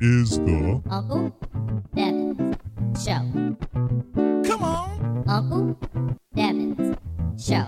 This 0.00 0.30
is 0.32 0.38
the 0.38 0.82
Uncle 0.90 1.34
Devin's 1.92 2.56
Show. 3.04 3.56
Come 4.44 4.62
on. 4.62 5.24
Uncle 5.26 5.76
Devin's 6.36 6.96
Show. 7.36 7.66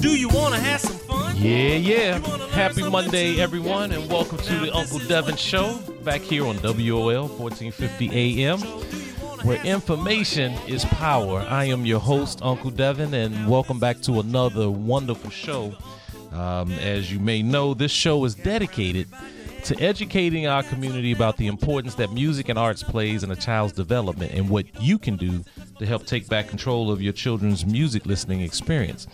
Do 0.00 0.16
you 0.16 0.28
want 0.28 0.54
to 0.54 0.60
have 0.60 0.80
some 0.80 0.96
fun? 0.96 1.36
Yeah, 1.36 1.74
yeah. 1.74 2.16
You 2.16 2.22
wanna 2.22 2.44
learn 2.44 2.50
Happy 2.52 2.88
Monday, 2.88 3.34
too? 3.34 3.42
everyone, 3.42 3.92
and 3.92 4.08
welcome 4.10 4.38
to 4.38 4.58
the 4.60 4.74
Uncle 4.74 5.00
Devin 5.00 5.36
Show 5.36 5.76
back 6.04 6.22
here 6.22 6.46
on 6.46 6.56
WOL 6.62 7.28
1450 7.28 8.40
AM, 8.42 8.58
where 9.44 9.62
information 9.62 10.52
is 10.66 10.86
power. 10.86 11.40
I 11.50 11.66
am 11.66 11.84
your 11.84 12.00
host, 12.00 12.38
Uncle 12.40 12.70
Devin, 12.70 13.12
and 13.12 13.46
welcome 13.46 13.78
back 13.78 14.00
to 14.02 14.20
another 14.20 14.70
wonderful 14.70 15.28
show. 15.28 15.74
Um, 16.32 16.72
as 16.72 17.12
you 17.12 17.18
may 17.18 17.42
know, 17.42 17.74
this 17.74 17.92
show 17.92 18.24
is 18.24 18.34
dedicated 18.34 19.08
to 19.66 19.80
educating 19.82 20.46
our 20.46 20.62
community 20.62 21.10
about 21.10 21.36
the 21.36 21.48
importance 21.48 21.96
that 21.96 22.12
music 22.12 22.48
and 22.48 22.56
arts 22.56 22.84
plays 22.84 23.24
in 23.24 23.32
a 23.32 23.36
child's 23.36 23.72
development 23.72 24.32
and 24.32 24.48
what 24.48 24.64
you 24.80 24.96
can 24.96 25.16
do 25.16 25.42
to 25.78 25.84
help 25.84 26.06
take 26.06 26.28
back 26.28 26.46
control 26.46 26.90
of 26.90 27.02
your 27.02 27.12
children's 27.12 27.66
music 27.66 28.06
listening 28.06 28.42
experience 28.42 29.08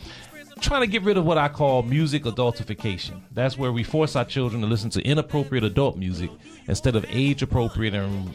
trying 0.61 0.83
to 0.83 0.87
get 0.87 1.03
rid 1.03 1.17
of 1.17 1.25
what 1.25 1.39
I 1.39 1.49
call 1.49 1.83
music 1.83 2.23
adultification. 2.23 3.21
That's 3.33 3.59
where 3.59 3.73
we 3.73 3.83
force 3.83 4.15
our 4.15 4.25
children 4.25 4.63
to 4.63 4.69
listen 4.69 4.91
to 4.91 5.03
inappropriate 5.03 5.65
adult 5.65 5.97
music 5.97 6.31
instead 6.69 6.95
of 6.95 7.05
age 7.09 7.43
appropriate 7.43 7.95
and, 7.95 8.33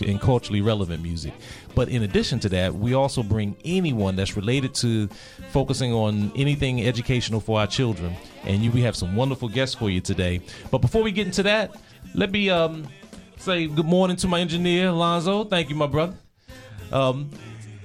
and 0.00 0.20
culturally 0.20 0.60
relevant 0.60 1.02
music. 1.02 1.32
But 1.74 1.88
in 1.88 2.02
addition 2.02 2.40
to 2.40 2.48
that, 2.50 2.74
we 2.74 2.94
also 2.94 3.22
bring 3.22 3.56
anyone 3.64 4.16
that's 4.16 4.36
related 4.36 4.74
to 4.76 5.08
focusing 5.50 5.92
on 5.92 6.32
anything 6.36 6.86
educational 6.86 7.40
for 7.40 7.60
our 7.60 7.66
children. 7.66 8.14
And 8.44 8.62
you, 8.62 8.70
we 8.70 8.82
have 8.82 8.96
some 8.96 9.16
wonderful 9.16 9.48
guests 9.48 9.74
for 9.74 9.90
you 9.90 10.00
today. 10.00 10.40
But 10.70 10.78
before 10.78 11.02
we 11.02 11.12
get 11.12 11.26
into 11.26 11.42
that, 11.44 11.76
let 12.14 12.30
me 12.30 12.50
um, 12.50 12.86
say 13.36 13.66
good 13.66 13.86
morning 13.86 14.16
to 14.18 14.28
my 14.28 14.40
engineer, 14.40 14.88
Alonzo. 14.88 15.44
Thank 15.44 15.70
you, 15.70 15.76
my 15.76 15.86
brother. 15.86 16.14
Um, 16.92 17.30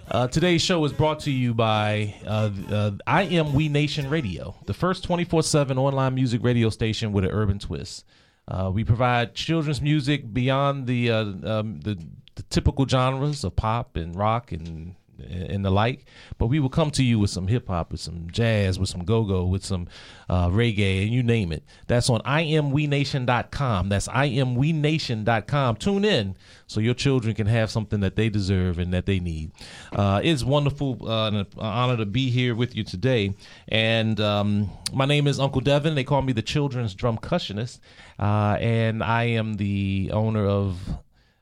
uh, 0.10 0.28
today's 0.28 0.62
show 0.62 0.84
is 0.86 0.94
brought 0.94 1.22
to 1.22 1.32
you 1.32 1.54
by 1.54 2.14
uh, 2.26 2.52
uh, 2.70 2.92
I 3.08 3.24
Am 3.24 3.54
We 3.54 3.70
Nation 3.70 4.10
Radio, 4.10 4.56
the 4.66 4.74
first 4.74 5.04
24 5.04 5.42
7 5.44 5.78
online 5.78 6.14
music 6.14 6.44
radio 6.44 6.70
station 6.70 7.12
with 7.12 7.24
an 7.24 7.32
urban 7.32 7.58
twist. 7.58 8.06
Uh, 8.48 8.70
we 8.74 8.84
provide 8.84 9.34
children's 9.34 9.82
music 9.82 10.32
beyond 10.34 10.86
the, 10.86 11.10
uh, 11.10 11.24
um, 11.44 11.80
the 11.82 11.98
the 12.36 12.44
typical 12.44 12.86
genres 12.86 13.44
of 13.44 13.56
pop 13.56 13.96
and 13.96 14.16
rock 14.16 14.52
and 14.52 14.96
and 15.20 15.64
the 15.64 15.70
like, 15.70 16.06
but 16.38 16.48
we 16.48 16.60
will 16.60 16.70
come 16.70 16.92
to 16.92 17.04
you 17.04 17.20
with 17.20 17.30
some 17.30 17.48
hip 17.48 17.68
hop, 17.68 17.92
with 17.92 18.02
some 18.02 18.30
jazz, 18.32 18.80
with 18.80 18.90
some 18.90 19.04
go 19.04 19.24
go, 19.24 19.46
with 19.46 19.64
some 19.64 19.88
uh, 20.30 20.48
reggae, 20.50 21.04
and 21.04 21.12
you 21.12 21.24
name 21.24 21.52
it. 21.52 21.64
That's 21.88 22.10
on 22.10 22.22
imwenation.com. 22.22 23.90
That's 23.90 24.08
imwenation.com. 24.08 25.76
Tune 25.78 26.06
in 26.06 26.36
so 26.68 26.80
your 26.80 26.94
children 26.94 27.36
can 27.36 27.48
have 27.48 27.70
something 27.70 28.00
that 28.00 28.16
they 28.16 28.30
deserve 28.30 28.80
and 28.80 28.94
that 28.94 29.06
they 29.06 29.20
need. 29.20 29.52
Uh, 29.94 30.22
it's 30.24 30.44
wonderful 30.44 31.08
uh, 31.08 31.28
and 31.28 31.38
an 31.38 31.48
honor 31.58 31.98
to 31.98 32.06
be 32.06 32.30
here 32.30 32.56
with 32.56 32.76
you 32.76 32.84
today. 32.84 33.34
And 33.68 34.20
um, 34.20 34.70
my 34.94 35.06
name 35.06 35.28
is 35.28 35.40
Uncle 35.40 35.62
Devin. 35.62 35.96
They 35.96 36.04
call 36.04 36.22
me 36.22 36.34
the 36.34 36.42
children's 36.42 36.94
drum 36.94 37.18
cussionist, 37.18 37.80
uh, 38.20 38.58
and 38.60 39.04
I 39.04 39.24
am 39.26 39.56
the 39.56 40.12
owner 40.14 40.46
of 40.46 40.80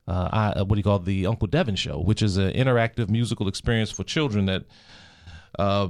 uh, 0.07 0.53
I, 0.55 0.61
what 0.61 0.75
do 0.75 0.77
you 0.77 0.83
call 0.83 0.97
it? 0.97 1.05
the 1.05 1.25
Uncle 1.27 1.47
Devin 1.47 1.75
Show, 1.75 1.99
which 1.99 2.21
is 2.21 2.37
an 2.37 2.51
interactive 2.53 3.09
musical 3.09 3.47
experience 3.47 3.89
for 3.91 4.03
children 4.03 4.45
that 4.47 4.63
uh, 5.57 5.87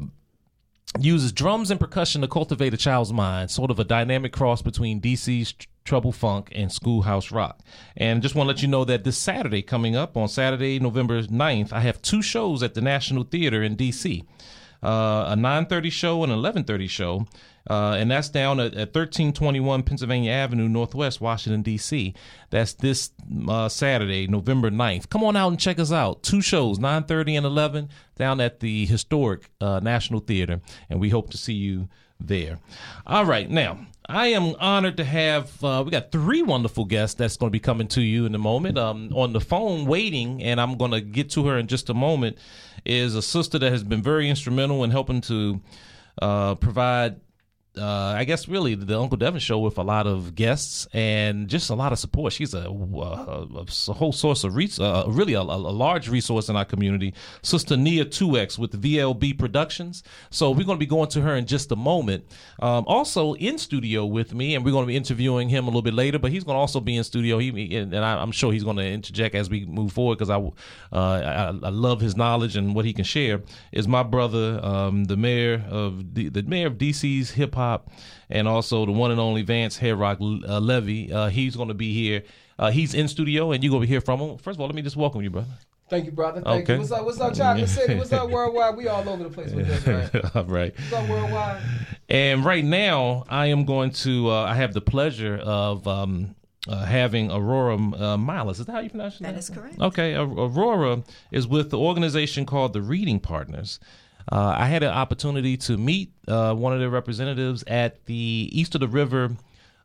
uses 1.00 1.32
drums 1.32 1.72
and 1.72 1.80
percussion 1.80 2.22
to 2.22 2.28
cultivate 2.28 2.74
a 2.74 2.78
child's 2.78 3.12
mind, 3.12 3.50
sort 3.50 3.72
of 3.72 3.80
a 3.80 3.84
dynamic 3.84 4.32
cross 4.32 4.62
between 4.62 5.02
DC's 5.02 5.54
Trouble 5.84 6.12
Funk 6.12 6.50
and 6.54 6.72
Schoolhouse 6.72 7.32
Rock. 7.32 7.60
And 7.98 8.22
just 8.22 8.36
want 8.36 8.48
to 8.48 8.54
let 8.54 8.62
you 8.62 8.68
know 8.68 8.86
that 8.86 9.04
this 9.04 9.18
Saturday 9.18 9.62
coming 9.62 9.96
up 9.96 10.16
on 10.16 10.28
Saturday, 10.28 10.80
November 10.80 11.24
9th, 11.24 11.74
I 11.74 11.82
have 11.82 12.02
two 12.02 12.22
shows 12.22 12.64
at 12.64 12.74
the 12.74 12.82
National 12.82 13.24
Theater 13.24 13.64
in 13.64 13.76
DC. 13.76 14.24
Uh, 14.82 15.28
a 15.30 15.36
9:30 15.38 15.90
show 15.90 16.24
and 16.24 16.32
an 16.32 16.40
11:30 16.40 16.90
show, 16.90 17.26
uh, 17.69 17.96
and 17.97 18.12
that's 18.12 18.29
down 18.29 18.59
at, 18.59 18.74
at 18.74 18.94
1321 18.94 19.84
Pennsylvania 19.84 20.31
Avenue, 20.31 20.68
Northwest 20.68 21.22
Washington 21.22 21.62
D.C. 21.62 22.13
That's 22.50 22.74
this 22.74 23.12
uh, 23.47 23.69
Saturday, 23.69 24.28
November 24.28 24.69
9th. 24.69 25.09
Come 25.09 25.24
on 25.24 25.35
out 25.35 25.50
and 25.50 25.59
check 25.59 25.79
us 25.79 25.91
out. 25.91 26.24
Two 26.24 26.41
shows, 26.41 26.79
9:30 26.79 27.38
and 27.38 27.46
11, 27.46 27.90
down 28.18 28.41
at 28.41 28.59
the 28.59 28.85
historic 28.85 29.50
uh, 29.62 29.79
National 29.81 30.19
Theater, 30.19 30.62
and 30.90 31.00
we 31.00 31.09
hope 31.09 31.29
to 31.31 31.38
see 31.38 31.53
you 31.53 31.88
there. 32.19 32.59
All 33.06 33.25
right, 33.25 33.50
now 33.50 33.85
I 34.07 34.28
am 34.28 34.56
honored 34.59 34.97
to 34.97 35.06
have 35.06 35.63
uh, 35.63 35.81
we 35.85 35.91
got 35.91 36.12
three 36.12 36.41
wonderful 36.41 36.85
guests 36.85 37.16
that's 37.16 37.38
going 37.38 37.50
to 37.50 37.53
be 37.53 37.59
coming 37.59 37.88
to 37.90 38.01
you 38.01 38.25
in 38.25 38.35
a 38.35 38.40
moment. 38.40 38.78
Um, 38.78 39.12
on 39.16 39.31
the 39.31 39.40
phone, 39.40 39.85
waiting, 39.85 40.44
and 40.44 40.59
I'm 40.59 40.78
going 40.78 40.91
to 40.91 41.01
get 41.01 41.30
to 41.31 41.47
her 41.47 41.57
in 41.57 41.68
just 41.68 41.90
a 41.90 41.94
moment. 41.94 42.38
Is 42.85 43.16
a 43.16 43.22
sister 43.22 43.57
that 43.59 43.72
has 43.72 43.81
been 43.81 44.01
very 44.01 44.30
instrumental 44.30 44.84
in 44.84 44.91
helping 44.91 45.22
to 45.22 45.62
uh, 46.22 46.56
provide 46.56 47.22
uh, 47.78 48.14
I 48.16 48.24
guess 48.24 48.48
really 48.48 48.76
the 48.76 49.00
Uncle 49.00 49.18
Devin 49.18 49.40
show 49.40 49.58
with 49.58 49.80
a 49.80 49.82
lot 49.82 50.06
of 50.06 50.36
guests 50.36 50.88
and 50.94 51.48
just 51.48 51.72
a 51.72 51.76
lot 51.76 51.92
of 51.92 51.98
support. 51.98 52.32
She's 52.32 52.54
a, 52.54 52.70
a, 52.70 53.66
a 53.88 53.94
whole 53.94 54.12
source 54.12 54.44
of 54.44 54.56
uh, 54.56 55.06
really 55.08 55.34
a, 55.34 55.42
a, 55.42 55.42
large 55.42 56.08
resource 56.08 56.50
in 56.50 56.56
our 56.56 56.66
community. 56.66 57.16
Sister 57.42 57.76
Nia 57.76 58.06
2X 58.06 58.60
with 58.60 58.80
VLB 58.80 59.38
Productions. 59.40 60.04
So 60.30 60.52
we're 60.52 60.66
going 60.66 60.78
to 60.78 60.80
be 60.80 60.86
going 60.86 61.10
to 61.10 61.22
her 61.22 61.36
in 61.36 61.48
just 61.48 61.72
a 61.72 61.76
moment. 61.76 62.26
Um, 62.62 62.86
also 62.86 63.34
in 63.36 63.58
studio 63.58 64.06
with 64.06 64.36
me, 64.36 64.54
and 64.54 64.64
we're 64.64 64.72
going 64.72 64.84
to 64.86 64.88
be 64.88 64.96
interviewing 64.96 65.50
him 65.50 65.64
a 65.64 65.68
little 65.68 65.82
bit 65.82 65.96
later. 65.96 66.20
But 66.20 66.32
he's 66.32 66.44
going 66.44 66.56
to 66.56 66.60
also 66.60 66.80
be 66.80 66.96
in 66.96 67.04
studio. 67.04 67.40
He 67.40 67.76
and 67.76 67.96
I, 67.96 68.22
am 68.22 68.32
sure 68.32 68.54
he's 68.54 68.64
going 68.64 68.78
to 68.78 68.86
interject 68.86 69.34
as 69.34 69.50
we 69.50 69.66
move 69.66 69.94
forward 69.94 70.20
because 70.20 70.30
I, 70.30 70.38
uh, 70.38 70.52
I, 70.92 71.46
I 71.46 71.70
love 71.70 72.02
his 72.02 72.16
knowledge 72.16 72.56
and 72.56 72.76
what 72.76 72.86
he 72.86 72.94
can 72.94 73.04
share. 73.04 73.42
Is 73.72 73.88
my 73.88 74.04
brother, 74.04 74.60
um, 74.64 75.06
the 75.06 75.18
mayor 75.18 75.66
of 75.70 76.14
the, 76.14 76.30
the 76.30 76.44
mayor 76.44 76.68
of 76.68 76.74
DC's 76.74 77.32
hip 77.32 77.56
hop 77.56 77.62
hop, 77.63 77.90
and 78.29 78.47
also 78.47 78.85
the 78.85 78.91
one 78.91 79.12
and 79.12 79.19
only 79.19 79.41
Vance 79.41 79.78
Hair 79.78 79.96
Rock 79.96 80.19
uh, 80.22 80.59
Levy. 80.59 81.12
Uh, 81.12 81.29
he's 81.29 81.56
going 81.56 81.69
to 81.69 81.74
be 81.74 81.94
here. 81.94 82.24
Uh, 82.59 82.72
he's 82.72 82.94
in 82.94 83.07
studio, 83.07 83.51
and 83.51 83.63
you're 83.63 83.72
going 83.72 83.81
to 83.81 83.88
hear 83.88 84.01
from 84.01 84.19
him. 84.19 84.38
First 84.38 84.57
of 84.57 84.62
all, 84.62 84.68
let 84.68 84.75
me 84.75 84.81
just 84.81 84.96
welcome 84.96 85.22
you, 85.22 85.29
brother. 85.29 85.47
Thank 85.90 86.06
you, 86.06 86.12
brother. 86.12 86.41
Thank 86.41 86.63
Okay. 86.63 86.74
you. 86.74 86.79
What's 86.79 86.91
up? 86.91 87.06
What's 87.06 87.19
up, 87.19 87.34
Chocolate 87.34 87.69
City? 87.78 87.96
What's 87.96 88.12
up, 88.13 88.29
worldwide? 88.29 88.75
We 88.78 88.88
all 88.88 89.07
over 89.07 89.24
the 89.24 89.29
place 89.29 89.51
with 89.51 89.68
this, 89.68 89.85
right? 90.13 90.35
all 90.35 90.46
right. 90.46 90.74
What's 90.78 90.94
up, 90.94 91.09
worldwide? 91.09 91.62
And 92.09 92.46
right 92.46 92.63
now, 92.63 93.25
I 93.29 93.47
am 93.47 93.66
going 93.66 93.91
to. 94.06 94.30
Uh, 94.31 94.44
I 94.45 94.56
have 94.56 94.74
the 94.74 94.81
pleasure 94.81 95.38
of. 95.38 95.88
Um, 95.88 96.35
uh, 96.66 96.85
having 96.85 97.30
Aurora 97.30 97.75
uh, 97.75 98.16
Miles. 98.18 98.57
Is 98.62 98.68
that 98.68 98.72
how 98.72 98.80
you 98.80 98.90
pronounce 98.90 99.19
it? 99.19 99.24
That 99.24 99.35
is 99.35 99.50
correct. 99.50 99.81
Okay. 99.81 100.16
Aurora 100.16 101.03
is 101.30 101.45
with 101.45 101.72
the 101.72 101.78
organization 101.78 102.45
called 102.45 102.72
the 102.72 102.81
Reading 102.81 103.19
Partners. 103.19 103.81
Uh, 104.32 104.56
I 104.58 104.66
had 104.66 104.84
an 104.84 104.90
opportunity 104.90 105.58
to 105.58 105.78
meet 105.78 106.14
uh, 106.28 106.54
one 106.54 106.74
of 106.74 106.80
their 106.80 106.90
representatives 106.90 107.64
at 107.68 108.06
the 108.06 108.50
East 108.52 108.76
of 108.76 108.82
the 108.82 108.88
River 108.88 109.32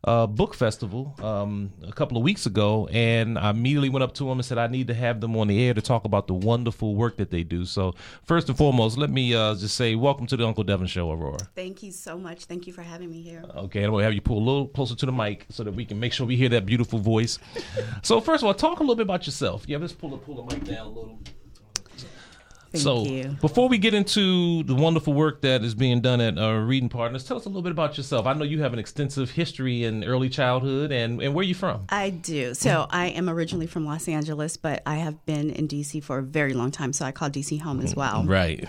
uh, 0.04 0.26
Book 0.26 0.54
Festival 0.54 1.14
um, 1.22 1.72
a 1.86 1.92
couple 1.92 2.16
of 2.16 2.22
weeks 2.22 2.46
ago, 2.46 2.88
and 2.92 3.38
I 3.38 3.50
immediately 3.50 3.88
went 3.88 4.04
up 4.04 4.14
to 4.14 4.24
them 4.24 4.38
and 4.38 4.44
said, 4.44 4.56
I 4.56 4.68
need 4.68 4.86
to 4.88 4.94
have 4.94 5.20
them 5.20 5.36
on 5.36 5.48
the 5.48 5.62
air 5.64 5.74
to 5.74 5.82
talk 5.82 6.04
about 6.04 6.28
the 6.28 6.34
wonderful 6.34 6.94
work 6.94 7.16
that 7.16 7.30
they 7.30 7.42
do. 7.42 7.64
So, 7.64 7.94
first 8.22 8.48
and 8.48 8.56
foremost, 8.56 8.96
let 8.96 9.10
me 9.10 9.34
uh, 9.34 9.54
just 9.56 9.76
say, 9.76 9.96
welcome 9.96 10.26
to 10.28 10.36
the 10.36 10.46
Uncle 10.46 10.64
Devin 10.64 10.86
Show, 10.86 11.10
Aurora. 11.10 11.38
Thank 11.54 11.82
you 11.82 11.90
so 11.90 12.16
much. 12.16 12.44
Thank 12.44 12.66
you 12.66 12.72
for 12.72 12.82
having 12.82 13.10
me 13.10 13.22
here. 13.22 13.44
Okay, 13.56 13.82
I'm 13.82 13.90
gonna 13.90 14.04
have 14.04 14.14
you 14.14 14.20
pull 14.20 14.38
a 14.38 14.44
little 14.44 14.68
closer 14.68 14.94
to 14.94 15.06
the 15.06 15.12
mic 15.12 15.46
so 15.50 15.64
that 15.64 15.72
we 15.72 15.84
can 15.84 15.98
make 15.98 16.12
sure 16.12 16.26
we 16.26 16.36
hear 16.36 16.48
that 16.50 16.64
beautiful 16.64 17.00
voice. 17.00 17.38
so, 18.02 18.20
first 18.20 18.42
of 18.42 18.46
all, 18.46 18.54
talk 18.54 18.78
a 18.78 18.82
little 18.82 18.96
bit 18.96 19.02
about 19.02 19.26
yourself. 19.26 19.64
Yeah, 19.66 19.78
let's 19.78 19.92
pull 19.92 20.10
the 20.10 20.16
pull 20.18 20.36
the 20.36 20.54
mic 20.54 20.64
down 20.64 20.86
a 20.86 20.90
little. 20.90 21.18
Thank 22.70 22.82
so, 22.82 23.04
you. 23.04 23.36
before 23.40 23.68
we 23.68 23.78
get 23.78 23.94
into 23.94 24.62
the 24.64 24.74
wonderful 24.74 25.14
work 25.14 25.40
that 25.40 25.64
is 25.64 25.74
being 25.74 26.02
done 26.02 26.20
at 26.20 26.38
uh, 26.38 26.52
Reading 26.56 26.90
Partners, 26.90 27.24
tell 27.24 27.38
us 27.38 27.46
a 27.46 27.48
little 27.48 27.62
bit 27.62 27.72
about 27.72 27.96
yourself. 27.96 28.26
I 28.26 28.34
know 28.34 28.44
you 28.44 28.60
have 28.60 28.74
an 28.74 28.78
extensive 28.78 29.30
history 29.30 29.84
in 29.84 30.04
early 30.04 30.28
childhood, 30.28 30.92
and, 30.92 31.22
and 31.22 31.34
where 31.34 31.40
are 31.40 31.48
you 31.48 31.54
from? 31.54 31.86
I 31.88 32.10
do. 32.10 32.52
So 32.52 32.86
I 32.90 33.06
am 33.06 33.30
originally 33.30 33.66
from 33.66 33.86
Los 33.86 34.06
Angeles, 34.06 34.58
but 34.58 34.82
I 34.84 34.96
have 34.96 35.24
been 35.24 35.50
in 35.50 35.66
DC 35.66 36.02
for 36.02 36.18
a 36.18 36.22
very 36.22 36.52
long 36.52 36.70
time, 36.70 36.92
so 36.92 37.06
I 37.06 37.12
call 37.12 37.30
DC 37.30 37.60
home 37.60 37.80
as 37.80 37.96
well. 37.96 38.24
Right. 38.24 38.68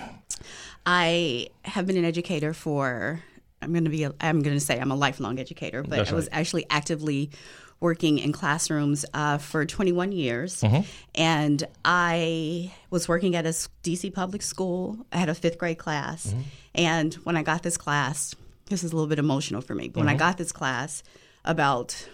I 0.86 1.50
have 1.66 1.86
been 1.86 1.98
an 1.98 2.06
educator 2.06 2.54
for 2.54 3.22
I'm 3.62 3.74
going 3.74 3.84
to 3.84 3.90
be 3.90 4.04
a, 4.04 4.14
I'm 4.22 4.42
going 4.42 4.56
to 4.56 4.62
say 4.62 4.80
I'm 4.80 4.92
a 4.92 4.96
lifelong 4.96 5.40
educator, 5.40 5.84
but 5.84 6.10
I 6.10 6.14
was 6.14 6.30
actually 6.32 6.66
actively 6.70 7.32
working 7.80 8.20
in 8.20 8.32
classrooms 8.34 9.06
uh, 9.14 9.38
for 9.38 9.66
21 9.66 10.12
years, 10.12 10.62
Mm-hmm. 10.62 10.82
and 11.16 11.64
I 11.86 12.74
was 12.90 13.08
working 13.08 13.36
at 13.36 13.46
a 13.46 13.50
DC 13.84 14.14
public 14.14 14.42
school. 14.42 15.06
I 15.14 15.18
had 15.18 15.30
a 15.30 15.36
fifth 15.36 15.58
grade 15.58 15.78
class, 15.78 16.28
Mm-hmm. 16.28 16.42
and 16.76 17.14
when 17.26 17.38
I 17.38 17.44
got 17.44 17.64
this 17.64 17.78
class, 17.78 18.36
this 18.68 18.84
is 18.84 18.92
a 18.92 18.96
little 18.96 19.08
bit 19.10 19.20
emotional 19.20 19.62
for 19.62 19.76
me. 19.76 19.88
But 19.88 20.00
Mm-hmm. 20.00 20.08
when 20.08 20.16
I 20.16 20.18
got 20.18 20.38
this 20.38 20.52
class, 20.52 21.04
about 21.46 22.08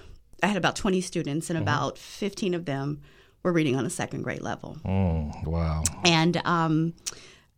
I 0.43 0.47
had 0.47 0.57
about 0.57 0.75
20 0.75 1.01
students, 1.01 1.47
Mm-hmm. 1.47 1.55
and 1.57 1.63
about 1.63 1.97
15 1.97 2.53
of 2.53 2.65
them 2.65 3.01
were 3.43 3.51
reading 3.53 3.75
on 3.75 3.85
a 3.85 3.89
second 3.89 4.21
grade 4.23 4.41
level. 4.41 4.77
Mm, 4.85 5.45
wow. 5.45 5.83
And 6.03 6.37
um, 6.45 6.93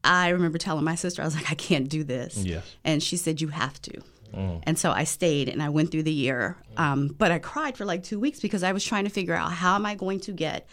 I 0.03 0.29
remember 0.29 0.57
telling 0.57 0.83
my 0.83 0.95
sister, 0.95 1.21
I 1.21 1.25
was 1.25 1.35
like, 1.35 1.49
I 1.51 1.55
can't 1.55 1.87
do 1.89 2.03
this. 2.03 2.37
Yes. 2.37 2.63
And 2.83 3.01
she 3.03 3.17
said, 3.17 3.41
You 3.41 3.47
have 3.49 3.81
to. 3.83 4.01
And 4.33 4.77
so 4.77 4.91
I 4.91 5.03
stayed 5.03 5.49
and 5.49 5.61
I 5.63 5.69
went 5.69 5.91
through 5.91 6.03
the 6.03 6.11
year. 6.11 6.57
Um, 6.75 7.07
but 7.07 7.31
I 7.31 7.39
cried 7.39 7.77
for 7.77 7.85
like 7.85 8.03
two 8.03 8.19
weeks 8.19 8.39
because 8.39 8.63
I 8.63 8.71
was 8.71 8.83
trying 8.83 9.05
to 9.05 9.09
figure 9.09 9.33
out 9.33 9.51
how 9.51 9.75
am 9.75 9.85
I 9.85 9.95
going 9.95 10.19
to 10.21 10.31
get 10.31 10.67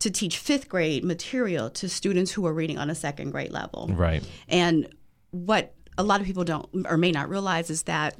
to 0.00 0.10
teach 0.10 0.38
fifth 0.38 0.68
grade 0.68 1.04
material 1.04 1.70
to 1.70 1.88
students 1.88 2.30
who 2.30 2.46
are 2.46 2.52
reading 2.52 2.78
on 2.78 2.90
a 2.90 2.94
second 2.94 3.30
grade 3.30 3.50
level. 3.50 3.90
Right. 3.92 4.22
And 4.48 4.88
what 5.30 5.74
a 5.96 6.02
lot 6.02 6.20
of 6.20 6.26
people 6.26 6.44
don't 6.44 6.68
or 6.86 6.96
may 6.96 7.10
not 7.10 7.28
realize 7.28 7.70
is 7.70 7.84
that 7.84 8.16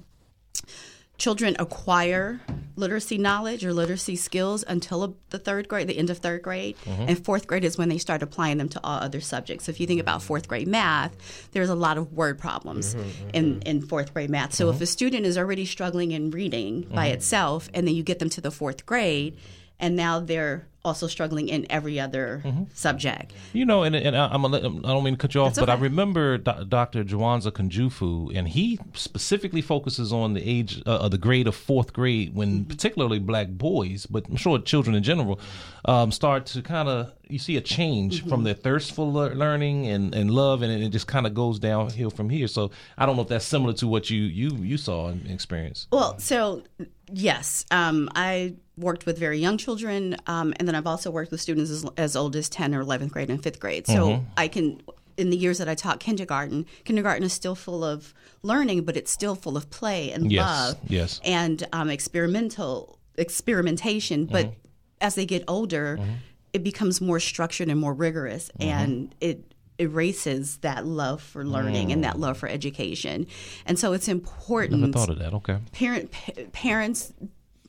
children 1.19 1.57
acquire 1.59 2.41
literacy 2.77 3.19
knowledge 3.19 3.65
or 3.65 3.75
literacy 3.75 4.15
skills 4.15 4.65
until 4.69 5.17
the 5.31 5.39
third 5.39 5.69
grade, 5.69 5.89
the 5.89 5.99
end 5.99 6.11
of 6.11 6.19
third 6.19 6.43
grade. 6.43 6.77
Mm-hmm. 6.85 7.03
And 7.09 7.25
fourth 7.25 7.49
grade 7.49 7.65
is 7.65 7.77
when 7.77 7.89
they 7.89 7.99
start 7.99 8.23
applying 8.23 8.59
them 8.59 8.69
to 8.71 8.81
all 8.85 9.01
other 9.01 9.21
subjects. 9.21 9.65
So 9.67 9.71
if 9.71 9.81
you 9.81 9.87
think 9.87 10.01
about 10.01 10.23
fourth 10.23 10.47
grade 10.47 10.69
math, 10.69 11.51
there's 11.51 11.69
a 11.69 11.75
lot 11.75 11.99
of 11.99 12.13
word 12.13 12.39
problems 12.39 12.95
mm-hmm, 12.95 13.09
mm-hmm. 13.09 13.31
in, 13.33 13.63
in 13.63 13.83
fourth 13.83 14.15
grade 14.15 14.31
math. 14.31 14.55
So 14.55 14.71
if 14.71 14.81
a 14.81 14.87
student 14.87 15.27
is 15.27 15.37
already 15.37 15.67
struggling 15.67 16.13
in 16.13 16.31
reading 16.31 16.83
by 16.83 17.09
itself, 17.09 17.69
and 17.75 17.87
then 17.87 17.97
you 17.97 18.05
get 18.05 18.21
them 18.21 18.31
to 18.31 18.41
the 18.41 18.53
fourth 18.53 18.87
grade, 18.87 19.37
and 19.81 19.97
now 19.97 20.21
they're 20.21 20.67
also 20.85 21.07
struggling 21.07 21.49
in 21.49 21.67
every 21.69 22.01
other 22.01 22.43
subject. 22.73 23.33
You 23.53 23.67
know, 23.67 23.83
and, 23.83 23.95
and 23.95 24.17
I, 24.17 24.29
I'm 24.29 24.45
a, 24.45 24.57
I 24.57 24.61
don't 24.61 25.05
mean 25.05 25.15
to 25.15 25.19
cut 25.19 25.35
you 25.35 25.43
off, 25.43 25.55
That's 25.55 25.67
but 25.67 25.69
I 25.71 25.75
remember 25.75 26.39
Do- 26.39 26.65
Dr. 26.67 27.05
Jawanza 27.05 27.51
Kunjufu, 27.53 28.35
and 28.35 28.49
he 28.49 28.79
specifically 28.95 29.61
focuses 29.61 30.13
on 30.13 30.33
the 30.35 30.41
age 30.49 30.81
uh, 30.87 30.91
of 31.01 31.11
the 31.11 31.19
grade 31.19 31.47
of 31.47 31.55
fourth 31.57 31.93
grade, 31.93 32.35
when 32.35 32.61
Mm-hmm. 32.61 32.69
particularly 32.69 33.19
black 33.19 33.49
boys, 33.49 34.07
but 34.07 34.27
I'm 34.29 34.37
sure 34.37 34.59
children 34.61 34.97
in 34.97 35.03
general, 35.03 35.41
um, 35.85 36.11
start 36.11 36.47
to 36.47 36.63
kind 36.63 36.89
of 36.89 37.13
you 37.29 37.39
see 37.39 37.57
a 37.57 37.61
change 37.61 38.21
Mm-hmm. 38.21 38.29
from 38.31 38.45
their 38.45 38.55
thirst 38.55 38.93
for 38.95 39.05
lear- 39.07 39.35
learning 39.35 39.87
and, 39.89 40.15
and 40.15 40.31
love, 40.31 40.63
and 40.63 40.73
it 40.73 40.89
just 40.89 41.07
kind 41.09 41.27
of 41.27 41.35
goes 41.35 41.59
downhill 41.59 42.11
from 42.11 42.31
here. 42.31 42.47
So 42.49 42.71
I 42.97 43.05
don't 43.05 43.17
know 43.17 43.23
if 43.23 43.29
that's 43.29 43.45
similar 43.45 43.75
to 43.75 43.87
what 43.87 44.09
you 44.09 44.23
you 44.23 44.57
you 44.57 44.79
saw 44.79 45.09
and 45.09 45.29
experienced. 45.31 45.89
Well, 45.93 46.19
so 46.19 46.63
yes, 47.13 47.65
um, 47.71 48.09
I 48.15 48.55
worked 48.77 49.07
with 49.07 49.19
very 49.19 49.39
young 49.39 49.59
children, 49.59 50.17
um, 50.27 50.55
and 50.59 50.69
then 50.69 50.75
I've 50.75 50.87
also 50.87 51.11
worked 51.11 51.31
with 51.31 51.41
students 51.41 51.71
as, 51.71 51.85
as 51.97 52.15
old 52.17 52.37
as 52.37 52.49
10 52.49 52.75
or 52.75 52.85
11th 52.85 53.11
grade 53.11 53.31
and 53.31 53.43
fifth 53.43 53.59
grade. 53.61 53.87
So 53.87 54.25
I 54.37 54.49
can, 54.49 54.81
in 55.17 55.31
the 55.31 55.37
years 55.37 55.59
that 55.59 55.69
I 55.69 55.75
taught 55.75 55.99
kindergarten, 56.01 56.65
kindergarten 56.85 57.25
is 57.25 57.33
still 57.33 57.55
full 57.55 57.83
of 57.85 58.15
learning, 58.43 58.85
but 58.85 58.97
it's 58.97 59.11
still 59.11 59.35
full 59.35 59.57
of 59.57 59.69
play 59.71 60.13
and 60.13 60.31
Yes, 60.31 60.45
love 60.47 60.77
yes. 60.87 61.21
and 61.25 61.67
um, 61.73 61.91
experimental 61.91 62.99
experimentation. 63.17 64.27
But 64.27 64.55
as 65.01 65.15
they 65.17 65.27
get 65.27 65.43
older, 65.49 65.99
it 66.53 66.63
becomes 66.63 67.01
more 67.01 67.21
structured 67.21 67.69
and 67.69 67.81
more 67.81 67.95
rigorous, 67.95 68.51
and 68.61 69.15
it 69.21 69.48
erases 69.79 70.59
that 70.59 70.85
love 70.87 71.23
for 71.23 71.45
learning 71.45 71.93
and 71.93 72.03
that 72.05 72.19
love 72.19 72.37
for 72.37 72.49
education. 72.49 73.27
And 73.67 73.79
so 73.79 73.93
it's 73.93 74.09
important 74.09 74.81
Never 74.81 74.93
thought 74.93 75.11
of 75.11 75.19
that. 75.19 75.33
Okay. 75.35 75.59
parent 75.73 76.11
pa- 76.11 76.33
parents 76.53 77.13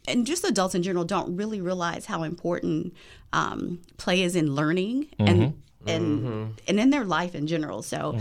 and 0.08 0.26
just 0.26 0.44
adults 0.44 0.74
in 0.76 0.82
general 0.82 1.06
don't 1.06 1.36
really 1.36 1.62
realize 1.62 2.06
how 2.06 2.24
important 2.24 2.94
um, 3.32 3.82
play 3.98 4.24
is 4.24 4.36
in 4.36 4.56
learning 4.56 5.10
and 5.20 5.62
and 5.86 6.60
and 6.68 6.80
in 6.80 6.90
their 6.90 7.06
life 7.06 7.36
in 7.36 7.48
general. 7.48 7.82
So. 7.84 8.18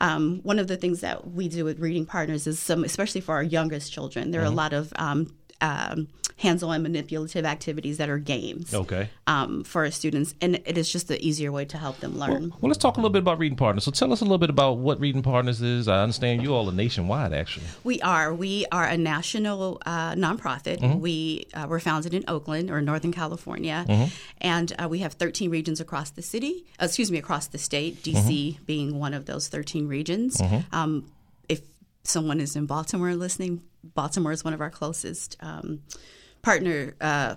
Um, 0.00 0.40
one 0.42 0.58
of 0.58 0.66
the 0.66 0.76
things 0.76 1.00
that 1.02 1.30
we 1.30 1.46
do 1.46 1.64
with 1.64 1.78
reading 1.78 2.06
partners 2.06 2.48
is 2.48 2.58
some, 2.58 2.82
especially 2.82 3.20
for 3.20 3.36
our 3.36 3.42
youngest 3.44 3.92
children, 3.92 4.32
there 4.32 4.40
are 4.40 4.46
a 4.46 4.50
lot 4.50 4.72
of 4.72 4.92
um, 4.96 5.32
um, 5.62 6.08
hands-on 6.38 6.82
manipulative 6.82 7.44
activities 7.44 7.98
that 7.98 8.08
are 8.08 8.18
games 8.18 8.74
Okay. 8.74 9.08
um, 9.28 9.62
for 9.62 9.84
our 9.84 9.90
students, 9.92 10.34
and 10.40 10.56
it 10.66 10.76
is 10.76 10.90
just 10.90 11.06
the 11.06 11.24
easier 11.24 11.52
way 11.52 11.64
to 11.64 11.78
help 11.78 12.00
them 12.00 12.18
learn. 12.18 12.50
Well, 12.60 12.68
let's 12.68 12.78
talk 12.78 12.96
a 12.96 13.00
little 13.00 13.10
bit 13.12 13.20
about 13.20 13.38
Reading 13.38 13.56
Partners. 13.56 13.84
So 13.84 13.92
tell 13.92 14.12
us 14.12 14.20
a 14.20 14.24
little 14.24 14.38
bit 14.38 14.50
about 14.50 14.78
what 14.78 14.98
Reading 14.98 15.22
Partners 15.22 15.62
is. 15.62 15.86
I 15.86 16.02
understand 16.02 16.42
you 16.42 16.52
all 16.52 16.68
are 16.68 16.72
nationwide, 16.72 17.32
actually. 17.32 17.66
We 17.84 18.00
are. 18.02 18.34
We 18.34 18.66
are 18.72 18.84
a 18.84 18.96
national 18.98 19.80
uh, 19.86 20.14
nonprofit. 20.14 20.80
Mm-hmm. 20.80 21.00
We 21.00 21.46
uh, 21.54 21.66
were 21.68 21.78
founded 21.80 22.12
in 22.12 22.24
Oakland 22.26 22.70
or 22.72 22.80
Northern 22.82 23.12
California, 23.12 23.84
Mm-hmm. 23.88 24.14
and 24.40 24.72
uh, 24.82 24.88
we 24.88 24.98
have 24.98 25.12
13 25.14 25.48
regions 25.48 25.80
across 25.80 26.10
the 26.10 26.22
city. 26.22 26.64
Uh, 26.80 26.86
excuse 26.86 27.10
me, 27.12 27.18
across 27.18 27.46
the 27.46 27.58
state. 27.58 28.02
DC 28.02 28.14
Mm-hmm. 28.14 28.64
being 28.64 28.98
one 28.98 29.14
of 29.14 29.26
those 29.26 29.46
13 29.48 29.86
regions. 29.86 30.40
Um, 30.72 31.04
if 31.04 31.21
someone 32.04 32.40
is 32.40 32.56
in 32.56 32.66
Baltimore 32.66 33.14
listening, 33.14 33.62
Baltimore 33.82 34.32
is 34.32 34.44
one 34.44 34.54
of 34.54 34.60
our 34.60 34.70
closest 34.70 35.36
um, 35.40 35.80
partner. 36.42 36.94
Uh, 37.00 37.34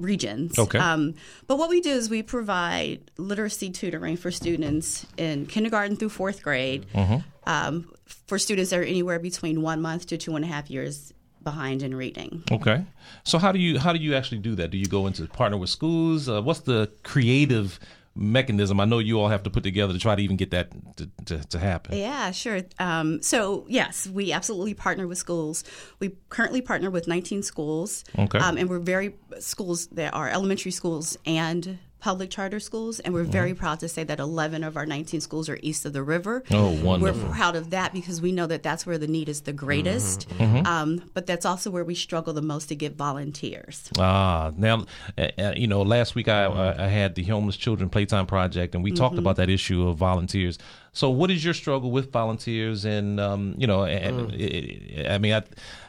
regions 0.00 0.58
Okay. 0.58 0.76
um, 0.76 1.14
but 1.46 1.56
what 1.56 1.70
we 1.70 1.80
do 1.80 1.90
is 1.90 2.10
we 2.10 2.20
provide 2.20 3.12
literacy 3.16 3.70
tutoring 3.70 4.16
for 4.16 4.32
students 4.32 5.06
in 5.16 5.46
kindergarten 5.46 5.94
through 5.96 6.08
fourth 6.08 6.42
grade 6.42 6.84
Mm-hmm. 6.92 7.18
um, 7.48 7.88
for 8.26 8.36
students 8.36 8.70
that 8.70 8.80
are 8.80 8.82
anywhere 8.82 9.20
between 9.20 9.62
one 9.62 9.80
month 9.80 10.06
to 10.08 10.18
two 10.18 10.34
and 10.34 10.44
a 10.44 10.48
half 10.48 10.68
years 10.68 11.12
behind 11.44 11.80
in 11.84 11.94
reading. 11.94 12.42
Okay. 12.50 12.84
So 13.22 13.38
how 13.38 13.52
do 13.52 13.60
you 13.60 13.78
how 13.78 13.92
do 13.92 14.00
you 14.00 14.16
actually 14.16 14.38
do 14.38 14.56
that? 14.56 14.72
Do 14.72 14.78
you 14.78 14.86
go 14.86 15.06
into 15.06 15.26
partner 15.28 15.58
with 15.58 15.70
schools? 15.70 16.28
Uh, 16.28 16.42
what's 16.42 16.60
the 16.60 16.90
creative 17.04 17.78
mechanism? 18.14 18.80
I 18.80 18.84
know 18.84 18.98
you 18.98 19.20
all 19.20 19.28
have 19.28 19.42
to 19.44 19.50
put 19.50 19.62
together 19.62 19.92
to 19.92 19.98
try 19.98 20.14
to 20.14 20.22
even 20.22 20.36
get 20.36 20.50
that 20.52 20.70
to, 20.96 21.10
to, 21.26 21.48
to 21.48 21.58
happen. 21.58 21.96
Yeah, 21.96 22.30
sure. 22.30 22.62
Um, 22.78 23.22
so, 23.22 23.66
yes, 23.68 24.06
we 24.06 24.32
absolutely 24.32 24.74
partner 24.74 25.06
with 25.06 25.18
schools. 25.18 25.64
We 25.98 26.16
currently 26.28 26.60
partner 26.60 26.90
with 26.90 27.08
19 27.08 27.42
schools. 27.42 28.04
Okay. 28.18 28.38
Um, 28.38 28.56
and 28.56 28.68
we're 28.68 28.78
very, 28.78 29.14
schools 29.38 29.86
that 29.88 30.14
are 30.14 30.28
elementary 30.28 30.70
schools 30.70 31.16
and 31.26 31.78
public 32.04 32.28
charter 32.30 32.60
schools. 32.60 33.00
And 33.00 33.12
we're 33.14 33.22
Mm-hmm. 33.24 33.32
very 33.32 33.54
proud 33.54 33.80
to 33.80 33.88
say 33.88 34.04
that 34.04 34.20
11 34.20 34.62
of 34.62 34.76
our 34.76 34.84
19 34.84 35.20
schools 35.22 35.48
are 35.48 35.58
east 35.62 35.86
of 35.86 35.92
the 35.94 36.02
river. 36.02 36.42
Oh, 36.50 36.70
wonderful. 36.84 37.22
We're 37.28 37.34
proud 37.34 37.56
of 37.56 37.70
that 37.70 37.94
because 37.94 38.20
we 38.20 38.30
know 38.32 38.46
that 38.46 38.62
that's 38.62 38.84
where 38.84 38.98
the 38.98 39.06
need 39.06 39.28
is 39.30 39.40
the 39.42 39.54
greatest. 39.54 40.28
Mm-hmm. 40.28 40.66
Um, 40.66 41.10
but 41.14 41.24
that's 41.26 41.46
also 41.46 41.70
where 41.70 41.84
we 41.84 41.94
struggle 41.94 42.34
the 42.34 42.42
most 42.42 42.66
to 42.68 42.74
get 42.76 42.96
volunteers. 42.96 43.88
Ah, 43.98 44.52
now, 44.56 44.84
uh, 45.16 45.28
uh, 45.38 45.54
you 45.56 45.66
know, 45.66 45.80
last 45.80 46.14
week 46.14 46.28
I, 46.28 46.44
I 46.44 46.84
I 46.84 46.88
had 46.88 47.14
the 47.14 47.24
Homeless 47.24 47.56
Children 47.56 47.88
Playtime 47.88 48.26
Project, 48.26 48.74
and 48.74 48.84
we 48.84 48.92
talked 48.92 49.16
about 49.18 49.36
that 49.36 49.48
issue 49.48 49.88
of 49.88 49.96
volunteers. 49.96 50.58
So, 50.94 51.10
what 51.10 51.30
is 51.32 51.44
your 51.44 51.54
struggle 51.54 51.90
with 51.90 52.12
volunteers? 52.12 52.84
And 52.84 53.18
um, 53.18 53.54
you 53.58 53.66
know, 53.66 53.84
and 53.84 54.32
it, 54.32 55.10
I 55.10 55.18
mean, 55.18 55.34
I, 55.34 55.42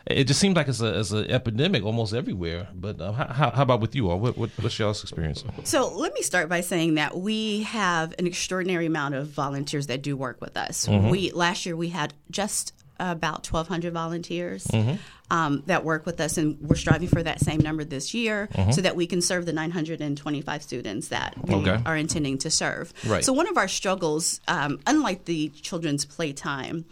it 0.07 0.25
just 0.25 0.40
seems 0.40 0.56
like 0.56 0.68
it's 0.68 0.81
a 0.81 1.00
it's 1.00 1.12
an 1.12 1.30
epidemic 1.30 1.84
almost 1.84 2.13
everywhere. 2.13 2.68
But 2.74 3.00
uh, 3.00 3.12
how, 3.12 3.52
how 3.52 3.62
about 3.62 3.81
with 3.81 3.96
you 3.96 4.10
all? 4.10 4.19
What, 4.19 4.36
what, 4.36 4.50
what's 4.60 4.78
y'all's 4.80 5.04
experience? 5.04 5.44
So 5.64 5.95
let 5.95 6.14
me 6.16 6.24
start 6.24 6.50
by 6.50 6.62
saying 6.62 6.95
that 6.95 7.18
we 7.18 7.64
have 7.64 8.16
an 8.18 8.26
extraordinary 8.26 8.88
amount 8.88 9.14
of 9.14 9.28
volunteers 9.28 9.85
that 9.88 10.02
do 10.02 10.18
work 10.18 10.42
with 10.42 10.57
us. 10.57 10.88
Mm-hmm. 10.88 11.09
We 11.09 11.31
last 11.31 11.68
year 11.68 11.76
we 11.76 11.90
had 11.90 12.16
just 12.31 12.74
about 12.99 13.45
1,200 13.52 13.94
volunteers 13.94 14.66
Mm-hmm. 14.68 14.95
um, 15.31 15.64
that 15.66 15.83
work 15.83 16.06
with 16.06 16.19
us, 16.21 16.37
and 16.37 16.57
we're 16.61 16.75
striving 16.75 17.07
for 17.07 17.21
that 17.23 17.40
same 17.40 17.59
number 17.59 17.83
this 17.83 18.14
year 18.14 18.47
so 18.71 18.81
that 18.81 18.95
we 18.95 19.07
can 19.07 19.21
serve 19.21 19.45
the 19.45 19.54
925 19.54 20.61
students 20.64 21.07
that 21.09 21.35
we 21.37 21.54
Mm-hmm. 21.56 21.68
Okay. 21.69 21.81
are 21.85 21.97
intending 21.97 22.37
to 22.40 22.49
serve. 22.49 22.94
Right. 23.06 23.23
So 23.23 23.33
one 23.33 23.47
of 23.47 23.57
our 23.57 23.68
struggles, 23.68 24.42
um, 24.47 24.80
unlike 24.87 25.25
the 25.25 25.49
children's 25.49 26.06
playtime, 26.06 26.85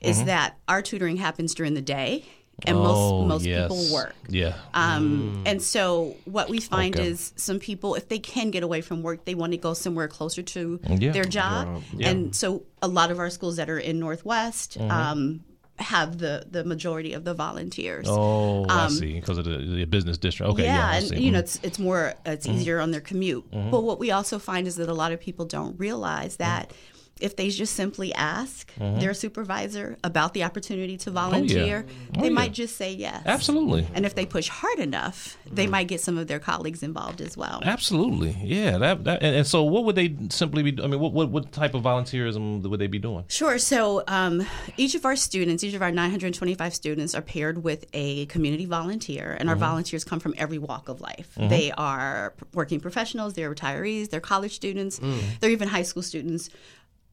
is 0.00 0.24
that 0.24 0.56
our 0.68 0.80
tutoring 0.82 1.16
happens 1.16 1.54
during 1.54 1.74
the 1.74 1.82
day, 1.82 2.24
and 2.64 2.76
Mm-hmm. 2.76 2.86
Oh, 2.86 3.24
most 3.24 3.28
most 3.28 3.46
yes. 3.46 3.62
people 3.70 3.94
work. 3.94 4.14
Yeah. 4.28 4.54
Um, 4.74 5.44
And 5.46 5.62
so 5.62 6.16
what 6.24 6.48
we 6.50 6.58
find 6.58 6.96
Okay. 6.98 7.06
is 7.08 7.32
some 7.36 7.60
people, 7.60 7.94
if 7.94 8.08
they 8.08 8.18
can 8.18 8.50
get 8.50 8.64
away 8.64 8.80
from 8.80 9.02
work, 9.04 9.24
they 9.24 9.36
want 9.36 9.52
to 9.52 9.58
go 9.58 9.74
somewhere 9.74 10.08
closer 10.08 10.42
to 10.42 10.80
Yeah. 10.88 11.12
their 11.12 11.24
job. 11.24 11.68
Yeah. 11.68 11.72
Mm-hmm. 11.78 12.02
And 12.04 12.34
so 12.36 12.64
a 12.82 12.88
lot 12.88 13.12
of 13.12 13.20
our 13.20 13.30
schools 13.30 13.56
that 13.56 13.70
are 13.70 13.78
in 13.78 14.00
Northwest 14.00 14.76
um, 14.80 15.44
have 15.78 16.18
the, 16.18 16.44
the 16.50 16.64
majority 16.64 17.12
of 17.12 17.24
the 17.24 17.34
volunteers. 17.34 18.06
Oh, 18.08 18.64
I 18.66 18.86
um, 18.86 18.90
see. 18.90 19.14
Because 19.14 19.38
of 19.38 19.44
the, 19.44 19.58
the 19.58 19.84
business 19.84 20.18
district. 20.18 20.50
Okay. 20.52 20.64
Yeah. 20.64 20.76
yeah, 20.76 20.96
and 20.96 21.06
see. 21.06 21.14
Mm-hmm. 21.14 21.24
you 21.24 21.30
know 21.30 21.38
mm-hmm. 21.38 21.44
it's 21.44 21.60
it's 21.62 21.78
more 21.78 22.14
it's 22.26 22.46
mm-hmm. 22.46 22.56
easier 22.56 22.80
on 22.80 22.90
their 22.90 23.00
commute. 23.00 23.50
Mm-hmm. 23.50 23.70
But 23.70 23.82
what 23.82 23.98
we 23.98 24.10
also 24.10 24.38
find 24.38 24.66
is 24.66 24.76
that 24.76 24.88
a 24.88 24.94
lot 24.94 25.12
of 25.12 25.20
people 25.20 25.44
don't 25.44 25.78
realize 25.78 26.36
that 26.36 26.72
if 27.20 27.36
they 27.36 27.50
just 27.50 27.74
simply 27.74 28.12
ask 28.14 28.72
mm-hmm. 28.74 29.00
their 29.00 29.14
supervisor 29.14 29.96
about 30.04 30.34
the 30.34 30.44
opportunity 30.44 30.96
to 30.98 31.10
oh, 31.10 31.14
volunteer, 31.14 31.86
Oh, 32.16 32.20
they 32.20 32.28
yeah. 32.28 32.32
might 32.32 32.52
just 32.52 32.76
say 32.76 32.92
yes. 32.92 33.22
Absolutely. 33.26 33.86
And 33.94 34.06
if 34.06 34.14
they 34.14 34.26
push 34.26 34.48
hard 34.48 34.78
enough, 34.78 35.36
they 35.50 35.64
mm-hmm. 35.64 35.72
might 35.72 35.88
get 35.88 36.00
some 36.00 36.18
of 36.18 36.26
their 36.26 36.38
colleagues 36.38 36.82
involved 36.82 37.20
as 37.20 37.36
well. 37.36 37.60
Absolutely. 37.64 38.36
Yeah. 38.42 38.78
That, 38.78 39.04
that 39.04 39.22
and, 39.22 39.36
and 39.36 39.46
so, 39.46 39.62
what 39.62 39.84
would 39.84 39.96
they 39.96 40.16
simply 40.30 40.62
be? 40.70 40.82
I 40.82 40.86
mean, 40.86 41.00
what, 41.00 41.12
what 41.12 41.30
what 41.30 41.52
type 41.52 41.74
of 41.74 41.82
volunteerism 41.82 42.62
would 42.62 42.80
they 42.80 42.86
be 42.86 42.98
doing? 42.98 43.24
Sure. 43.28 43.58
So 43.58 44.04
um, 44.08 44.46
each 44.76 44.94
of 44.94 45.04
our 45.04 45.16
students, 45.16 45.64
each 45.64 45.74
of 45.74 45.82
our 45.82 45.90
925 45.90 46.74
students, 46.74 47.14
are 47.14 47.22
paired 47.22 47.62
with 47.62 47.84
a 47.92 48.26
community 48.26 48.66
volunteer, 48.66 49.36
and 49.38 49.48
our 49.48 49.54
mm-hmm. 49.54 49.64
volunteers 49.64 50.04
come 50.04 50.20
from 50.20 50.34
every 50.36 50.58
walk 50.58 50.88
of 50.88 51.00
life. 51.00 51.34
They 51.36 51.72
are 51.72 52.34
working 52.52 52.80
professionals, 52.80 53.34
they're 53.34 53.52
retirees, 53.54 54.10
they're 54.10 54.20
college 54.20 54.54
students, 54.54 54.98
mm. 54.98 55.20
they're 55.40 55.50
even 55.50 55.68
high 55.68 55.82
school 55.82 56.02
students. 56.02 56.50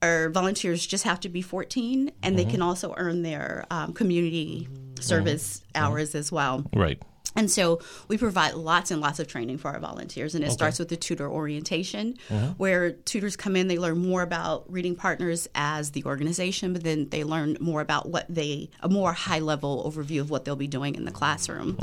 Our 0.01 0.29
volunteers 0.29 0.85
just 0.85 1.03
have 1.03 1.19
to 1.21 1.29
be 1.29 1.41
14, 1.41 2.11
and 2.21 2.37
they 2.37 2.43
mm-hmm. 2.43 2.51
can 2.51 2.61
also 2.61 2.93
earn 2.97 3.23
their 3.23 3.65
um, 3.71 3.93
community 3.93 4.67
mm-hmm. 4.69 5.01
service 5.01 5.61
mm-hmm. 5.73 5.83
hours 5.83 6.15
as 6.15 6.31
well. 6.31 6.65
Right. 6.73 7.01
And 7.35 7.51
so 7.51 7.79
we 8.07 8.17
provide 8.17 8.53
lots 8.55 8.91
and 8.91 9.01
lots 9.01 9.19
of 9.19 9.27
training 9.27 9.57
for 9.57 9.69
our 9.71 9.79
volunteers, 9.79 10.35
and 10.35 10.43
it 10.43 10.51
starts 10.51 10.79
with 10.79 10.89
the 10.89 10.95
tutor 10.97 11.29
orientation, 11.29 12.17
where 12.57 12.91
tutors 12.91 13.35
come 13.35 13.55
in, 13.55 13.67
they 13.67 13.77
learn 13.77 13.97
more 13.97 14.21
about 14.21 14.71
Reading 14.71 14.95
Partners 14.95 15.47
as 15.55 15.91
the 15.91 16.03
organization, 16.05 16.73
but 16.73 16.83
then 16.83 17.09
they 17.09 17.23
learn 17.23 17.57
more 17.59 17.81
about 17.81 18.09
what 18.09 18.25
they, 18.29 18.69
a 18.81 18.89
more 18.89 19.13
high 19.13 19.39
level 19.39 19.83
overview 19.89 20.21
of 20.21 20.29
what 20.29 20.45
they'll 20.45 20.55
be 20.55 20.67
doing 20.67 20.95
in 20.95 21.05
the 21.05 21.11
classroom. 21.11 21.77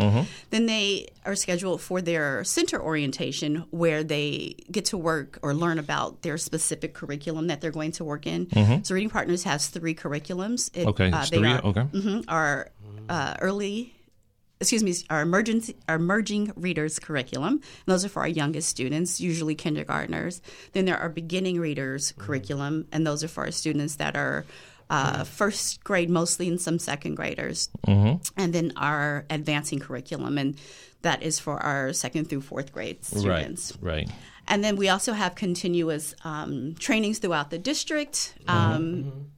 Then 0.50 0.66
they 0.66 1.08
are 1.24 1.34
scheduled 1.36 1.80
for 1.80 2.00
their 2.00 2.44
center 2.44 2.80
orientation, 2.80 3.64
where 3.70 4.02
they 4.02 4.56
get 4.70 4.86
to 4.86 4.98
work 4.98 5.38
or 5.42 5.54
learn 5.54 5.78
about 5.78 6.22
their 6.22 6.38
specific 6.38 6.94
curriculum 6.94 7.46
that 7.48 7.60
they're 7.60 7.70
going 7.70 7.92
to 7.92 8.04
work 8.04 8.26
in. 8.26 8.48
So 8.84 8.94
Reading 8.94 9.10
Partners 9.10 9.44
has 9.44 9.68
three 9.68 9.94
curriculums. 9.94 10.70
It, 10.74 10.86
Okay, 10.86 11.10
uh, 11.10 11.24
they 11.30 11.38
three, 11.38 11.48
are- 11.48 11.64
okay. 11.64 11.82
mhm, 11.92 12.24
are 12.28 12.70
uh, 13.08 13.34
early 13.40 13.94
excuse 14.62 14.82
me, 14.82 14.94
our 15.10 15.20
emergency, 15.22 15.76
our 15.88 15.96
emerging 15.96 16.52
readers 16.56 16.98
curriculum. 16.98 17.54
And 17.54 17.86
those 17.86 18.04
are 18.04 18.08
for 18.08 18.20
our 18.20 18.28
youngest 18.28 18.68
students, 18.68 19.20
usually 19.20 19.54
kindergartners. 19.54 20.40
Then 20.72 20.86
there 20.86 20.96
are 20.96 21.08
beginning 21.08 21.60
readers 21.60 22.14
curriculum, 22.16 22.86
and 22.92 23.06
those 23.06 23.22
are 23.22 23.28
for 23.28 23.44
our 23.44 23.50
students 23.50 23.96
that 23.96 24.16
are 24.16 24.44
uh, 24.88 25.24
first 25.24 25.84
grade 25.84 26.10
mostly, 26.10 26.48
and 26.48 26.60
some 26.60 26.78
second 26.78 27.14
graders. 27.16 27.68
And 28.36 28.52
then 28.54 28.72
our 28.76 29.26
advancing 29.30 29.78
curriculum, 29.78 30.38
and 30.38 30.56
that 31.02 31.22
is 31.22 31.38
for 31.38 31.58
our 31.58 31.92
second 31.92 32.28
through 32.28 32.42
fourth 32.42 32.72
grade 32.72 33.04
students. 33.04 33.76
Right. 33.80 34.06
Right. 34.06 34.10
And 34.48 34.62
then 34.62 34.76
we 34.76 34.88
also 34.88 35.12
have 35.12 35.34
continuous 35.34 36.14
um, 36.24 36.74
trainings 36.78 37.18
throughout 37.20 37.50
the 37.50 37.58
district. 37.58 38.34
Um, 38.48 39.30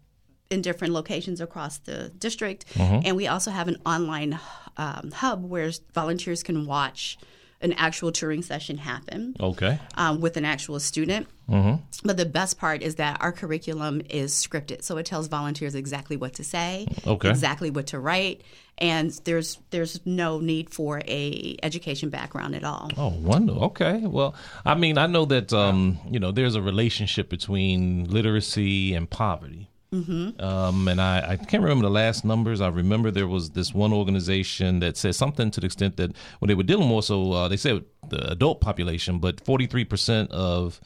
in 0.50 0.62
different 0.62 0.92
locations 0.94 1.40
across 1.40 1.78
the 1.78 2.10
district. 2.18 2.64
And 2.78 3.16
we 3.16 3.26
also 3.26 3.50
have 3.50 3.68
an 3.68 3.76
online 3.86 4.38
um, 4.76 5.10
hub 5.12 5.44
where 5.48 5.70
volunteers 5.94 6.42
can 6.42 6.66
watch 6.66 7.16
an 7.60 7.72
actual 7.74 8.12
touring 8.12 8.42
session 8.42 8.76
happen 8.76 9.34
Okay. 9.40 9.78
um, 9.94 10.20
with 10.20 10.36
an 10.36 10.44
actual 10.44 10.78
student. 10.80 11.26
But 11.48 12.16
the 12.18 12.26
best 12.26 12.58
part 12.58 12.82
is 12.82 12.96
that 12.96 13.18
our 13.22 13.32
curriculum 13.32 14.02
is 14.10 14.32
scripted, 14.34 14.82
so 14.82 14.98
it 14.98 15.06
tells 15.06 15.28
volunteers 15.28 15.74
exactly 15.74 16.16
what 16.16 16.34
to 16.34 16.44
say, 16.44 16.86
Okay. 17.06 17.30
exactly 17.30 17.70
what 17.70 17.86
to 17.88 17.98
write, 17.98 18.42
and 18.76 19.10
there's 19.24 19.58
there's 19.70 20.00
no 20.04 20.40
need 20.40 20.68
for 20.68 21.00
a 21.06 21.56
education 21.62 22.10
background 22.10 22.54
at 22.54 22.64
all. 22.64 22.90
Oh, 22.98 23.08
wonderful. 23.08 23.64
Okay. 23.66 24.00
Well, 24.04 24.34
I 24.66 24.74
mean, 24.74 24.98
I 24.98 25.06
know 25.06 25.24
that 25.26 25.52
um, 25.52 25.98
you 26.10 26.18
know 26.20 26.32
there's 26.32 26.56
a 26.56 26.62
relationship 26.62 27.28
between 27.30 28.04
literacy 28.10 28.94
and 28.94 29.08
poverty. 29.08 29.70
Mm-hmm. 29.94 30.44
Um, 30.44 30.88
and 30.88 31.00
I, 31.00 31.32
I 31.32 31.36
can't 31.36 31.62
remember 31.62 31.84
the 31.84 31.90
last 31.90 32.24
numbers. 32.24 32.60
I 32.60 32.68
remember 32.68 33.10
there 33.10 33.28
was 33.28 33.50
this 33.50 33.72
one 33.72 33.92
organization 33.92 34.80
that 34.80 34.96
said 34.96 35.14
something 35.14 35.50
to 35.52 35.60
the 35.60 35.66
extent 35.66 35.96
that 35.98 36.12
when 36.40 36.48
they 36.48 36.54
were 36.54 36.64
dealing 36.64 36.88
more 36.88 37.02
so, 37.02 37.32
uh, 37.32 37.48
they 37.48 37.56
said 37.56 37.84
the 38.08 38.32
adult 38.32 38.60
population, 38.60 39.18
but 39.18 39.44
43% 39.44 40.30
of 40.30 40.80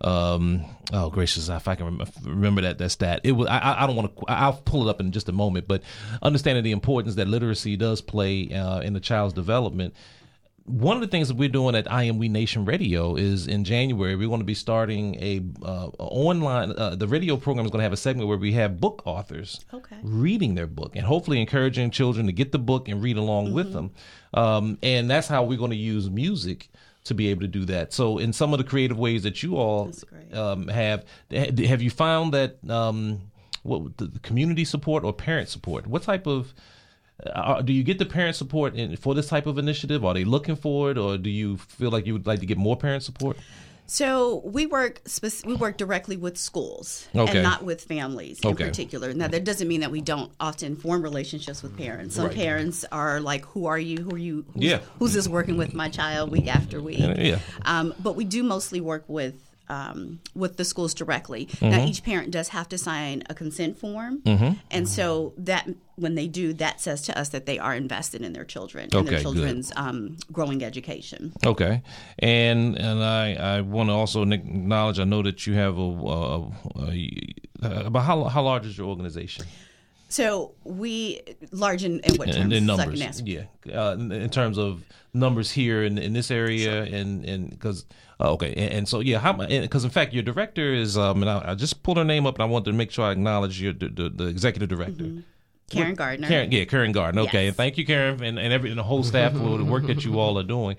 um 0.00 0.64
oh 0.92 1.10
gracious 1.10 1.48
if 1.48 1.66
i 1.66 1.74
can 1.74 2.00
remember 2.22 2.60
that 2.60 2.78
that 2.78 2.88
stat 2.88 3.20
it 3.24 3.32
was 3.32 3.48
i 3.48 3.82
I- 3.82 3.84
don't 3.84 3.96
want 3.96 4.16
to 4.16 4.24
i'll 4.28 4.52
pull 4.52 4.86
it 4.86 4.90
up 4.90 5.00
in 5.00 5.10
just 5.10 5.28
a 5.28 5.32
moment 5.32 5.66
but 5.66 5.82
understanding 6.22 6.62
the 6.62 6.70
importance 6.70 7.16
that 7.16 7.26
literacy 7.26 7.76
does 7.76 8.00
play 8.00 8.48
uh, 8.54 8.78
in 8.78 8.92
the 8.92 9.00
child's 9.00 9.34
development 9.34 9.94
one 10.68 10.96
of 10.96 11.00
the 11.00 11.08
things 11.08 11.28
that 11.28 11.36
we're 11.36 11.48
doing 11.48 11.74
at 11.74 11.90
I 11.90 12.04
Am 12.04 12.18
We 12.18 12.28
Nation 12.28 12.64
Radio 12.64 13.16
is 13.16 13.46
in 13.46 13.64
January 13.64 14.14
we're 14.16 14.28
going 14.28 14.40
to 14.40 14.44
be 14.44 14.54
starting 14.54 15.14
a 15.16 15.40
uh, 15.64 15.88
online. 15.98 16.72
Uh, 16.76 16.94
the 16.94 17.08
radio 17.08 17.36
program 17.36 17.64
is 17.64 17.72
going 17.72 17.80
to 17.80 17.84
have 17.84 17.92
a 17.92 17.96
segment 17.96 18.28
where 18.28 18.36
we 18.36 18.52
have 18.52 18.78
book 18.80 19.02
authors 19.06 19.64
Okay. 19.72 19.96
reading 20.02 20.54
their 20.54 20.66
book 20.66 20.94
and 20.94 21.06
hopefully 21.06 21.40
encouraging 21.40 21.90
children 21.90 22.26
to 22.26 22.32
get 22.32 22.52
the 22.52 22.58
book 22.58 22.88
and 22.88 23.02
read 23.02 23.16
along 23.16 23.52
with 23.54 23.72
them. 23.72 23.90
Um, 24.34 24.78
and 24.82 25.10
that's 25.10 25.26
how 25.26 25.42
we're 25.42 25.58
going 25.58 25.70
to 25.70 25.76
use 25.76 26.10
music 26.10 26.68
to 27.04 27.14
be 27.14 27.28
able 27.28 27.40
to 27.40 27.48
do 27.48 27.64
that. 27.64 27.94
So 27.94 28.18
in 28.18 28.32
some 28.34 28.52
of 28.52 28.58
the 28.58 28.64
creative 28.64 28.98
ways 28.98 29.22
that 29.22 29.42
you 29.42 29.56
all 29.56 29.90
um, 30.34 30.68
have, 30.68 31.04
have 31.30 31.80
you 31.80 31.90
found 31.90 32.34
that 32.34 32.58
um, 32.68 33.22
what 33.62 33.96
the 33.96 34.10
community 34.22 34.66
support 34.66 35.02
or 35.04 35.14
parent 35.14 35.48
support? 35.48 35.86
What 35.86 36.02
type 36.02 36.26
of 36.26 36.52
uh, 37.26 37.62
do 37.62 37.72
you 37.72 37.82
get 37.82 37.98
the 37.98 38.06
parent 38.06 38.36
support 38.36 38.74
in, 38.74 38.96
for 38.96 39.14
this 39.14 39.28
type 39.28 39.46
of 39.46 39.58
initiative? 39.58 40.04
Are 40.04 40.14
they 40.14 40.24
looking 40.24 40.56
for 40.56 40.90
it, 40.90 40.98
or 40.98 41.18
do 41.18 41.30
you 41.30 41.56
feel 41.56 41.90
like 41.90 42.06
you 42.06 42.12
would 42.12 42.26
like 42.26 42.40
to 42.40 42.46
get 42.46 42.58
more 42.58 42.76
parent 42.76 43.02
support? 43.02 43.36
So 43.90 44.42
we 44.44 44.66
work 44.66 45.00
spec- 45.06 45.46
we 45.46 45.54
work 45.54 45.78
directly 45.78 46.18
with 46.18 46.36
schools 46.36 47.08
Okay. 47.16 47.38
and 47.38 47.42
not 47.42 47.64
with 47.64 47.80
families 47.80 48.38
in 48.40 48.50
Okay. 48.50 48.66
particular. 48.66 49.14
Now 49.14 49.28
that 49.28 49.44
doesn't 49.44 49.66
mean 49.66 49.80
that 49.80 49.90
we 49.90 50.02
don't 50.02 50.30
often 50.38 50.76
form 50.76 51.00
relationships 51.02 51.62
with 51.62 51.74
parents. 51.74 52.14
Some 52.16 52.26
Right. 52.26 52.34
parents 52.36 52.84
are 52.92 53.18
like, 53.18 53.46
"Who 53.46 53.64
are 53.64 53.78
you? 53.78 53.96
Who 54.02 54.10
are 54.14 54.18
you? 54.18 54.44
Who's, 54.52 54.62
Yeah. 54.62 54.80
who's 54.98 55.14
this 55.14 55.26
working 55.26 55.56
with 55.56 55.72
my 55.72 55.88
child 55.88 56.30
week 56.30 56.54
after 56.54 56.82
week?" 56.82 56.98
Yeah. 57.00 57.38
Um, 57.64 57.94
but 57.98 58.14
we 58.14 58.24
do 58.24 58.42
mostly 58.42 58.82
work 58.82 59.04
with 59.08 59.47
um, 59.68 60.20
with 60.34 60.56
the 60.56 60.64
schools 60.64 60.94
directly. 60.94 61.48
Now 61.60 61.78
Mm-hmm. 61.78 61.88
each 61.88 62.02
parent 62.02 62.30
does 62.30 62.48
have 62.48 62.68
to 62.70 62.78
sign 62.78 63.22
a 63.30 63.34
consent 63.34 63.78
form, 63.78 64.22
and 64.70 64.88
so 64.88 65.32
that 65.38 65.68
when 65.96 66.14
they 66.14 66.28
do, 66.28 66.52
that 66.54 66.80
says 66.80 67.02
to 67.02 67.18
us 67.18 67.28
that 67.30 67.44
they 67.46 67.58
are 67.58 67.74
invested 67.74 68.22
in 68.22 68.32
their 68.32 68.44
children 68.44 68.84
and 68.84 68.94
Okay, 68.94 69.10
their 69.10 69.20
children's 69.20 69.72
um, 69.76 70.16
growing 70.32 70.62
education. 70.64 71.32
Okay, 71.44 71.82
and 72.18 72.76
and 72.76 73.02
I 73.02 73.34
I 73.34 73.60
want 73.62 73.88
to 73.88 73.92
also 73.94 74.22
acknowledge. 74.22 74.98
I 74.98 75.04
know 75.04 75.22
that 75.22 75.46
you 75.46 75.54
have 75.54 75.76
a, 75.76 75.80
a, 75.80 76.40
a, 76.76 77.10
a 77.62 77.86
about 77.86 78.04
how 78.04 78.24
how 78.24 78.42
large 78.42 78.66
is 78.66 78.78
your 78.78 78.88
organization 78.88 79.44
So 80.08 80.54
we 80.64 81.20
large 81.52 81.84
in, 81.84 82.00
in 82.00 82.16
what 82.16 82.32
terms? 82.32 82.38
in, 82.38 82.52
in 82.52 82.66
numbers? 82.66 83.00
ask. 83.02 83.26
Yeah, 83.26 83.44
uh, 83.72 83.92
in, 83.92 84.10
in 84.10 84.30
terms 84.30 84.58
of 84.58 84.82
numbers 85.12 85.50
here 85.50 85.84
in 85.84 85.98
in 85.98 86.14
this 86.14 86.30
area, 86.30 86.84
and 86.84 87.24
and 87.24 87.50
because 87.50 87.84
uh, 88.18 88.32
okay, 88.32 88.54
and, 88.54 88.72
and 88.72 88.88
so 88.88 89.00
yeah, 89.00 89.18
how 89.18 89.34
because 89.34 89.84
in 89.84 89.90
fact 89.90 90.14
your 90.14 90.22
director 90.22 90.72
is 90.72 90.96
um 90.96 91.22
and 91.22 91.30
I, 91.30 91.52
I 91.52 91.54
just 91.54 91.82
pulled 91.82 91.98
her 91.98 92.04
name 92.04 92.26
up 92.26 92.36
and 92.36 92.42
I 92.42 92.46
wanted 92.46 92.70
to 92.70 92.76
make 92.76 92.90
sure 92.90 93.04
I 93.04 93.12
acknowledge 93.12 93.60
your 93.60 93.74
the, 93.74 93.88
the, 93.88 94.08
the 94.08 94.26
executive 94.26 94.68
director. 94.70 95.22
Karen 95.70 95.94
Gardner. 95.94 96.28
Karen, 96.28 96.50
yeah, 96.50 96.64
Karen 96.64 96.92
Gardner. 96.92 97.22
Okay, 97.22 97.42
Yes. 97.44 97.48
and 97.48 97.56
thank 97.56 97.76
you, 97.78 97.84
Karen, 97.84 98.22
and, 98.22 98.38
and 98.38 98.52
every 98.52 98.70
and 98.70 98.78
the 98.78 98.82
whole 98.82 99.02
staff 99.04 99.32
for 99.32 99.58
the 99.58 99.64
work 99.64 99.86
that 99.86 100.04
you 100.04 100.18
all 100.18 100.38
are 100.38 100.42
doing. 100.42 100.76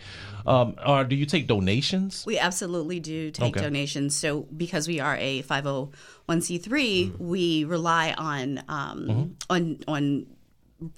Um, 0.47 0.75
or 0.85 1.03
do 1.03 1.15
you 1.15 1.25
take 1.27 1.45
donations? 1.47 2.23
We 2.25 2.39
absolutely 2.39 2.99
do 2.99 3.29
take 3.29 3.55
Okay. 3.55 3.63
donations. 3.65 4.15
So 4.15 4.47
because 4.55 4.87
we 4.87 4.99
are 4.99 5.15
a 5.17 5.43
501c3, 5.43 7.19
we 7.19 7.63
rely 7.65 8.13
on 8.17 8.63
um, 8.67 9.35
on 9.49 9.79
on 9.87 10.25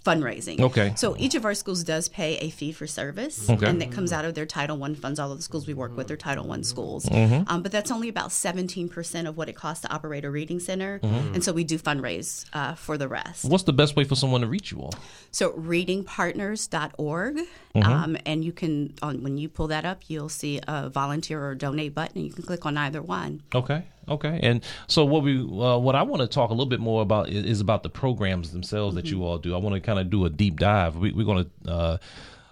fundraising. 0.05 0.59
Okay. 0.59 0.93
So 0.95 1.15
each 1.17 1.35
of 1.35 1.43
our 1.45 1.53
schools 1.53 1.83
does 1.83 2.07
pay 2.07 2.38
a 2.38 2.50
fee 2.50 2.71
for 2.71 2.85
service, 2.88 3.50
Okay. 3.50 3.65
and 3.67 3.81
that 3.81 3.91
comes 3.91 4.11
out 4.13 4.25
of 4.25 4.33
their 4.35 4.45
Title 4.45 4.77
One 4.77 4.95
funds. 4.95 5.19
All 5.19 5.31
of 5.31 5.38
the 5.38 5.43
schools 5.43 5.65
we 5.67 5.73
work 5.73 5.95
with 5.97 6.09
are 6.11 6.17
Title 6.17 6.47
One 6.47 6.63
schools, 6.63 7.05
Mm-hmm. 7.05 7.43
um, 7.47 7.61
but 7.63 7.71
that's 7.71 7.91
only 7.91 8.09
about 8.09 8.31
seventeen 8.31 8.89
percent 8.89 9.27
of 9.27 9.38
what 9.38 9.50
it 9.50 9.53
costs 9.55 9.81
to 9.83 9.91
operate 9.93 10.23
a 10.25 10.29
reading 10.31 10.59
center, 10.59 11.00
Mm-hmm. 11.00 11.33
and 11.35 11.43
so 11.43 11.51
we 11.53 11.63
do 11.63 11.77
fundraise 11.79 12.45
uh, 12.53 12.73
for 12.75 12.97
the 12.97 13.07
rest. 13.07 13.45
What's 13.45 13.63
the 13.63 13.73
best 13.73 13.95
way 13.95 14.03
for 14.03 14.15
someone 14.15 14.41
to 14.41 14.47
reach 14.47 14.71
you 14.71 14.81
all? 14.81 14.93
So 15.31 15.51
readingpartners.org, 15.53 17.38
Mm-hmm. 17.73 17.89
um, 17.89 18.17
and 18.25 18.43
you 18.43 18.51
can 18.51 18.93
on 19.01 19.23
when 19.23 19.38
you 19.38 19.47
pull 19.47 19.67
that 19.67 19.85
up, 19.85 20.01
you'll 20.09 20.27
see 20.29 20.59
a 20.67 20.89
volunteer 20.89 21.41
or 21.43 21.55
donate 21.55 21.95
button, 21.95 22.17
and 22.17 22.27
you 22.27 22.33
can 22.33 22.43
click 22.43 22.65
on 22.65 22.77
either 22.77 23.01
one. 23.01 23.43
Okay, 23.55 23.83
okay. 24.10 24.39
And 24.41 24.63
so 24.88 25.05
what 25.05 25.24
we 25.24 25.39
uh, 25.39 25.77
what 25.77 25.96
I 25.96 26.03
want 26.03 26.22
to 26.22 26.27
talk 26.27 26.50
a 26.50 26.53
little 26.53 26.65
bit 26.65 26.79
more 26.79 27.01
about 27.01 27.29
is, 27.29 27.46
is 27.46 27.62
about 27.62 27.84
the 27.84 27.89
programs 27.89 28.51
themselves 28.51 28.96
that 28.96 29.08
you 29.08 29.24
all 29.24 29.38
do. 29.38 29.53
I 29.55 29.58
want 29.58 29.75
to 29.75 29.81
kind 29.81 30.00
of 30.00 30.10
do 30.10 30.25
a 30.25 30.29
deep 30.29 30.60
dive. 30.60 30.96
We, 30.96 31.12
we're 31.12 31.25
going 31.25 31.50
to 31.65 31.72
uh, 31.72 31.98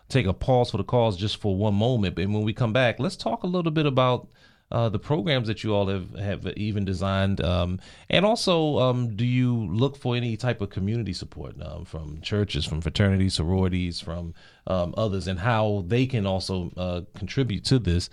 take 0.08 0.26
a 0.26 0.34
pause 0.34 0.72
for 0.72 0.78
the 0.78 0.84
cause 0.84 1.18
just 1.18 1.38
for 1.38 1.56
one 1.56 1.76
moment, 1.76 2.18
and 2.18 2.34
when 2.34 2.44
we 2.44 2.54
come 2.54 2.74
back, 2.74 3.00
let's 3.00 3.16
talk 3.16 3.44
a 3.44 3.48
little 3.48 3.72
bit 3.72 3.86
about. 3.86 4.28
Uh, 4.72 4.88
the 4.88 5.00
programs 5.00 5.48
that 5.48 5.64
you 5.64 5.74
all 5.74 5.88
have, 5.88 6.14
have 6.16 6.46
even 6.56 6.86
designed, 6.86 7.42
um, 7.42 7.80
and 8.10 8.24
also, 8.24 8.78
um, 8.78 9.16
do 9.16 9.26
you 9.26 9.56
look 9.74 9.98
for 9.98 10.16
any 10.16 10.38
type 10.38 10.62
of 10.62 10.70
community 10.70 11.14
support 11.14 11.56
um, 11.62 11.86
from 11.86 12.22
churches, 12.22 12.66
from 12.66 12.80
fraternities, 12.80 13.34
sororities, 13.34 14.00
from 14.00 14.34
um, 14.68 14.94
others, 14.96 15.28
and 15.28 15.40
how 15.40 15.84
they 15.88 16.06
can 16.06 16.28
also 16.28 16.72
uh, 16.78 17.02
contribute 17.16 17.64
to 17.66 17.80
this? 17.80 18.12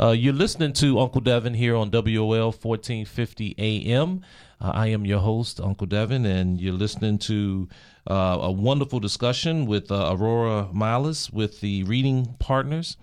Uh, 0.00 0.10
you're 0.10 0.32
listening 0.32 0.72
to 0.72 1.00
Uncle 1.00 1.20
Devin 1.20 1.54
here 1.54 1.74
on 1.74 1.90
WOL 1.90 2.52
1450 2.52 3.56
AM. 3.58 4.22
Uh, 4.60 4.70
I 4.74 4.86
am 4.88 5.04
your 5.04 5.18
host, 5.20 5.60
Uncle 5.60 5.86
Devin, 5.86 6.24
and 6.24 6.60
you're 6.60 6.72
listening 6.72 7.18
to 7.18 7.68
uh, 8.08 8.38
a 8.40 8.50
wonderful 8.50 9.00
discussion 9.00 9.66
with 9.66 9.90
uh, 9.90 10.14
Aurora 10.16 10.68
Miles 10.72 11.30
with 11.30 11.60
the 11.60 11.82
Reading 11.84 12.36
Partners. 12.38 12.96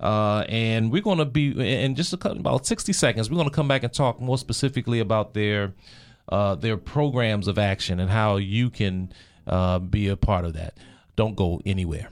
Uh, 0.00 0.44
and 0.48 0.90
we're 0.92 1.02
going 1.02 1.18
to 1.18 1.24
be 1.24 1.50
in 1.82 1.94
just 1.94 2.12
a, 2.12 2.30
about 2.30 2.66
60 2.66 2.92
seconds. 2.92 3.30
We're 3.30 3.36
going 3.36 3.48
to 3.48 3.54
come 3.54 3.68
back 3.68 3.82
and 3.82 3.92
talk 3.92 4.20
more 4.20 4.38
specifically 4.38 5.00
about 5.00 5.34
their 5.34 5.72
uh, 6.28 6.56
their 6.56 6.76
programs 6.76 7.46
of 7.46 7.56
action 7.56 8.00
and 8.00 8.10
how 8.10 8.36
you 8.36 8.68
can 8.68 9.12
uh, 9.46 9.78
be 9.78 10.08
a 10.08 10.16
part 10.16 10.44
of 10.44 10.54
that. 10.54 10.76
Don't 11.14 11.36
go 11.36 11.60
anywhere. 11.64 12.08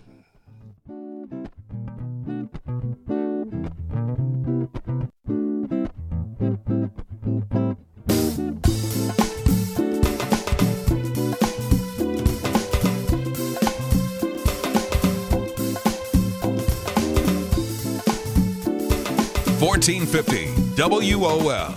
1450 19.87 21.15
WOL. 21.15 21.75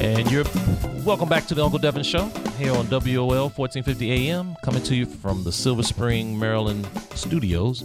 And 0.00 0.30
you're 0.30 0.44
welcome 1.04 1.28
back 1.28 1.46
to 1.48 1.54
the 1.56 1.64
Uncle 1.64 1.80
Devin 1.80 2.04
Show 2.04 2.26
here 2.58 2.70
on 2.70 2.88
WOL 2.88 3.48
1450 3.50 4.30
AM, 4.30 4.54
coming 4.62 4.84
to 4.84 4.94
you 4.94 5.04
from 5.04 5.42
the 5.42 5.50
Silver 5.50 5.82
Spring, 5.82 6.38
Maryland 6.38 6.88
studios. 7.16 7.82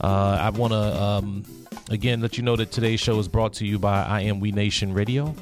Uh, 0.00 0.38
I 0.40 0.48
want 0.48 0.72
to 0.72 0.78
um, 1.02 1.44
again 1.90 2.22
let 2.22 2.38
you 2.38 2.42
know 2.42 2.56
that 2.56 2.72
today's 2.72 3.00
show 3.00 3.18
is 3.18 3.28
brought 3.28 3.52
to 3.54 3.66
you 3.66 3.78
by 3.78 4.02
I 4.04 4.22
Am 4.22 4.40
We 4.40 4.50
Nation 4.50 4.94
Radio, 4.94 5.34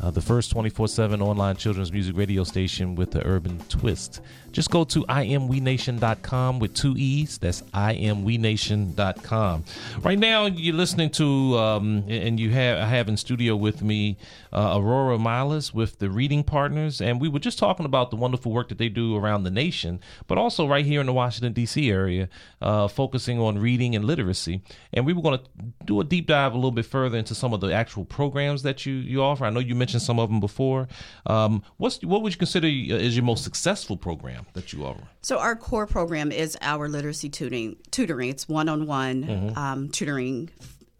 uh, 0.00 0.10
the 0.10 0.20
first 0.20 0.50
24 0.50 0.88
7 0.88 1.22
online 1.22 1.54
children's 1.54 1.92
music 1.92 2.16
radio 2.16 2.42
station 2.42 2.96
with 2.96 3.12
the 3.12 3.24
urban 3.24 3.60
twist. 3.68 4.20
Just 4.52 4.70
go 4.70 4.84
to 4.84 5.04
imwenation.com 5.04 6.58
with 6.58 6.74
two 6.74 6.94
E's. 6.96 7.38
That's 7.38 7.62
imwenation.com. 7.62 9.64
Right 10.02 10.18
now, 10.18 10.46
you're 10.46 10.74
listening 10.74 11.10
to, 11.10 11.58
um, 11.58 12.04
and 12.08 12.38
you 12.38 12.50
have 12.50 12.78
I 12.78 12.86
have 12.86 13.08
in 13.08 13.16
studio 13.16 13.56
with 13.56 13.82
me 13.82 14.18
uh, 14.52 14.78
Aurora 14.78 15.18
Miles 15.18 15.72
with 15.72 15.98
the 15.98 16.10
Reading 16.10 16.44
Partners, 16.44 17.00
and 17.00 17.20
we 17.20 17.28
were 17.28 17.38
just 17.38 17.58
talking 17.58 17.86
about 17.86 18.10
the 18.10 18.16
wonderful 18.16 18.52
work 18.52 18.68
that 18.68 18.78
they 18.78 18.90
do 18.90 19.16
around 19.16 19.44
the 19.44 19.50
nation, 19.50 20.00
but 20.26 20.36
also 20.36 20.68
right 20.68 20.84
here 20.84 21.00
in 21.00 21.06
the 21.06 21.12
Washington 21.12 21.54
D.C. 21.54 21.90
area, 21.90 22.28
uh, 22.60 22.88
focusing 22.88 23.40
on 23.40 23.58
reading 23.58 23.96
and 23.96 24.04
literacy. 24.04 24.60
And 24.92 25.06
we 25.06 25.14
were 25.14 25.22
going 25.22 25.38
to 25.38 25.44
do 25.86 26.00
a 26.00 26.04
deep 26.04 26.26
dive 26.26 26.52
a 26.52 26.56
little 26.56 26.70
bit 26.70 26.86
further 26.86 27.16
into 27.16 27.34
some 27.34 27.54
of 27.54 27.60
the 27.60 27.72
actual 27.72 28.04
programs 28.04 28.62
that 28.64 28.84
you 28.84 28.94
you 28.94 29.22
offer. 29.22 29.44
I 29.44 29.50
know 29.50 29.60
you 29.60 29.74
mentioned 29.74 30.02
some 30.02 30.18
of 30.18 30.28
them 30.28 30.40
before. 30.40 30.88
Um, 31.26 31.62
what's 31.78 32.02
what 32.04 32.22
would 32.22 32.32
you 32.32 32.38
consider 32.38 32.68
is 32.68 33.16
your 33.16 33.24
most 33.24 33.44
successful 33.44 33.96
program 33.96 34.41
that 34.54 34.72
you 34.72 34.84
offer? 34.84 35.02
So 35.22 35.38
our 35.38 35.56
core 35.56 35.86
program 35.86 36.32
is 36.32 36.56
our 36.60 36.88
literacy 36.88 37.28
tutoring. 37.28 37.76
Tutoring. 37.90 38.30
It's 38.30 38.48
one-on-one 38.48 39.52
um, 39.56 39.88
tutoring. 39.88 40.50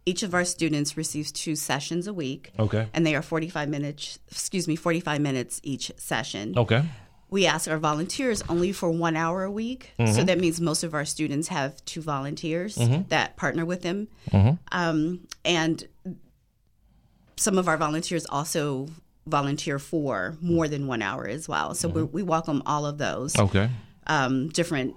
Each 0.05 0.23
of 0.23 0.35
our 0.35 0.45
students 0.45 0.97
receives 0.97 1.31
two 1.31 1.55
sessions 1.55 2.07
a 2.07 2.15
week. 2.15 2.51
Okay. 2.59 2.89
And 2.93 3.07
they 3.07 3.15
are 3.15 3.23
45 3.23 3.69
minutes. 3.69 4.19
Excuse 4.31 4.67
me, 4.67 4.77
45 4.77 5.21
minutes 5.21 5.61
each 5.63 5.93
session. 5.97 6.55
Okay. 6.57 6.83
We 7.31 7.47
ask 7.47 7.71
our 7.71 7.79
volunteers 7.79 8.43
only 8.49 8.73
for 8.73 8.91
one 8.91 9.17
hour 9.17 9.45
a 9.45 9.51
week. 9.51 9.93
So 10.13 10.23
that 10.23 10.39
means 10.39 10.61
most 10.61 10.83
of 10.85 10.93
our 10.93 11.07
students 11.07 11.49
have 11.49 11.83
two 11.87 12.03
volunteers 12.03 12.75
that 13.09 13.37
partner 13.37 13.65
with 13.65 13.81
them. 13.83 14.09
Um, 14.71 15.27
and 15.45 15.89
some 17.37 17.57
of 17.57 17.69
our 17.69 17.77
volunteers 17.79 18.27
also 18.27 18.89
volunteer 19.27 19.79
for 19.79 20.37
more 20.41 20.69
than 20.69 20.87
one 20.87 21.03
hour 21.03 21.27
as 21.29 21.49
well. 21.49 21.75
So 21.75 21.89
we 21.89 22.03
we 22.03 22.23
welcome 22.23 22.63
all 22.67 22.87
of 22.87 22.99
those 22.99 23.39
Okay. 23.39 23.71
um, 24.07 24.49
different 24.49 24.97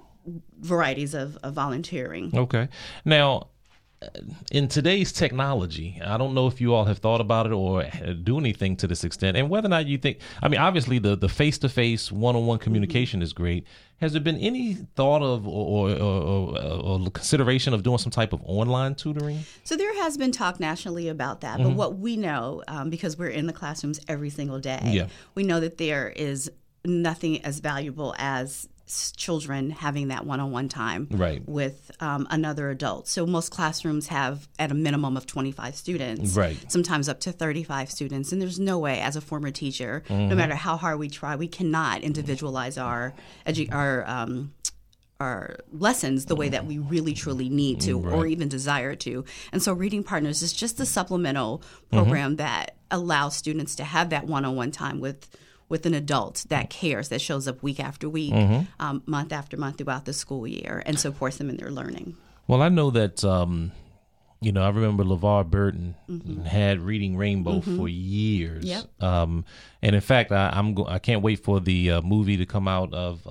varieties 0.60 1.14
of, 1.14 1.38
of 1.44 1.54
volunteering. 1.54 2.32
Okay. 2.36 2.68
Now, 3.06 3.50
in 4.52 4.68
today's 4.68 5.12
technology, 5.12 6.02
I 6.04 6.18
don't 6.18 6.34
know 6.34 6.48
if 6.48 6.60
you 6.62 6.74
all 6.74 6.86
have 6.86 7.00
thought 7.00 7.22
about 7.22 7.46
it 7.46 7.52
or 7.52 7.84
do 8.24 8.38
anything 8.38 8.76
to 8.78 8.88
this 8.88 9.04
extent, 9.04 9.38
and 9.38 9.50
whether 9.50 9.68
or 9.68 9.70
not 9.70 9.86
you 9.88 9.98
think. 9.98 10.20
I 10.42 10.48
mean, 10.48 10.60
obviously, 10.60 11.00
the 11.00 11.16
the 11.16 11.30
face 11.30 11.58
to 11.60 11.70
face, 11.70 12.12
one 12.12 12.36
on 12.36 12.46
one 12.46 12.60
communication 12.60 13.22
is 13.22 13.34
great. 13.34 13.66
Has 14.02 14.12
there 14.12 14.22
been 14.22 14.38
any 14.38 14.74
thought 14.74 15.22
of 15.22 15.48
or, 15.48 15.90
or, 15.90 16.00
or, 16.02 16.60
or 17.06 17.12
consideration 17.12 17.74
of 17.74 17.82
doing 17.82 17.98
some 17.98 18.12
type 18.12 18.34
of 18.34 18.42
online 18.44 18.94
tutoring? 18.96 19.46
So 19.64 19.78
there 19.78 19.96
has 20.04 20.18
been 20.18 20.34
talk 20.34 20.60
nationally 20.60 21.08
about 21.08 21.40
that, 21.42 21.60
but 21.60 21.72
what 21.72 21.98
we 21.98 22.18
know, 22.18 22.62
um, 22.68 22.90
because 22.90 23.18
we're 23.18 23.30
in 23.30 23.48
the 23.48 23.54
classrooms 23.54 24.02
every 24.10 24.30
single 24.30 24.60
day, 24.60 24.82
Yeah. 24.84 25.08
we 25.34 25.44
know 25.44 25.62
that 25.62 25.78
there 25.78 26.10
is 26.10 26.52
nothing 26.84 27.44
as 27.46 27.60
valuable 27.62 28.14
as 28.20 28.68
children 29.16 29.72
having 29.72 30.10
that 30.10 30.26
one-on-one 30.26 30.70
time 30.70 31.08
Right. 31.12 31.42
with 31.48 31.92
um, 32.00 32.28
another 32.30 32.70
adult. 32.70 33.08
So 33.08 33.26
most 33.26 33.50
classrooms 33.50 34.08
have 34.08 34.48
at 34.60 34.72
a 34.72 34.76
minimum 34.76 35.18
of 35.18 35.26
25 35.26 35.76
students, 35.76 36.36
Right. 36.36 36.58
sometimes 36.72 37.10
up 37.10 37.20
to 37.22 37.32
35 37.32 37.90
students, 37.92 38.32
and 38.32 38.40
there's 38.42 38.60
no 38.60 38.78
way 38.78 39.02
as 39.02 39.16
a 39.16 39.22
former 39.22 39.50
teacher, 39.52 40.04
Mm-hmm. 40.08 40.30
no 40.30 40.36
matter 40.36 40.56
how 40.56 40.78
hard 40.78 41.00
we 41.00 41.10
try, 41.10 41.36
we 41.36 41.48
cannot 41.48 42.02
individualize 42.02 42.78
our 42.78 43.14
edu- 43.48 43.74
our 43.74 44.08
um, 44.08 44.54
our 45.22 45.56
lessons 45.72 46.26
the 46.26 46.36
way 46.36 46.50
that 46.50 46.66
we 46.66 46.78
really 46.78 47.14
truly 47.14 47.48
need 47.48 47.80
to 47.80 47.94
or 48.10 48.26
even 48.28 48.50
desire 48.50 48.96
to. 48.96 49.24
And 49.54 49.64
so 49.64 49.72
Reading 49.72 50.04
Partners 50.04 50.42
is 50.42 50.52
just 50.52 50.78
a 50.82 50.86
supplemental 50.86 51.64
program 51.90 52.36
that 52.36 52.76
allows 52.92 53.34
students 53.36 53.76
to 53.76 53.86
have 53.86 54.10
that 54.10 54.26
one-on-one 54.28 54.72
time 54.72 55.00
with 55.00 55.30
with 55.70 55.86
an 55.86 55.94
adult 55.94 56.46
that 56.50 56.70
cares, 56.70 57.10
that 57.10 57.20
shows 57.22 57.48
up 57.48 57.64
week 57.64 57.80
after 57.80 58.08
week, 58.10 58.34
um, 58.80 59.02
month 59.06 59.34
after 59.34 59.58
month 59.58 59.78
throughout 59.78 60.06
the 60.06 60.14
school 60.14 60.46
year, 60.48 60.84
and 60.86 61.00
supports 61.00 61.38
them 61.38 61.50
in 61.50 61.58
their 61.58 61.72
learning. 61.72 62.16
Well, 62.48 62.62
I 62.62 62.70
know 62.70 62.92
that 62.92 63.24
um, 63.24 63.72
you 64.42 64.52
know 64.52 64.62
I 64.64 64.70
remember 64.70 65.04
LeVar 65.04 65.50
Burton 65.50 65.96
had 66.46 66.82
Reading 66.82 67.18
Rainbow 67.18 67.62
for 67.62 67.88
years. 67.90 68.64
Yep. 68.66 69.04
Um, 69.04 69.46
and 69.82 69.96
in 69.96 70.02
fact, 70.02 70.32
I, 70.32 70.52
I'm 70.54 70.76
go- 70.76 70.86
I 70.88 71.00
can't 71.00 71.22
wait 71.24 71.44
for 71.44 71.60
the 71.60 71.92
uh, 71.92 72.02
movie 72.02 72.38
to 72.38 72.46
come 72.46 72.68
out 72.68 72.94
of. 72.94 73.26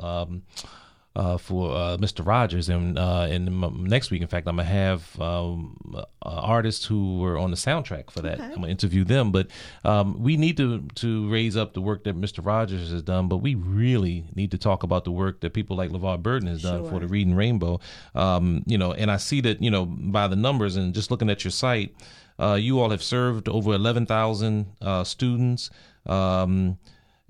Uh, 1.17 1.39
for 1.39 1.71
uh, 1.71 1.97
Mr. 1.99 2.27
Rogers, 2.27 2.69
and 2.69 2.99
uh, 2.99 3.29
and 3.31 3.47
m- 3.47 3.85
next 3.87 4.11
week, 4.11 4.21
in 4.21 4.27
fact, 4.27 4.49
I'm 4.49 4.57
gonna 4.57 4.69
have 4.69 5.21
um, 5.21 5.79
uh, 5.95 6.05
artists 6.25 6.85
who 6.85 7.21
were 7.21 7.39
on 7.39 7.53
the 7.53 7.57
soundtrack 7.57 8.11
for 8.11 8.21
that. 8.23 8.41
I'm 8.41 8.55
gonna 8.57 8.67
interview 8.67 9.05
them, 9.05 9.31
but 9.31 9.47
um, 9.85 10.21
we 10.21 10.37
need 10.37 10.57
to 10.57 10.81
to 10.97 11.31
raise 11.31 11.57
up 11.57 11.73
the 11.73 11.81
work 11.81 12.03
that 12.05 12.21
Mr. 12.21 12.45
Rogers 12.45 12.91
has 12.91 13.03
done, 13.03 13.29
but 13.29 13.37
we 13.37 13.55
really 13.55 14.25
need 14.35 14.51
to 14.51 14.59
talk 14.59 14.83
about 14.83 15.05
the 15.05 15.13
work 15.13 15.39
that 15.43 15.53
people 15.55 15.77
like 15.77 15.91
LeVar 15.91 16.21
Burton 16.21 16.49
has 16.49 16.63
done 16.63 16.83
for 16.91 16.99
the 16.99 17.07
Reading 17.07 17.37
Rainbow. 17.37 17.79
Um, 18.17 18.65
you 18.67 18.77
know, 18.77 18.93
and 18.93 19.09
I 19.09 19.19
see 19.19 19.41
that 19.43 19.63
you 19.63 19.71
know 19.71 19.87
by 19.87 20.27
the 20.27 20.35
numbers 20.35 20.75
and 20.75 20.93
just 20.93 21.13
looking 21.13 21.31
at 21.31 21.45
your 21.45 21.53
site, 21.53 21.95
uh, 22.41 22.55
you 22.55 22.81
all 22.81 22.91
have 22.91 23.05
served 23.05 23.49
over 23.49 23.73
11,000 23.73 24.67
uh, 24.83 25.05
students. 25.05 25.71
Um, 26.07 26.77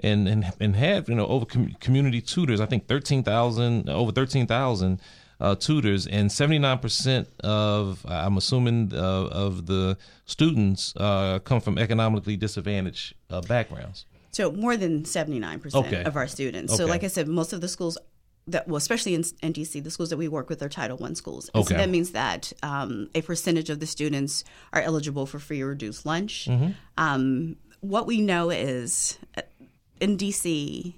and 0.03 0.29
and 0.29 0.53
and 0.61 0.77
have 0.77 1.09
you 1.09 1.15
know 1.15 1.27
over 1.27 1.47
com- 1.47 1.75
community 1.81 2.21
tutors. 2.21 2.61
I 2.61 2.67
think 2.67 2.87
thirteen 2.87 3.23
thousand 3.23 3.89
over 3.89 4.13
thirteen 4.13 4.47
thousand 4.47 5.01
uh, 5.41 5.55
tutors, 5.55 6.07
and 6.07 6.31
seventy 6.31 6.59
nine 6.59 6.79
percent 6.79 7.29
of 7.41 8.05
I'm 8.09 8.37
assuming 8.37 8.93
uh, 8.93 8.99
of 8.99 9.67
the 9.67 9.97
students 10.27 10.95
uh, 10.97 11.39
come 11.41 11.61
from 11.61 11.79
economically 11.79 12.37
disadvantaged 12.37 13.15
uh, 13.31 13.41
backgrounds. 13.43 14.07
So 14.33 14.51
more 14.51 14.77
than 14.77 15.05
79% 15.05 16.07
of 16.07 16.17
our 16.17 16.27
students. 16.27 16.77
So 16.77 16.87
like 16.87 17.05
I 17.05 17.07
said, 17.07 17.29
most 17.29 17.53
of 17.53 17.61
the 17.61 17.69
schools 17.69 17.97
that, 18.47 18.69
well, 18.69 18.77
especially 18.77 19.15
in 19.15 19.23
NDC, 19.23 19.83
the 19.83 19.91
schools 19.91 20.11
that 20.11 20.17
we 20.17 20.29
work 20.29 20.49
with 20.49 20.63
are 20.63 20.69
Title 20.69 21.03
I 21.03 21.13
schools. 21.15 21.51
Okay. 21.55 21.69
So 21.69 21.75
that 21.75 21.89
means 21.89 22.11
that 22.11 22.53
um, 22.63 23.09
a 23.15 23.23
percentage 23.23 23.71
of 23.71 23.81
the 23.81 23.87
students 23.87 24.45
are 24.73 24.83
eligible 24.83 25.27
for 25.27 25.39
free 25.39 25.63
or 25.63 25.69
reduced 25.69 26.05
lunch. 26.05 26.47
Mm-hmm. 26.51 26.73
Um, 26.99 27.57
what 27.81 28.07
we 28.07 28.21
know 28.21 28.51
is 28.51 29.19
in 30.05 30.19
DC, 30.19 30.95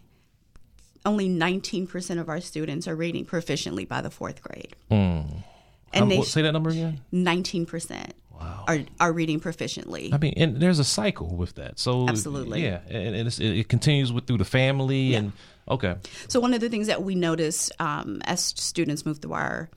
only 1.05 1.29
19% 1.29 2.21
of 2.21 2.29
our 2.29 2.41
students 2.41 2.89
are 2.89 2.97
reading 2.97 3.25
proficiently 3.25 3.87
by 3.87 4.01
the 4.01 4.11
fourth 4.11 4.43
grade. 4.43 4.75
And 4.91 5.45
Um, 5.95 6.09
they, 6.09 6.21
say 6.23 6.43
that 6.43 6.53
number 6.53 6.71
again. 6.71 7.01
19% 7.13 8.11
are, 8.41 8.81
are 9.01 9.13
reading 9.13 9.41
proficiently. 9.41 10.13
I 10.13 10.19
mean, 10.19 10.35
and 10.37 10.61
there's 10.61 10.81
a 10.81 10.85
cycle 10.85 11.37
with 11.37 11.55
that. 11.55 11.79
So 11.79 12.09
Absolutely. 12.09 12.65
yeah, 12.65 12.81
and, 12.89 13.15
it, 13.15 13.41
it 13.41 13.69
continues 13.69 14.13
with 14.13 14.27
through 14.27 14.39
the 14.39 14.45
family 14.45 15.15
and 15.15 15.33
okay, 15.69 15.97
So 16.29 16.41
one 16.41 16.53
of 16.53 16.61
the 16.61 16.69
things 16.69 16.89
that 16.89 17.03
we 17.03 17.15
notice 17.15 17.71
um, 17.79 18.21
as 18.25 18.43
students 18.45 19.07
move 19.07 19.19
through 19.19 19.35
our 19.35 19.71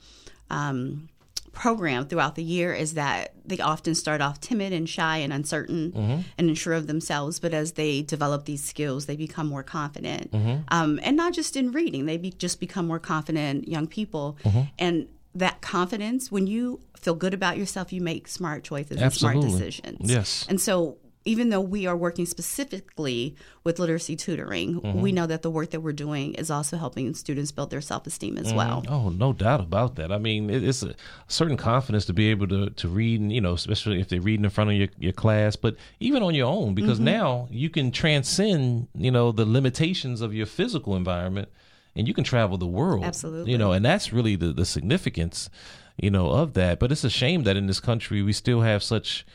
um, 0.50 1.08
program 1.51 2.07
throughout 2.07 2.35
the 2.35 2.43
year 2.43 2.73
is 2.73 2.93
that 2.93 3.33
they 3.45 3.59
often 3.59 3.95
start 3.95 4.21
off 4.21 4.39
timid 4.39 4.73
and 4.73 4.88
shy 4.88 5.17
and 5.17 5.33
uncertain 5.33 5.91
mm-hmm. 5.91 6.21
and 6.38 6.49
unsure 6.49 6.73
of 6.73 6.88
themselves. 6.88 7.39
But 7.39 7.53
as 7.53 7.73
they 7.73 8.01
develop 8.01 8.45
these 8.45 8.63
skills, 8.63 9.05
they 9.05 9.15
become 9.15 9.47
more 9.47 9.63
confident, 9.63 10.31
mm-hmm. 10.31 10.62
um, 10.69 10.99
and 11.03 11.17
not 11.17 11.33
just 11.33 11.55
in 11.55 11.71
reading. 11.71 12.05
They 12.05 12.17
be, 12.17 12.31
just 12.31 12.59
become 12.59 12.88
more 12.88 12.99
confident 12.99 13.67
young 13.67 13.88
people, 13.88 14.38
mm-hmm. 14.43 14.62
and 14.77 15.07
that 15.35 15.62
confidence 15.62 16.31
when 16.31 16.47
you 16.47 16.79
feel 16.97 17.15
good 17.15 17.33
about 17.33 17.57
yourself 17.57 17.93
you 17.93 18.01
make 18.01 18.27
smart 18.27 18.63
choices 18.63 18.99
and 18.99 19.13
smart 19.13 19.39
decisions 19.39 20.09
Yes. 20.09 20.45
and 20.49 20.59
so 20.59 20.97
even 21.25 21.49
though 21.49 21.62
we 21.62 21.86
are 21.86 21.97
working 21.97 22.25
specifically 22.25 23.36
with 23.63 23.77
literacy 23.79 24.15
tutoring, 24.15 24.79
Mm-hmm. 24.79 25.01
we 25.01 25.12
know 25.12 25.27
that 25.27 25.41
the 25.41 25.49
work 25.51 25.71
that 25.71 25.82
we're 25.82 25.91
doing 25.91 26.34
is 26.36 26.49
also 26.49 26.77
helping 26.77 27.13
students 27.13 27.51
build 27.51 27.69
their 27.69 27.82
self 27.82 28.08
esteem 28.08 28.38
as 28.38 28.53
well. 28.53 28.84
Oh, 28.88 29.10
no 29.10 29.34
doubt 29.34 29.60
about 29.60 29.95
that. 29.95 30.12
I 30.12 30.17
mean, 30.17 30.49
it's 30.49 30.82
a 30.84 30.95
certain 31.27 31.58
confidence 31.58 32.05
to 32.05 32.13
be 32.13 32.29
able 32.29 32.47
to, 32.47 32.69
to 32.69 32.88
read, 32.88 33.19
and 33.19 33.32
you 33.34 33.41
know, 33.41 33.53
especially 33.53 33.99
if 33.99 34.08
they're 34.10 34.21
reading 34.21 34.45
in 34.45 34.49
front 34.49 34.69
of 34.71 34.75
your, 34.77 34.88
your 34.97 35.12
class, 35.13 35.55
but 35.55 35.75
even 35.99 36.23
on 36.23 36.34
your 36.36 36.47
own, 36.47 36.73
because 36.73 36.97
Mm-hmm. 36.99 37.05
now 37.05 37.47
you 37.51 37.69
can 37.69 37.91
transcend, 37.91 38.88
you 38.95 39.12
know, 39.12 39.32
the 39.32 39.45
limitations 39.45 40.21
of 40.21 40.34
your 40.34 40.45
physical 40.45 40.95
environment, 40.95 41.49
and 41.95 42.08
you 42.08 42.13
can 42.13 42.23
travel 42.23 42.58
the 42.58 42.65
world. 42.67 43.03
Absolutely. 43.03 43.51
You 43.51 43.58
know, 43.58 43.71
and 43.73 43.84
that's 43.84 44.13
really 44.13 44.36
the 44.36 44.53
the 44.53 44.65
significance, 44.65 45.49
you 45.97 46.10
know, 46.10 46.29
of 46.29 46.53
that. 46.53 46.79
But 46.79 46.91
it's 46.91 47.03
a 47.03 47.10
shame 47.10 47.43
that 47.43 47.58
in 47.58 47.67
this 47.67 47.79
country 47.82 48.21
we 48.21 48.32
still 48.34 48.62
have 48.62 48.82
such 48.84 49.25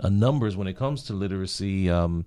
uh, 0.00 0.08
numbers 0.08 0.56
when 0.56 0.66
it 0.66 0.76
comes 0.76 1.04
to 1.04 1.12
literacy. 1.12 1.90
Um, 1.90 2.24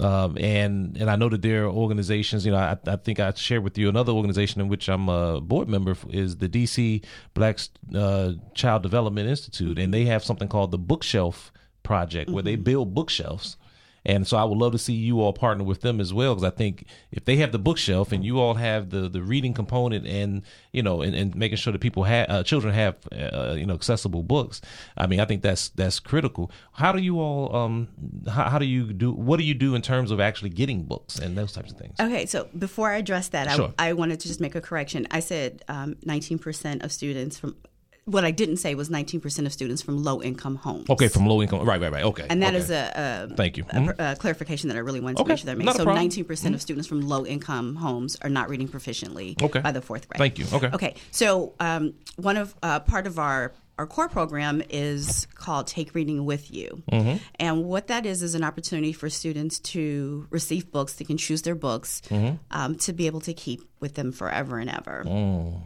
Um, 0.00 0.36
and 0.40 0.96
and 0.96 1.08
I 1.08 1.14
know 1.14 1.28
that 1.28 1.42
there 1.42 1.66
are 1.66 1.70
organizations. 1.70 2.44
You 2.44 2.50
know, 2.50 2.58
I, 2.58 2.76
I 2.86 2.96
think 2.96 3.20
I 3.20 3.32
shared 3.34 3.62
with 3.62 3.78
you 3.78 3.88
another 3.88 4.10
organization 4.12 4.60
in 4.60 4.66
which 4.68 4.88
I'm 4.88 5.08
a 5.08 5.40
board 5.40 5.68
member 5.68 5.94
is 6.10 6.38
the 6.38 6.48
DC 6.48 7.04
Black 7.32 7.60
uh, 7.94 8.32
Child 8.54 8.82
Development 8.82 9.28
Institute, 9.28 9.78
and 9.78 9.94
they 9.94 10.04
have 10.06 10.24
something 10.24 10.48
called 10.48 10.72
the 10.72 10.78
Bookshelf 10.78 11.52
Project, 11.84 12.28
where 12.28 12.42
they 12.42 12.56
build 12.56 12.92
bookshelves. 12.92 13.56
And 14.04 14.26
so 14.26 14.36
I 14.36 14.44
would 14.44 14.58
love 14.58 14.72
to 14.72 14.78
see 14.78 14.92
you 14.92 15.20
all 15.20 15.32
partner 15.32 15.64
with 15.64 15.80
them 15.80 16.00
as 16.00 16.12
well 16.12 16.34
because 16.34 16.44
I 16.44 16.54
think 16.54 16.86
if 17.10 17.24
they 17.24 17.36
have 17.36 17.52
the 17.52 17.58
bookshelf 17.58 18.12
and 18.12 18.24
you 18.24 18.38
all 18.38 18.54
have 18.54 18.90
the 18.90 19.08
the 19.08 19.22
reading 19.22 19.54
component 19.54 20.06
and 20.06 20.42
you 20.72 20.82
know 20.82 21.00
and, 21.00 21.14
and 21.14 21.34
making 21.34 21.56
sure 21.56 21.72
that 21.72 21.80
people 21.80 22.04
have 22.04 22.28
uh, 22.28 22.42
children 22.42 22.74
have 22.74 22.96
uh, 23.12 23.54
you 23.56 23.66
know 23.66 23.74
accessible 23.74 24.22
books, 24.22 24.60
I 24.96 25.06
mean 25.06 25.20
I 25.20 25.24
think 25.24 25.42
that's 25.42 25.70
that's 25.70 26.00
critical. 26.00 26.50
How 26.72 26.92
do 26.92 27.00
you 27.00 27.20
all 27.20 27.54
um 27.56 27.88
how, 28.28 28.50
how 28.50 28.58
do 28.58 28.66
you 28.66 28.92
do 28.92 29.12
what 29.12 29.38
do 29.38 29.44
you 29.44 29.54
do 29.54 29.74
in 29.74 29.82
terms 29.82 30.10
of 30.10 30.20
actually 30.20 30.50
getting 30.50 30.84
books 30.84 31.18
and 31.18 31.36
those 31.36 31.52
types 31.52 31.72
of 31.72 31.78
things? 31.78 31.98
Okay, 31.98 32.26
so 32.26 32.48
before 32.58 32.90
I 32.90 32.96
address 32.98 33.28
that, 33.28 33.50
Sure. 33.54 33.72
I, 33.78 33.90
I 33.90 33.92
wanted 33.92 34.20
to 34.20 34.28
just 34.28 34.40
make 34.40 34.54
a 34.54 34.60
correction. 34.60 35.06
I 35.10 35.20
said 35.20 35.64
um, 35.68 35.94
19% 36.06 36.82
of 36.84 36.92
students 36.92 37.38
from, 37.38 37.56
what 38.06 38.24
I 38.24 38.30
didn't 38.30 38.58
say 38.58 38.74
was 38.74 38.90
19% 38.90 39.46
of 39.46 39.52
students 39.52 39.80
from 39.82 40.02
low 40.02 40.22
income 40.22 40.56
homes. 40.56 40.90
Okay, 40.90 41.08
from 41.08 41.26
low 41.26 41.40
income, 41.40 41.60
right, 41.66 41.80
right, 41.80 41.90
right. 41.92 42.04
Okay, 42.04 42.26
And 42.28 42.42
that 42.42 42.48
okay. 42.54 42.58
is 42.58 42.70
a, 42.70 43.28
a, 43.30 43.34
Thank 43.34 43.56
you. 43.56 43.64
a, 43.70 43.74
Mhm. 43.74 44.12
a 44.12 44.16
clarification 44.16 44.68
that 44.68 44.76
I 44.76 44.80
really 44.80 45.00
wanted 45.00 45.16
to 45.16 45.22
Okay, 45.22 45.28
make 45.32 45.38
sure 45.38 45.46
that 45.46 45.52
I 45.52 45.54
made. 45.54 45.64
not 45.64 45.76
So 45.76 45.84
19% 45.86 46.54
of 46.54 46.60
students 46.60 46.86
from 46.86 47.00
low 47.00 47.24
income 47.24 47.76
homes 47.76 48.16
are 48.22 48.28
not 48.28 48.50
reading 48.50 48.68
proficiently 48.68 49.40
Okay. 49.42 49.60
by 49.60 49.72
the 49.72 49.80
fourth 49.80 50.08
grade. 50.08 50.18
Thank 50.18 50.38
you. 50.38 50.46
Okay. 50.52 50.70
Okay. 50.74 50.94
So 51.12 51.54
um, 51.60 51.94
one 52.16 52.36
of 52.36 52.54
uh, 52.62 52.80
part 52.80 53.06
of 53.06 53.18
our 53.18 53.52
our 53.76 53.88
core 53.88 54.08
program 54.08 54.62
is 54.70 55.26
called 55.34 55.66
Take 55.66 55.96
Reading 55.96 56.24
with 56.24 56.52
You, 56.54 56.80
Mm-hmm. 56.92 57.16
and 57.40 57.64
what 57.64 57.88
that 57.88 58.06
is 58.06 58.22
is 58.22 58.36
an 58.36 58.44
opportunity 58.44 58.92
for 58.92 59.10
students 59.10 59.58
to 59.74 60.28
receive 60.30 60.70
books. 60.70 60.92
They 60.94 61.04
can 61.04 61.16
choose 61.16 61.42
their 61.42 61.56
books 61.56 62.00
Mm-hmm. 62.08 62.36
um, 62.52 62.76
to 62.76 62.92
be 62.92 63.06
able 63.08 63.20
to 63.22 63.34
keep 63.34 63.62
with 63.80 63.94
them 63.94 64.12
forever 64.12 64.58
and 64.58 64.70
ever. 64.70 65.02
Mm. 65.04 65.60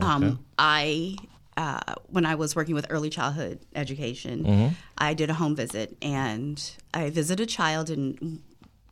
Um, 0.00 0.44
I 0.58 1.16
uh, 1.56 1.94
when 2.08 2.26
I 2.26 2.34
was 2.34 2.54
working 2.54 2.74
with 2.74 2.86
early 2.90 3.10
childhood 3.10 3.60
education, 3.74 4.44
Mm-hmm. 4.44 4.74
I 4.98 5.14
did 5.14 5.30
a 5.30 5.34
home 5.34 5.56
visit 5.56 5.96
and 6.02 6.62
I 6.94 7.10
visited 7.10 7.42
a 7.44 7.46
child 7.50 7.90
and 7.90 8.42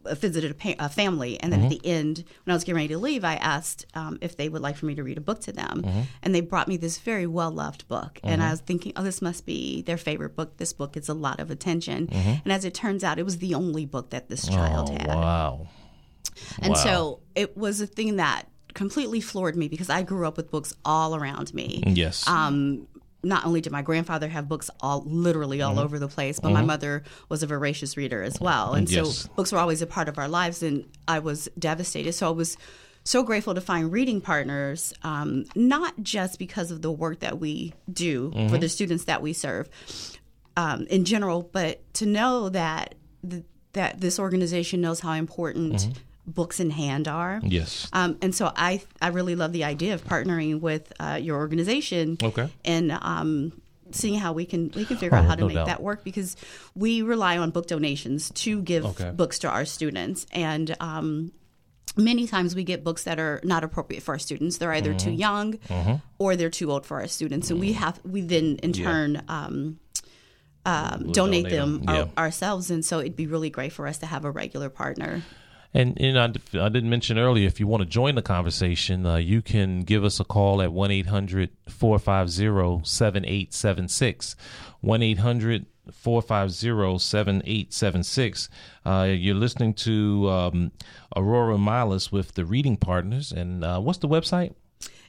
uh, 0.06 0.14
visited 0.14 0.50
a, 0.50 0.54
pa- 0.54 0.74
a 0.78 0.88
family. 0.88 1.40
And 1.40 1.52
then 1.52 1.60
Mm-hmm. 1.60 1.72
at 1.72 1.82
the 1.82 1.86
end, 1.88 2.24
when 2.44 2.52
I 2.52 2.56
was 2.56 2.64
getting 2.64 2.76
ready 2.76 2.88
to 2.88 2.98
leave, 2.98 3.24
I 3.24 3.36
asked 3.36 3.86
um, 3.94 4.18
if 4.20 4.36
they 4.36 4.48
would 4.50 4.60
like 4.62 4.76
for 4.76 4.84
me 4.86 4.94
to 4.96 5.02
read 5.02 5.16
a 5.18 5.20
book 5.22 5.40
to 5.42 5.52
them. 5.52 5.82
Mm-hmm. 5.82 6.00
And 6.22 6.34
they 6.34 6.40
brought 6.42 6.68
me 6.68 6.76
this 6.76 6.98
very 6.98 7.26
well 7.26 7.50
loved 7.50 7.88
book. 7.88 8.18
And 8.22 8.42
I 8.42 8.50
was 8.50 8.60
thinking, 8.60 8.92
oh, 8.96 9.02
this 9.02 9.20
must 9.22 9.46
be 9.46 9.82
their 9.82 9.96
favorite 9.96 10.36
book. 10.36 10.56
This 10.58 10.72
book 10.74 10.92
gets 10.92 11.08
a 11.08 11.14
lot 11.14 11.40
of 11.40 11.50
attention. 11.50 12.08
And 12.12 12.52
as 12.52 12.64
it 12.64 12.74
turns 12.74 13.02
out, 13.04 13.18
it 13.18 13.24
was 13.24 13.38
the 13.38 13.54
only 13.54 13.86
book 13.86 14.10
that 14.10 14.28
this 14.28 14.46
child 14.46 14.88
Mm-hmm. 14.90 15.06
oh, 15.08 15.10
had. 15.10 15.18
wow. 15.18 15.68
And 16.60 16.72
Wow. 16.74 16.78
so 16.86 17.20
it 17.34 17.56
was 17.56 17.80
a 17.80 17.86
thing 17.86 18.16
that 18.16 18.48
completely 18.74 19.20
floored 19.20 19.56
me 19.56 19.68
because 19.68 19.88
I 19.88 20.02
grew 20.02 20.26
up 20.26 20.36
with 20.36 20.50
books 20.50 20.74
all 20.84 21.14
around 21.14 21.54
me. 21.54 21.82
Yes. 21.86 22.26
Um, 22.28 22.86
not 23.22 23.46
only 23.46 23.60
did 23.62 23.72
my 23.72 23.80
grandfather 23.82 24.28
have 24.28 24.48
books 24.48 24.68
all 24.80 25.02
literally 25.06 25.62
all 25.62 25.72
Mm-hmm. 25.76 25.80
over 25.84 25.98
the 25.98 26.08
place, 26.08 26.38
but 26.40 26.52
my 26.52 26.60
mother 26.62 27.02
was 27.30 27.42
a 27.42 27.46
voracious 27.46 27.96
reader 27.96 28.22
as 28.22 28.38
well. 28.38 28.74
And 28.74 28.90
Yes. 28.90 29.18
so 29.20 29.28
books 29.34 29.50
were 29.52 29.58
always 29.58 29.80
a 29.80 29.86
part 29.86 30.08
of 30.10 30.18
our 30.18 30.28
lives, 30.28 30.62
and 30.62 30.84
I 31.08 31.20
was 31.20 31.48
devastated. 31.58 32.12
So 32.12 32.26
I 32.28 32.30
was 32.32 32.58
so 33.04 33.22
grateful 33.22 33.54
to 33.54 33.60
find 33.62 33.90
reading 33.92 34.20
partners, 34.20 34.92
um, 35.02 35.44
not 35.54 35.94
just 36.02 36.38
because 36.38 36.70
of 36.70 36.82
the 36.82 36.90
work 36.92 37.20
that 37.20 37.38
we 37.40 37.72
do 37.90 38.30
Mm-hmm. 38.30 38.48
for 38.48 38.58
the 38.58 38.68
students 38.68 39.04
that 39.04 39.22
we 39.22 39.32
serve 39.32 39.68
um, 40.56 40.86
in 40.90 41.04
general, 41.04 41.42
but 41.52 41.80
to 41.94 42.06
know 42.06 42.48
that 42.50 42.94
th- 43.28 43.44
that 43.72 44.00
this 44.00 44.18
organization 44.20 44.80
knows 44.80 45.00
how 45.00 45.12
important 45.12 45.74
Mm-hmm. 45.74 45.92
Books 46.26 46.60
in 46.60 46.70
hand 46.70 47.06
are. 47.08 47.40
yes. 47.44 47.88
Um, 47.92 48.16
and 48.22 48.34
so 48.34 48.50
I 48.56 48.82
I 49.00 49.08
really 49.08 49.36
love 49.36 49.52
the 49.52 49.64
idea 49.64 49.94
of 49.94 50.04
partnering 50.04 50.60
with 50.60 50.92
uh, 51.00 51.18
your 51.20 51.36
organization. 51.38 52.16
Okay. 52.22 52.48
And 52.64 52.90
um, 52.92 53.52
seeing 53.92 54.18
how 54.18 54.32
we 54.32 54.44
can 54.46 54.70
we 54.74 54.84
can 54.84 54.96
figure 54.96 55.16
Oh, 55.16 55.20
out 55.20 55.26
how 55.26 55.34
to 55.34 55.42
no 55.42 55.46
make 55.48 55.56
doubt. 55.56 55.66
that 55.66 55.82
work 55.82 56.02
because 56.04 56.36
we 56.74 57.02
rely 57.02 57.38
on 57.38 57.50
book 57.50 57.66
donations 57.66 58.30
to 58.30 58.62
give 58.62 58.84
Okay. 58.86 59.10
books 59.10 59.38
to 59.40 59.48
our 59.50 59.64
students 59.64 60.26
and. 60.32 60.74
Um, 60.80 61.32
Many 61.96 62.26
times 62.26 62.56
we 62.56 62.64
get 62.64 62.82
books 62.82 63.04
that 63.04 63.20
are 63.20 63.40
not 63.44 63.62
appropriate 63.62 64.02
for 64.02 64.14
our 64.14 64.18
students. 64.18 64.58
They're 64.58 64.72
either 64.72 64.94
too 64.94 65.10
Mm-hmm. 65.10 65.20
young 65.20 66.00
or 66.18 66.34
they're 66.34 66.50
too 66.50 66.72
old 66.72 66.84
for 66.86 66.98
our 67.00 67.06
students, 67.06 67.50
and 67.52 67.60
we 67.60 67.74
have 67.74 68.00
we 68.04 68.20
then 68.22 68.56
in 68.64 68.74
Yeah. 68.74 68.84
turn 68.84 69.22
um, 69.28 69.78
um, 70.66 71.02
We'll 71.04 71.12
donate, 71.12 71.44
donate 71.44 71.50
them 71.50 71.84
them, 71.84 71.94
yeah. 71.94 72.00
our- 72.16 72.24
ourselves. 72.24 72.70
And 72.72 72.84
so 72.84 72.98
it'd 72.98 73.14
be 73.14 73.28
really 73.28 73.50
great 73.50 73.72
for 73.72 73.86
us 73.86 73.98
to 73.98 74.06
have 74.06 74.24
a 74.24 74.30
regular 74.32 74.70
partner. 74.70 75.22
And, 75.74 76.00
and 76.00 76.16
I, 76.18 76.26
I 76.64 76.68
didn't 76.68 76.88
mention 76.88 77.18
earlier, 77.18 77.48
if 77.48 77.58
you 77.58 77.66
want 77.66 77.82
to 77.82 77.88
join 77.88 78.14
the 78.14 78.22
conversation, 78.22 79.04
uh, 79.04 79.16
you 79.16 79.42
can 79.42 79.82
give 79.82 80.04
us 80.04 80.20
a 80.20 80.24
call 80.24 80.62
at 80.62 80.72
1 80.72 80.90
800 80.92 81.50
450 81.68 82.88
7876. 82.88 84.36
1 84.80 85.02
800 85.02 85.66
450 85.92 86.98
7876. 86.98 88.48
Uh, 88.86 89.08
You're 89.10 89.34
listening 89.34 89.74
to 89.74 90.30
um, 90.30 90.72
Aurora 91.16 91.58
Miles 91.58 92.12
with 92.12 92.34
the 92.34 92.44
Reading 92.44 92.76
Partners. 92.76 93.32
And 93.32 93.64
uh, 93.64 93.80
what's 93.80 93.98
the 93.98 94.08
website? 94.08 94.54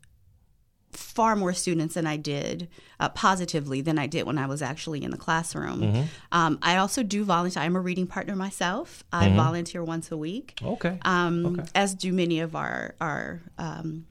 far 0.96 1.36
more 1.36 1.52
students 1.52 1.94
than 1.94 2.06
I 2.06 2.16
did 2.16 2.68
uh, 2.98 3.08
positively 3.10 3.80
than 3.82 3.98
I 3.98 4.06
did 4.06 4.26
when 4.26 4.38
I 4.38 4.46
was 4.46 4.62
actually 4.62 5.04
in 5.04 5.10
the 5.10 5.16
classroom. 5.16 5.80
Mm-hmm. 5.82 6.02
Um, 6.32 6.58
I 6.62 6.76
also 6.78 7.02
do 7.02 7.22
volunteer. 7.24 7.62
I'm 7.62 7.76
a 7.76 7.80
reading 7.80 8.06
partner 8.06 8.34
myself. 8.34 9.04
I 9.12 9.26
Mm-hmm. 9.26 9.36
volunteer 9.36 9.84
once 9.84 10.10
a 10.10 10.16
week. 10.16 10.58
okay. 10.62 10.98
Um, 11.02 11.46
Okay. 11.46 11.68
As 11.74 11.94
do 11.94 12.12
many 12.12 12.40
of 12.40 12.56
our 12.56 12.94
our, 13.00 13.42
um, 13.58 14.06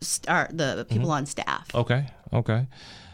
st- 0.00 0.28
our 0.28 0.48
the 0.52 0.86
people 0.88 1.10
on 1.10 1.26
staff. 1.26 1.66
Okay. 1.74 2.06
Okay. 2.32 2.66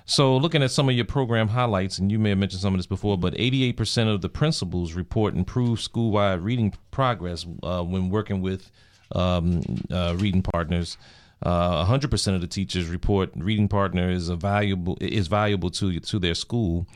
So, 0.04 0.36
looking 0.36 0.64
at 0.64 0.72
some 0.72 0.88
of 0.88 0.96
your 0.96 1.04
program 1.04 1.46
highlights, 1.46 1.98
and 1.98 2.10
you 2.10 2.18
may 2.18 2.30
have 2.30 2.38
mentioned 2.38 2.60
some 2.60 2.74
of 2.74 2.78
this 2.78 2.86
before, 2.88 3.16
but 3.16 3.34
88% 3.34 4.12
of 4.12 4.20
the 4.20 4.28
principals 4.28 4.94
report 4.94 5.36
improved 5.36 5.80
school-wide 5.80 6.40
reading 6.40 6.74
progress 6.90 7.46
uh, 7.62 7.82
when 7.84 8.10
working 8.10 8.42
with 8.42 8.68
um, 9.14 9.62
uh, 9.92 10.14
reading 10.18 10.42
partners. 10.42 10.98
Uh, 11.42 11.84
100% 11.84 12.34
of 12.34 12.40
the 12.40 12.46
teachers 12.46 12.88
report 12.88 13.30
reading 13.34 13.66
partner 13.68 14.10
is 14.10 14.28
a 14.28 14.36
valuable 14.36 14.96
is 15.00 15.26
valuable 15.26 15.70
to 15.70 15.98
to 15.98 16.18
their 16.18 16.34
school, 16.34 16.86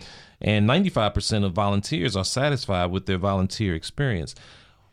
and 0.40 0.68
95% 0.68 1.44
of 1.44 1.52
volunteers 1.52 2.14
are 2.16 2.24
satisfied 2.24 2.90
with 2.90 3.06
their 3.06 3.18
volunteer 3.18 3.74
experience. 3.74 4.34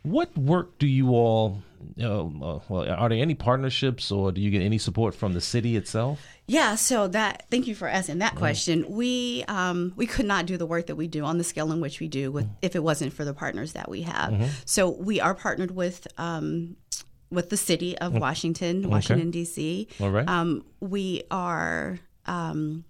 What 0.02 0.36
work 0.38 0.80
do 0.80 0.88
you 0.88 1.10
all? 1.10 1.62
Uh, 2.00 2.26
uh, 2.26 2.60
well, 2.70 2.90
are 2.90 3.10
there 3.10 3.20
any 3.20 3.36
partnerships, 3.36 4.12
or 4.12 4.32
do 4.32 4.42
you 4.42 4.50
get 4.50 4.62
any 4.62 4.78
support 4.78 5.14
from 5.14 5.34
the 5.34 5.42
city 5.42 5.76
itself? 5.76 6.26
Yeah, 6.48 6.76
so 6.76 7.08
that 7.10 7.46
thank 7.52 7.68
you 7.68 7.76
for 7.76 7.88
asking 7.88 8.20
that 8.20 8.36
question. 8.36 8.86
We 8.90 9.44
um, 9.48 9.94
we 9.96 10.08
could 10.08 10.26
not 10.26 10.46
do 10.46 10.58
the 10.58 10.66
work 10.66 10.88
that 10.88 10.96
we 10.96 11.08
do 11.08 11.24
on 11.24 11.38
the 11.38 11.44
scale 11.44 11.72
in 11.72 11.80
which 11.80 12.00
we 12.00 12.08
do 12.08 12.32
with 12.32 12.48
if 12.62 12.76
it 12.76 12.84
wasn't 12.84 13.14
for 13.14 13.24
the 13.24 13.34
partners 13.34 13.74
that 13.74 13.88
we 13.88 14.02
have. 14.02 14.32
Mm-hmm. 14.32 14.46
So 14.66 14.90
we 14.90 15.22
are 15.22 15.36
partnered 15.36 15.72
with 15.72 16.08
um, 16.18 16.76
with 17.34 17.50
the 17.50 17.58
city 17.58 17.98
of 17.98 18.14
Washington, 18.14 18.90
Washington 18.90 19.32
D.C. 19.32 19.88
Mm. 19.98 20.04
All 20.04 20.12
right. 20.12 20.28
Um, 20.28 20.66
we 20.80 21.24
are. 21.32 22.00
Um, 22.26 22.86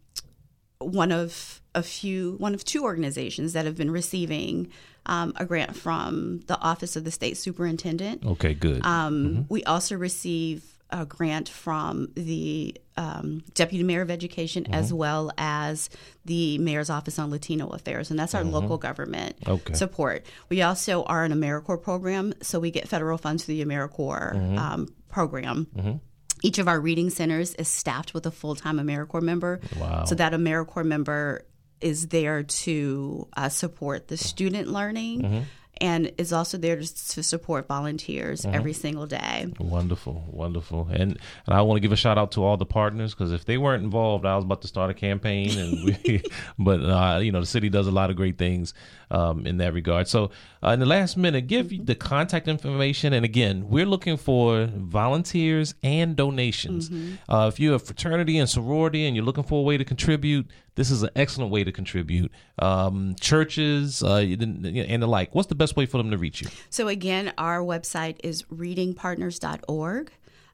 one 0.80 1.12
of 1.12 1.62
a 1.76 1.82
few, 1.82 2.36
one 2.38 2.54
of 2.54 2.64
two 2.64 2.84
organizations 2.84 3.54
that 3.54 3.66
have 3.66 3.76
been 3.76 3.92
receiving 3.92 4.70
um, 5.06 5.34
a 5.38 5.46
grant 5.46 5.76
from 5.76 6.42
the 6.48 6.60
Office 6.60 6.96
of 6.96 7.04
the 7.04 7.12
State 7.12 7.38
Superintendent. 7.38 8.26
Okay, 8.26 8.54
good. 8.54 8.86
Um, 8.86 9.46
We 9.50 9.64
also 9.64 9.96
receive 9.96 10.73
a 10.94 11.06
grant 11.06 11.50
from 11.50 12.08
the 12.16 12.76
um, 12.96 13.44
Deputy 13.56 13.84
Mayor 13.84 14.02
of 14.02 14.12
Education 14.12 14.72
as 14.74 14.94
well 14.94 15.32
as 15.38 15.90
the 16.26 16.58
Mayor's 16.60 16.90
Office 16.92 17.18
on 17.18 17.32
Latino 17.32 17.68
Affairs, 17.70 18.12
and 18.12 18.20
that's 18.20 18.36
our 18.36 18.44
local 18.44 18.78
government 18.78 19.36
Okay. 19.48 19.74
support. 19.74 20.26
We 20.50 20.62
also 20.62 21.04
are 21.04 21.24
an 21.24 21.32
AmeriCorps 21.34 21.82
program, 21.82 22.34
so 22.42 22.60
we 22.60 22.70
get 22.72 22.88
federal 22.88 23.18
funds 23.18 23.44
through 23.46 23.56
the 23.56 23.66
AmeriCorps 23.66 24.58
um, 24.58 24.94
program. 25.10 26.00
Each 26.44 26.60
of 26.60 26.68
our 26.68 26.80
reading 26.80 27.10
centers 27.10 27.54
is 27.56 27.68
staffed 27.68 28.14
with 28.14 28.26
a 28.26 28.32
full 28.32 28.54
time 28.56 28.78
AmeriCorps 28.78 29.22
member. 29.24 29.60
Wow. 29.80 30.06
So 30.06 30.16
that 30.16 30.34
AmeriCorps 30.34 30.86
member 30.86 31.46
is 31.82 32.08
there 32.10 32.44
to 32.44 33.28
uh, 33.36 33.50
support 33.50 34.08
the 34.08 34.18
student 34.18 34.68
learning 34.68 35.46
and 35.82 36.12
is 36.18 36.32
also 36.32 36.58
there 36.58 36.76
to, 36.76 37.08
to 37.10 37.24
support 37.24 37.68
volunteers 37.68 38.46
every 38.46 38.74
single 38.74 39.06
day. 39.06 39.52
Wonderful, 39.60 40.24
wonderful, 40.32 40.88
and, 40.92 41.18
and 41.46 41.56
I 41.56 41.62
want 41.62 41.78
to 41.78 41.82
give 41.82 41.92
a 41.92 41.96
shout 41.96 42.18
out 42.18 42.32
to 42.34 42.44
all 42.44 42.58
the 42.58 42.66
partners 42.66 43.14
because 43.14 43.32
if 43.32 43.46
they 43.46 43.58
weren't 43.58 43.84
involved, 43.84 44.26
I 44.26 44.36
was 44.36 44.46
about 44.46 44.62
to 44.62 44.68
start 44.68 44.92
a 44.92 44.94
campaign, 44.94 45.58
and 45.58 45.84
we, 45.84 46.24
but 46.60 46.80
uh, 46.80 47.20
you 47.20 47.32
know 47.32 47.40
the 47.40 47.46
city 47.46 47.70
does 47.70 47.88
a 47.88 47.92
lot 47.92 48.10
of 48.10 48.16
great 48.16 48.38
things 48.38 48.74
um, 49.12 49.46
in 49.46 49.58
that 49.58 49.74
regard. 49.74 50.08
So 50.08 50.32
uh, 50.64 50.70
in 50.70 50.80
the 50.80 50.86
last 50.86 51.18
minute, 51.18 51.48
give 51.48 51.72
you 51.72 51.84
the 51.84 51.96
contact 51.96 52.48
information, 52.48 53.14
and 53.14 53.26
again, 53.26 53.70
we're 53.70 53.86
looking 53.86 54.18
for 54.18 54.70
volunteers 54.74 55.76
and 55.84 56.16
donations. 56.16 56.90
Uh, 57.28 57.50
if 57.52 57.60
you're 57.60 57.76
a 57.76 57.80
fraternity 57.80 58.38
and 58.38 58.50
sorority 58.50 59.06
and 59.06 59.16
you're 59.16 59.26
looking 59.26 59.44
for 59.44 59.60
a 59.60 59.64
way 59.64 59.78
to 59.78 59.86
contribute, 59.86 60.48
this 60.76 60.90
is 60.90 61.04
an 61.04 61.10
excellent 61.16 61.52
way 61.52 61.64
to 61.64 61.72
contribute. 61.72 62.32
Um, 62.60 63.16
churches 63.20 64.04
uh, 64.04 64.16
and 64.18 65.04
the 65.04 65.08
like. 65.08 65.36
What's 65.36 65.48
the 65.48 65.56
best 65.56 65.76
way 65.76 65.86
for 65.86 65.98
them 65.98 66.12
to 66.12 66.18
reach 66.18 66.42
you? 66.42 66.50
So, 66.70 66.88
again, 66.88 67.34
our 67.38 67.60
website 67.60 68.18
is 68.24 68.44
readingpartners.org. 68.44 70.12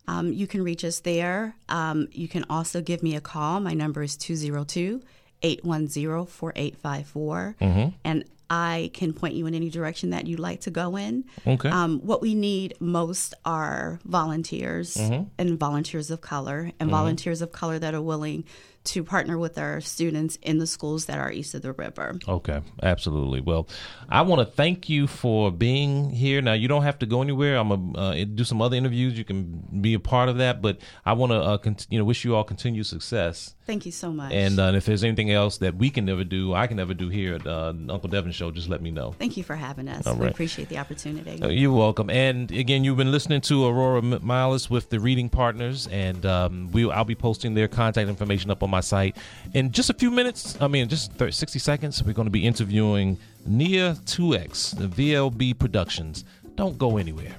Um, 0.07 0.33
you 0.33 0.47
can 0.47 0.63
reach 0.63 0.83
us 0.83 1.01
there. 1.01 1.55
Um, 1.69 2.07
you 2.11 2.27
can 2.27 2.43
also 2.49 2.81
give 2.81 3.03
me 3.03 3.15
a 3.15 3.21
call. 3.21 3.59
My 3.59 3.73
number 3.73 4.01
is 4.01 4.17
202 4.17 5.01
810 5.41 6.25
4854. 6.25 7.55
And 8.03 8.25
I 8.49 8.89
can 8.93 9.13
point 9.13 9.35
you 9.35 9.45
in 9.45 9.53
any 9.53 9.69
direction 9.69 10.09
that 10.09 10.25
you'd 10.25 10.39
like 10.39 10.61
to 10.61 10.71
go 10.71 10.95
in. 10.95 11.25
Okay. 11.45 11.69
Um, 11.69 11.99
what 11.99 12.21
we 12.21 12.33
need 12.33 12.73
most 12.79 13.35
are 13.45 13.99
volunteers 14.03 14.97
and 14.97 15.59
volunteers 15.59 16.09
of 16.09 16.21
color, 16.21 16.71
and 16.79 16.89
volunteers 16.89 17.43
of 17.43 17.51
color 17.51 17.77
that 17.77 17.93
are 17.93 18.01
willing 18.01 18.45
to 18.85 19.03
partner 19.03 19.37
with 19.37 19.57
our 19.57 19.81
students 19.81 20.37
in 20.41 20.57
the 20.57 20.67
schools 20.67 21.05
that 21.05 21.19
are 21.19 21.31
east 21.31 21.53
of 21.53 21.61
the 21.61 21.73
river. 21.73 22.17
Okay, 22.27 22.61
absolutely. 22.81 23.41
Well, 23.41 23.67
I 24.07 24.21
want 24.21 24.39
to 24.39 24.45
thank 24.45 24.89
you 24.89 25.07
for 25.07 25.51
being 25.51 26.09
here. 26.09 26.41
Now, 26.41 26.53
you 26.53 26.67
don't 26.67 26.83
have 26.83 26.99
to 26.99 27.05
go 27.05 27.21
anywhere. 27.21 27.57
I'm 27.57 27.69
gonna 27.69 27.97
uh, 27.97 28.25
do 28.25 28.43
some 28.43 28.61
other 28.61 28.75
interviews. 28.75 29.17
You 29.17 29.25
can 29.25 29.81
be 29.81 29.93
a 29.93 29.99
part 29.99 30.29
of 30.29 30.37
that, 30.37 30.61
but 30.61 30.79
I 31.05 31.13
want 31.13 31.31
to, 31.31 31.37
uh, 31.37 31.57
cont- 31.57 31.87
you 31.89 31.99
know, 31.99 32.05
wish 32.05 32.23
you 32.23 32.35
all 32.35 32.43
continued 32.43 32.85
success. 32.87 33.55
Thank 33.69 33.85
you 33.85 33.91
so 33.91 34.11
much. 34.11 34.33
And 34.33 34.59
uh, 34.59 34.71
if 34.73 34.85
there's 34.85 35.03
anything 35.03 35.31
else 35.31 35.59
that 35.59 35.75
we 35.75 35.91
can 35.91 36.03
never 36.05 36.23
do, 36.23 36.55
I 36.55 36.65
can 36.65 36.77
never 36.77 36.95
do 36.95 37.09
here 37.09 37.35
at 37.35 37.45
uh, 37.45 37.73
Uncle 37.89 38.09
Devin 38.09 38.31
Show, 38.31 38.49
just 38.49 38.67
let 38.67 38.81
me 38.81 38.89
know. 38.89 39.11
Thank 39.11 39.37
you 39.37 39.43
for 39.43 39.55
having 39.55 39.87
us. 39.87 40.07
All 40.07 40.15
We 40.15 40.27
appreciate 40.27 40.69
the 40.69 40.79
opportunity. 40.79 41.39
Uh, 41.39 41.49
You're 41.49 41.71
welcome. 41.71 42.09
And 42.09 42.49
again, 42.51 42.83
you've 42.83 42.97
been 42.97 43.11
listening 43.11 43.41
to 43.41 43.67
Aurora 43.67 44.01
Miles 44.01 44.71
with 44.71 44.89
the 44.89 44.99
Reading 44.99 45.29
Partners, 45.29 45.87
and 45.91 46.25
um, 46.25 46.71
we 46.71 46.89
I'll 46.89 47.05
be 47.05 47.13
posting 47.13 47.53
their 47.53 47.67
contact 47.67 48.09
information 48.09 48.49
up 48.49 48.63
on 48.63 48.68
my 48.69 48.79
site 48.79 49.17
in 49.53 49.71
just 49.71 49.89
a 49.89 49.93
few 49.93 50.11
minutes. 50.11 50.57
I 50.61 50.67
mean, 50.67 50.87
just 50.87 51.13
30, 51.13 51.31
60 51.31 51.59
seconds. 51.59 52.03
We're 52.03 52.13
going 52.13 52.27
to 52.27 52.31
be 52.31 52.45
interviewing 52.45 53.17
Nia 53.45 53.93
2X, 54.05 54.77
the 54.77 54.87
VLB 54.87 55.57
Productions. 55.57 56.23
Don't 56.55 56.77
go 56.77 56.97
anywhere. 56.97 57.35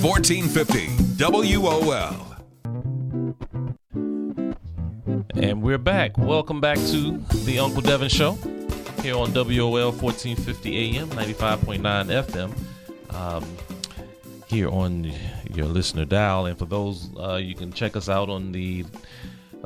Fourteen 0.00 0.46
fifty 0.46 0.88
WOL. 1.18 2.36
And 5.34 5.62
we're 5.62 5.78
back. 5.78 6.16
Welcome 6.16 6.60
back 6.60 6.78
to 6.78 7.18
the 7.44 7.58
Uncle 7.58 7.82
Devin 7.82 8.08
Show 8.08 8.38
here 9.02 9.16
on 9.16 9.32
WOL 9.34 9.92
1450 9.92 10.98
AM, 10.98 11.08
95.9 11.10 11.80
FM. 12.24 13.14
Um, 13.14 13.44
here 14.46 14.68
on 14.68 15.12
your 15.52 15.66
listener 15.66 16.04
dial. 16.04 16.46
And 16.46 16.58
for 16.58 16.66
those, 16.66 17.08
uh, 17.18 17.36
you 17.36 17.54
can 17.54 17.72
check 17.72 17.96
us 17.96 18.08
out 18.08 18.28
on 18.30 18.52
the 18.52 18.84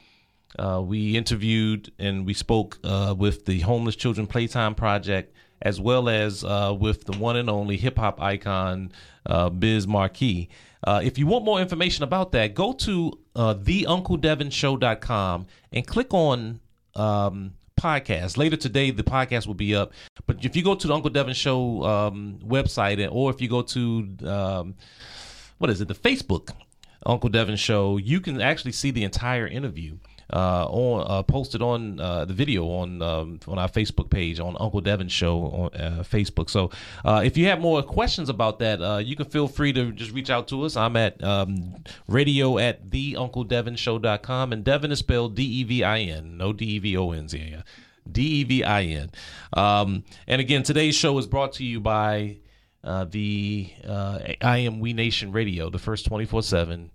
uh, 0.58 0.82
we 0.84 1.16
interviewed 1.16 1.92
and 1.98 2.26
we 2.26 2.34
spoke 2.34 2.78
uh, 2.84 3.14
with 3.16 3.46
the 3.46 3.60
Homeless 3.60 3.96
Children 3.96 4.26
Playtime 4.26 4.74
Project, 4.74 5.34
as 5.60 5.80
well 5.80 6.08
as 6.08 6.44
uh, 6.44 6.74
with 6.78 7.04
the 7.04 7.16
one 7.16 7.36
and 7.36 7.48
only 7.48 7.76
hip 7.76 7.98
hop 7.98 8.20
icon 8.20 8.92
uh, 9.26 9.48
Biz 9.48 9.86
Markie. 9.86 10.50
Uh, 10.84 11.00
if 11.02 11.18
you 11.18 11.26
want 11.26 11.44
more 11.44 11.60
information 11.60 12.02
about 12.02 12.32
that, 12.32 12.54
go 12.54 12.72
to 12.72 13.18
uh, 13.36 13.54
theuncledevinshow.com 13.54 15.46
and 15.72 15.86
click 15.86 16.12
on 16.12 16.60
um, 16.96 17.54
podcast. 17.80 18.36
Later 18.36 18.56
today, 18.56 18.90
the 18.90 19.04
podcast 19.04 19.46
will 19.46 19.54
be 19.54 19.74
up. 19.74 19.92
But 20.26 20.44
if 20.44 20.56
you 20.56 20.62
go 20.62 20.74
to 20.74 20.86
the 20.86 20.94
Uncle 20.94 21.10
Devin 21.10 21.34
Show 21.34 21.84
um, 21.84 22.38
website, 22.44 23.06
or 23.10 23.30
if 23.30 23.40
you 23.40 23.48
go 23.48 23.62
to 23.62 24.08
um, 24.24 24.74
what 25.58 25.70
is 25.70 25.80
it, 25.80 25.88
the 25.88 25.94
Facebook 25.94 26.50
Uncle 27.06 27.30
Devin 27.30 27.56
Show, 27.56 27.96
you 27.96 28.20
can 28.20 28.40
actually 28.40 28.72
see 28.72 28.90
the 28.90 29.04
entire 29.04 29.46
interview. 29.46 29.96
Uh, 30.32 30.66
on 30.70 31.04
uh, 31.10 31.22
posted 31.22 31.60
on 31.60 32.00
uh, 32.00 32.24
the 32.24 32.32
video 32.32 32.64
on 32.64 33.02
um, 33.02 33.38
on 33.46 33.58
our 33.58 33.68
Facebook 33.68 34.08
page 34.08 34.40
on 34.40 34.56
Uncle 34.58 34.80
Devin 34.80 35.08
Show 35.08 35.42
on 35.42 35.70
Facebook. 36.04 36.48
So 36.48 36.70
if 37.04 37.36
you 37.36 37.46
have 37.46 37.60
more 37.60 37.82
questions 37.82 38.30
about 38.30 38.58
that, 38.60 39.04
you 39.04 39.14
can 39.14 39.26
feel 39.26 39.46
free 39.46 39.74
to 39.74 39.92
just 39.92 40.12
reach 40.12 40.30
out 40.30 40.48
to 40.48 40.62
us. 40.62 40.74
I'm 40.76 40.96
at 40.96 41.22
um, 41.22 41.74
radio 42.08 42.56
at 42.58 42.88
theuncledevinshow.com 42.88 44.52
and 44.52 44.64
Devin 44.64 44.92
is 44.92 45.00
spelled 45.00 45.34
D 45.34 45.42
E 45.42 45.64
V 45.64 45.84
I 45.84 45.98
N, 46.00 46.38
no 46.38 46.52
D 46.52 46.64
E 46.64 46.78
V 46.78 46.96
O 46.96 47.10
N 47.10 47.28
Z. 47.28 47.56
D 48.10 48.22
E 48.22 48.44
V 48.44 48.64
I 48.64 48.82
N. 48.84 49.10
Um, 49.52 50.04
and 50.26 50.40
again, 50.40 50.62
today's 50.62 50.96
show 50.96 51.16
is 51.18 51.26
brought 51.26 51.52
to 51.54 51.64
you 51.64 51.80
by 51.80 52.38
uh, 52.84 53.04
the 53.04 53.70
uh, 53.86 54.18
I 54.40 54.58
Am 54.58 54.80
We 54.80 54.92
Nation 54.92 55.32
Radio, 55.32 55.70
the 55.70 55.78
first 55.78 56.06
24 56.06 56.42
7 56.42 56.90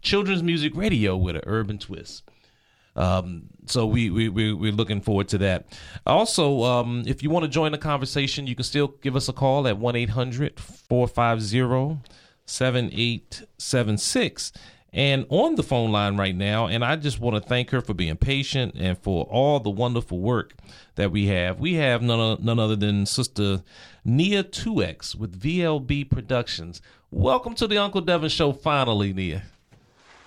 children's 0.00 0.42
music 0.42 0.72
radio 0.74 1.16
with 1.16 1.36
an 1.36 1.42
urban 1.46 1.78
twist. 1.78 2.24
Um, 2.94 3.44
so 3.66 3.86
we, 3.86 4.10
we, 4.10 4.28
we, 4.28 4.52
we're 4.52 4.72
looking 4.72 5.00
forward 5.00 5.28
to 5.28 5.38
that. 5.38 5.66
Also, 6.06 6.64
um, 6.64 7.04
if 7.06 7.22
you 7.22 7.30
want 7.30 7.44
to 7.44 7.48
join 7.48 7.72
the 7.72 7.78
conversation, 7.78 8.46
you 8.46 8.54
can 8.54 8.64
still 8.64 8.88
give 8.88 9.16
us 9.16 9.28
a 9.28 9.32
call 9.32 9.66
at 9.66 9.78
1 9.78 9.96
800 9.96 10.60
450 10.60 12.02
7876. 12.44 14.52
And 14.94 15.24
on 15.30 15.54
the 15.54 15.62
phone 15.62 15.90
line 15.90 16.18
right 16.18 16.36
now, 16.36 16.66
and 16.66 16.84
I 16.84 16.96
just 16.96 17.18
want 17.18 17.42
to 17.42 17.48
thank 17.48 17.70
her 17.70 17.80
for 17.80 17.94
being 17.94 18.18
patient 18.18 18.74
and 18.76 18.98
for 18.98 19.24
all 19.24 19.58
the 19.58 19.70
wonderful 19.70 20.20
work 20.20 20.52
that 20.96 21.10
we 21.10 21.28
have. 21.28 21.58
We 21.58 21.74
have 21.74 22.02
none, 22.02 22.44
none 22.44 22.58
other 22.58 22.76
than 22.76 23.06
Sister 23.06 23.62
Nia 24.04 24.44
2X 24.44 25.14
with 25.14 25.40
VLB 25.40 26.10
Productions. 26.10 26.82
Welcome 27.10 27.54
to 27.54 27.66
the 27.66 27.78
Uncle 27.78 28.02
Devin 28.02 28.28
Show, 28.28 28.52
finally, 28.52 29.14
Nia. 29.14 29.44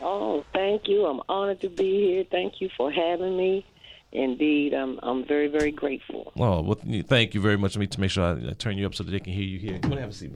Oh, 0.07 0.45
thank 0.53 0.87
you. 0.87 1.07
I'm 1.07 1.19
honored 1.27 1.61
to 1.61 1.69
be 1.69 2.05
here. 2.05 2.23
Thank 2.29 2.61
you 2.61 2.69
for 2.77 2.91
having 2.91 3.35
me. 3.35 3.65
Indeed, 4.11 4.75
I'm 4.75 4.99
I'm 5.01 5.25
very 5.25 5.47
very 5.47 5.71
grateful. 5.71 6.31
Oh, 6.37 6.61
well, 6.61 6.79
thank 7.07 7.33
you 7.33 7.41
very 7.41 7.57
much. 7.57 7.75
Let 7.75 7.79
me 7.79 7.87
to 7.87 7.99
make 7.99 8.11
sure 8.11 8.23
I, 8.23 8.51
I 8.51 8.53
turn 8.53 8.77
you 8.77 8.85
up 8.85 8.93
so 8.93 9.03
that 9.03 9.09
they 9.09 9.19
can 9.19 9.33
hear 9.33 9.43
you 9.43 9.57
here. 9.57 9.73
Want 9.73 9.95
to 9.95 9.99
have 10.01 10.11
a 10.11 10.13
seat? 10.13 10.31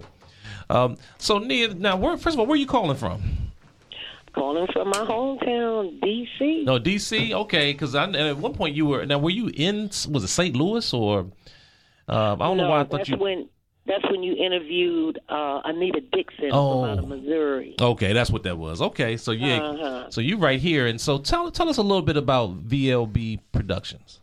Um, 0.72 0.98
so, 1.20 1.38
Nia, 1.38 1.76
now, 1.76 1.96
where, 1.98 2.18
first 2.18 2.36
of 2.36 2.40
all, 2.40 2.48
where 2.48 2.56
are 2.56 2.58
you 2.58 2.66
calling 2.66 2.98
from? 2.98 3.22
Calling 4.34 4.68
from 4.74 4.90
my 4.90 4.98
hometown, 4.98 6.02
D.C. 6.02 6.64
No, 6.66 6.80
D.C. 6.80 7.34
Okay, 7.34 7.72
because 7.72 7.94
at 7.94 8.38
one 8.38 8.54
point 8.54 8.76
you 8.76 8.88
were 8.88 9.06
now. 9.06 9.20
Were 9.20 9.30
you 9.30 9.52
in? 9.54 9.84
Was 10.10 10.24
it 10.24 10.30
St. 10.30 10.56
Louis 10.56 10.92
or? 10.92 11.20
Um, 12.08 12.42
I 12.42 12.48
don't 12.48 12.58
know 12.58 12.70
why 12.70 12.82
I 12.82 12.84
thought 12.86 13.08
you. 13.08 13.18
when 13.18 13.50
that's 13.90 14.10
when 14.10 14.24
you 14.24 14.34
interviewed 14.36 15.20
uh, 15.28 15.60
Anita 15.66 16.00
Dixon 16.14 16.52
Oh. 16.54 16.84
from 16.84 16.90
out 16.92 17.00
of 17.00 17.08
Missouri. 17.10 17.76
Okay, 17.82 18.14
that's 18.14 18.30
what 18.32 18.44
that 18.44 18.58
was. 18.58 18.82
Okay, 18.82 19.18
so 19.18 19.32
yeah, 19.32 19.58
Uh-huh. 19.62 20.10
so 20.10 20.22
you 20.22 20.38
right 20.38 20.60
here, 20.62 20.88
and 20.88 21.02
so 21.02 21.18
tell 21.18 21.52
tell 21.52 21.68
us 21.68 21.78
a 21.78 21.82
little 21.84 22.02
bit 22.04 22.16
about 22.16 22.66
VLB 22.70 23.40
Productions. 23.52 24.22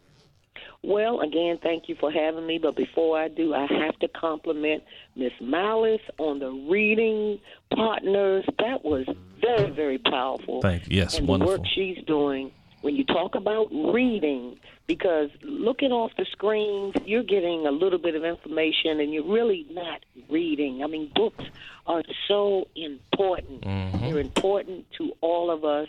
Well, 0.83 1.21
again, 1.21 1.59
thank 1.65 1.89
you 1.89 1.97
for 1.99 2.13
having 2.13 2.47
me. 2.47 2.59
But 2.59 2.77
before 2.77 3.19
I 3.19 3.27
do, 3.27 3.53
I 3.55 3.67
have 3.67 3.99
to 3.99 4.09
compliment 4.09 4.85
Miss 5.17 5.33
Malice 5.41 6.01
on 6.19 6.39
the 6.39 6.51
reading 6.71 7.41
partners. 7.75 8.45
That 8.61 8.85
was 8.85 9.05
very, 9.41 9.71
very 9.71 9.99
powerful. 9.99 10.63
Thank 10.63 10.89
you. 10.89 10.97
Yes, 10.99 11.19
and 11.19 11.27
wonderful. 11.27 11.55
the 11.55 11.61
work 11.63 11.69
she's 11.75 11.99
doing. 12.07 12.53
When 12.83 12.95
you 12.95 13.05
talk 13.05 13.35
about 13.35 13.67
reading, 13.73 14.61
because 14.87 15.31
looking 15.43 15.93
off 15.93 16.13
the 16.17 16.27
screens, 16.27 16.95
you're 17.05 17.23
getting 17.23 17.67
a 17.67 17.71
little 17.71 17.99
bit 17.99 18.15
of 18.15 18.25
information, 18.25 19.01
and 19.01 19.13
you're 19.13 19.31
really 19.31 19.67
not 19.71 20.05
reading. 20.29 20.83
I 20.83 20.87
mean, 20.87 21.11
books 21.15 21.45
are 21.87 22.03
so 22.29 22.69
important. 22.75 23.63
Mm-hmm. 23.63 24.01
They're 24.01 24.19
important 24.19 24.87
to 24.99 25.13
all 25.21 25.51
of 25.51 25.65
us 25.65 25.89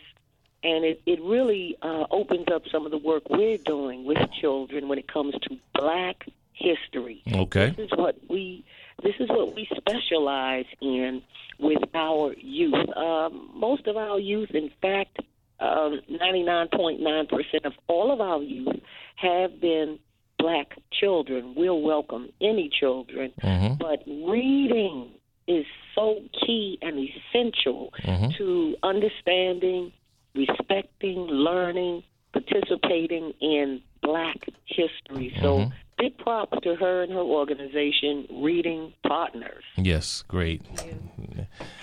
and 0.64 0.84
it, 0.84 1.02
it 1.06 1.22
really 1.22 1.78
uh, 1.82 2.06
opens 2.10 2.48
up 2.54 2.64
some 2.72 2.86
of 2.86 2.92
the 2.92 2.98
work 2.98 3.30
we're 3.30 3.58
doing 3.58 4.06
with 4.06 4.18
children 4.42 4.88
when 4.88 4.98
it 4.98 5.12
comes 5.12 5.34
to 5.44 5.58
black 5.74 6.26
history. 6.54 7.22
Okay. 7.32 7.70
This 7.70 7.92
is 7.92 7.98
what 7.98 8.18
we 8.28 8.66
this 9.04 9.14
is 9.20 9.30
what 9.30 9.54
we 9.56 9.70
specialize 9.78 10.66
in 10.82 11.22
with 11.60 11.84
our 11.94 12.34
youth. 12.34 12.90
Um, 12.98 13.52
most 13.54 13.86
of 13.86 13.96
our 13.96 14.20
youth, 14.20 14.52
in 14.52 14.72
fact, 14.82 15.20
um, 15.60 16.02
99.9% 16.10 17.66
of 17.66 17.74
all 17.88 18.12
of 18.12 18.22
our 18.22 18.42
youth 18.42 18.80
have 19.16 19.60
been 19.60 20.00
black 20.38 20.78
children. 20.92 21.54
We'll 21.56 21.82
welcome 21.82 22.30
any 22.42 22.70
children, 22.70 23.34
Mhm. 23.42 23.80
but 23.80 24.04
reading 24.08 25.10
is 25.48 25.66
so 25.96 26.22
key 26.46 26.78
and 26.82 27.00
essential 27.00 27.94
Mhm. 28.04 28.38
to 28.38 28.76
understanding, 28.84 29.92
respecting, 30.36 31.26
learning, 31.28 32.04
participating 32.34 33.32
in 33.40 33.82
black 34.02 34.48
history. 34.66 35.34
So 35.42 35.60
Mhm. 35.60 35.72
Big 35.98 36.18
props 36.18 36.58
to 36.64 36.76
her 36.76 37.02
and 37.04 37.12
her 37.12 37.20
organization, 37.20 38.28
Reading 38.32 38.94
Partners. 39.06 39.64
Yes, 39.78 40.24
great. 40.28 40.62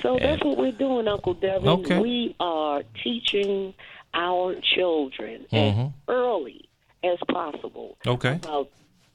So 0.01 0.19
that's 0.19 0.43
what 0.45 0.57
we're 0.57 0.73
doing, 0.73 1.09
Uncle 1.09 1.35
Devin. 1.35 1.69
Okay. 1.69 1.99
We 1.99 2.37
are 2.41 2.83
teaching 3.03 3.75
our 4.15 4.55
children 4.75 5.47
Mhm. 5.51 5.87
as 5.89 5.93
early 6.09 6.69
as 7.03 7.19
possible 7.29 7.99
Okay. 8.07 8.37
about 8.37 8.69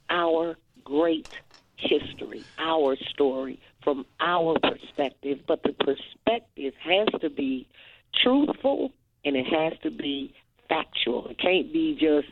our 0.10 0.58
great 0.84 1.30
history, 1.78 2.44
our 2.58 2.98
story 2.98 3.60
from 3.82 4.06
our 4.20 4.60
perspective. 4.60 5.40
But 5.48 5.64
the 5.64 5.74
perspective 5.74 6.74
has 6.82 7.08
to 7.22 7.30
be 7.30 7.68
truthful 8.14 8.92
and 9.24 9.38
it 9.38 9.46
has 9.46 9.74
to 9.84 9.92
be 9.92 10.34
factual. 10.68 11.28
It 11.28 11.38
can't 11.38 11.72
be 11.72 11.96
just 11.96 12.28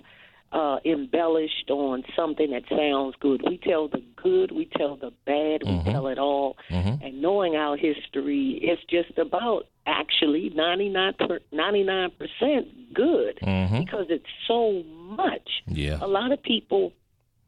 uh, 0.51 0.77
embellished 0.85 1.69
on 1.69 2.03
something 2.15 2.51
that 2.51 2.63
sounds 2.69 3.15
good. 3.19 3.41
We 3.47 3.57
tell 3.57 3.87
the 3.89 4.01
good, 4.15 4.51
we 4.51 4.65
tell 4.77 4.95
the 4.95 5.11
bad, 5.25 5.63
we 5.65 5.91
tell 5.91 6.07
it 6.07 6.17
all. 6.17 6.57
Mhm. 6.69 7.03
And 7.05 7.21
knowing 7.21 7.55
our 7.55 7.75
history, 7.75 8.59
it's 8.61 8.81
just 8.85 9.17
about 9.17 9.67
actually 9.85 10.49
99 10.55 11.13
per, 11.13 11.39
99% 11.51 12.93
good 12.93 13.37
Mhm. 13.41 13.85
because 13.85 14.07
it's 14.09 14.25
so 14.47 14.83
much. 14.95 15.63
Yeah. 15.67 15.97
A 16.01 16.07
lot 16.07 16.31
of 16.31 16.41
people 16.41 16.93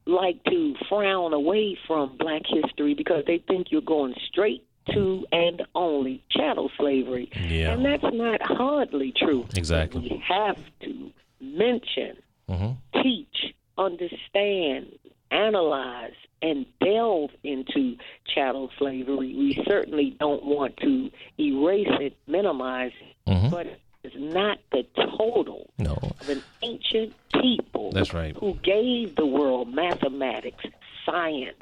like 0.06 0.44
to 0.46 0.76
frown 0.90 1.34
away 1.34 1.76
from 1.88 2.18
black 2.18 2.42
history 2.48 2.94
because 2.96 3.24
they 3.26 3.38
think 3.38 3.72
you're 3.72 3.82
going 3.82 4.16
straight 4.28 4.64
to 4.94 5.26
and 5.32 5.62
only 5.76 6.24
chattel 6.32 6.72
slavery. 6.78 7.30
Yeah. 7.48 7.74
And 7.74 7.86
that's 7.86 8.04
not 8.14 8.42
hardly 8.42 9.12
true. 9.12 9.46
Exactly. 9.56 10.02
We 10.02 10.18
have 10.18 10.58
to 10.82 11.12
mention, 11.40 12.18
Mhm. 12.50 12.76
teach, 13.04 13.54
understand, 13.78 14.98
analyze, 15.32 16.14
and 16.42 16.66
delve 16.84 17.32
into 17.44 17.98
chattel 18.26 18.72
slavery. 18.78 19.36
We 19.36 19.64
certainly 19.68 20.12
don't 20.20 20.44
want 20.46 20.78
to 20.78 21.12
erase 21.40 21.88
it, 22.00 22.18
minimize 22.28 22.92
it, 23.02 23.30
Mhm. 23.32 23.52
but 23.52 23.68
it's 24.04 24.16
not 24.16 24.58
the 24.72 24.84
total 25.18 25.70
No. 25.78 25.98
of 26.22 26.30
an 26.30 26.42
ancient 26.64 27.14
people 27.42 27.92
That's 27.92 28.14
right. 28.14 28.36
who 28.38 28.54
gave 28.56 29.16
the 29.16 29.26
world 29.26 29.74
mathematics, 29.74 30.64
science, 31.06 31.62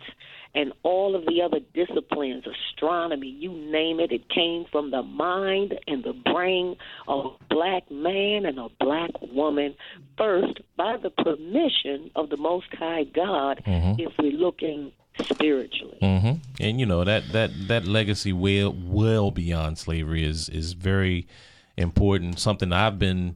and 0.56 0.74
all 0.84 1.16
of 1.16 1.26
the 1.26 1.42
other 1.42 1.60
disciplines, 1.74 2.44
astronomy, 2.48 3.28
you 3.28 3.52
name 3.52 4.00
it, 4.00 4.12
it 4.12 4.30
came 4.30 4.66
from 4.72 4.92
the 4.92 5.04
mind 5.04 5.78
and 5.88 6.04
the 6.04 6.14
brain 6.14 6.76
of 7.08 7.26
a 7.26 7.54
black 7.54 7.90
man 7.92 8.46
and 8.46 8.58
a 8.60 8.68
black 8.80 9.12
woman, 9.34 9.76
first 10.18 10.60
by 10.78 10.98
the 10.98 11.10
permission 11.10 12.10
of 12.16 12.30
the 12.30 12.38
Most 12.38 12.68
High 12.74 13.04
God, 13.04 13.62
Mhm. 13.66 14.00
if 14.00 14.14
we're 14.18 14.32
looking 14.32 14.92
spiritually. 15.22 15.98
hmm 16.00 16.34
And 16.60 16.80
you 16.80 16.86
know 16.86 17.04
that 17.04 17.32
that 17.32 17.50
that 17.68 17.86
legacy 17.88 18.32
well 18.34 18.72
well 18.72 19.32
beyond 19.32 19.78
slavery 19.78 20.24
is 20.24 20.48
is 20.50 20.74
very 20.74 21.28
important. 21.76 22.40
Something 22.40 22.72
I've 22.72 23.00
been 23.00 23.36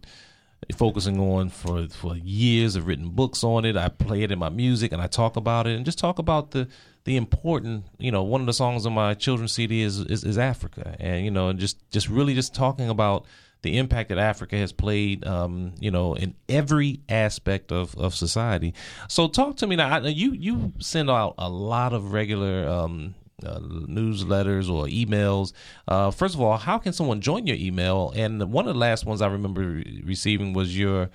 focusing 0.75 1.19
on 1.19 1.49
for 1.49 1.87
for 1.87 2.15
years. 2.15 2.77
I've 2.77 2.85
written 2.87 3.09
books 3.09 3.43
on 3.43 3.65
it. 3.65 3.75
I 3.75 3.89
play 3.89 4.21
it 4.23 4.31
in 4.31 4.39
my 4.39 4.49
music, 4.49 4.91
and 4.91 5.01
I 5.01 5.07
talk 5.07 5.35
about 5.35 5.67
it, 5.67 5.75
and 5.75 5.85
just 5.85 5.97
talk 5.99 6.19
about 6.19 6.51
the 6.51 6.67
the 7.03 7.17
important. 7.17 7.85
You 7.97 8.11
know, 8.11 8.23
one 8.23 8.41
of 8.41 8.47
the 8.47 8.53
songs 8.53 8.85
on 8.85 8.93
my 8.93 9.13
children's 9.13 9.53
CD 9.53 9.81
is 9.81 9.99
is, 9.99 10.23
is 10.23 10.37
Africa, 10.37 10.95
and 10.99 11.25
you 11.25 11.31
know, 11.31 11.51
just 11.53 11.77
just 11.91 12.09
really 12.09 12.33
just 12.33 12.53
talking 12.53 12.89
about 12.89 13.25
the 13.61 13.77
impact 13.77 14.09
that 14.09 14.17
Africa 14.17 14.57
has 14.57 14.71
played, 14.71 15.25
um, 15.25 15.73
you 15.79 15.91
know, 15.91 16.15
in 16.15 16.33
every 16.49 17.01
aspect 17.07 17.71
of, 17.71 17.95
of 17.95 18.15
society. 18.15 18.73
So, 19.07 19.27
talk 19.27 19.57
to 19.57 19.67
me 19.67 19.75
now. 19.75 19.97
I, 19.97 20.07
you 20.07 20.33
you 20.33 20.73
send 20.79 21.09
out 21.09 21.35
a 21.37 21.49
lot 21.49 21.93
of 21.93 22.11
regular 22.11 22.67
um, 22.67 23.15
uh, 23.45 23.59
newsletters 23.59 24.69
or 24.69 24.85
emails. 24.85 25.53
Uh, 25.87 26.11
first 26.11 26.35
of 26.35 26.41
all, 26.41 26.57
how 26.57 26.77
can 26.77 26.93
someone 26.93 27.21
join 27.21 27.47
your 27.47 27.57
email? 27.57 28.11
And 28.15 28.51
one 28.51 28.67
of 28.67 28.73
the 28.73 28.79
last 28.79 29.05
ones 29.05 29.21
I 29.21 29.27
remember 29.27 29.61
re- 29.61 30.03
receiving 30.05 30.53
was 30.53 30.77
your 30.77 31.09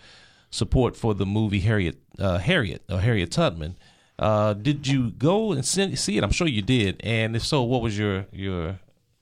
support 0.50 0.96
for 0.96 1.14
the 1.14 1.26
movie 1.26 1.60
Harriet 1.60 1.98
uh, 2.18 2.38
Harriet 2.38 2.82
or 2.88 3.00
Harriet 3.00 3.30
Tubman. 3.30 3.76
Uh, 4.18 4.54
did 4.54 4.86
you 4.86 5.10
go 5.10 5.52
and 5.52 5.64
see 5.64 5.94
see 5.96 6.16
it? 6.16 6.24
I'm 6.24 6.30
sure 6.32 6.46
you 6.46 6.62
did. 6.62 7.00
And 7.04 7.36
if 7.36 7.44
so, 7.44 7.62
what 7.62 7.82
was 7.82 7.98
your 7.98 8.26
your 8.32 8.78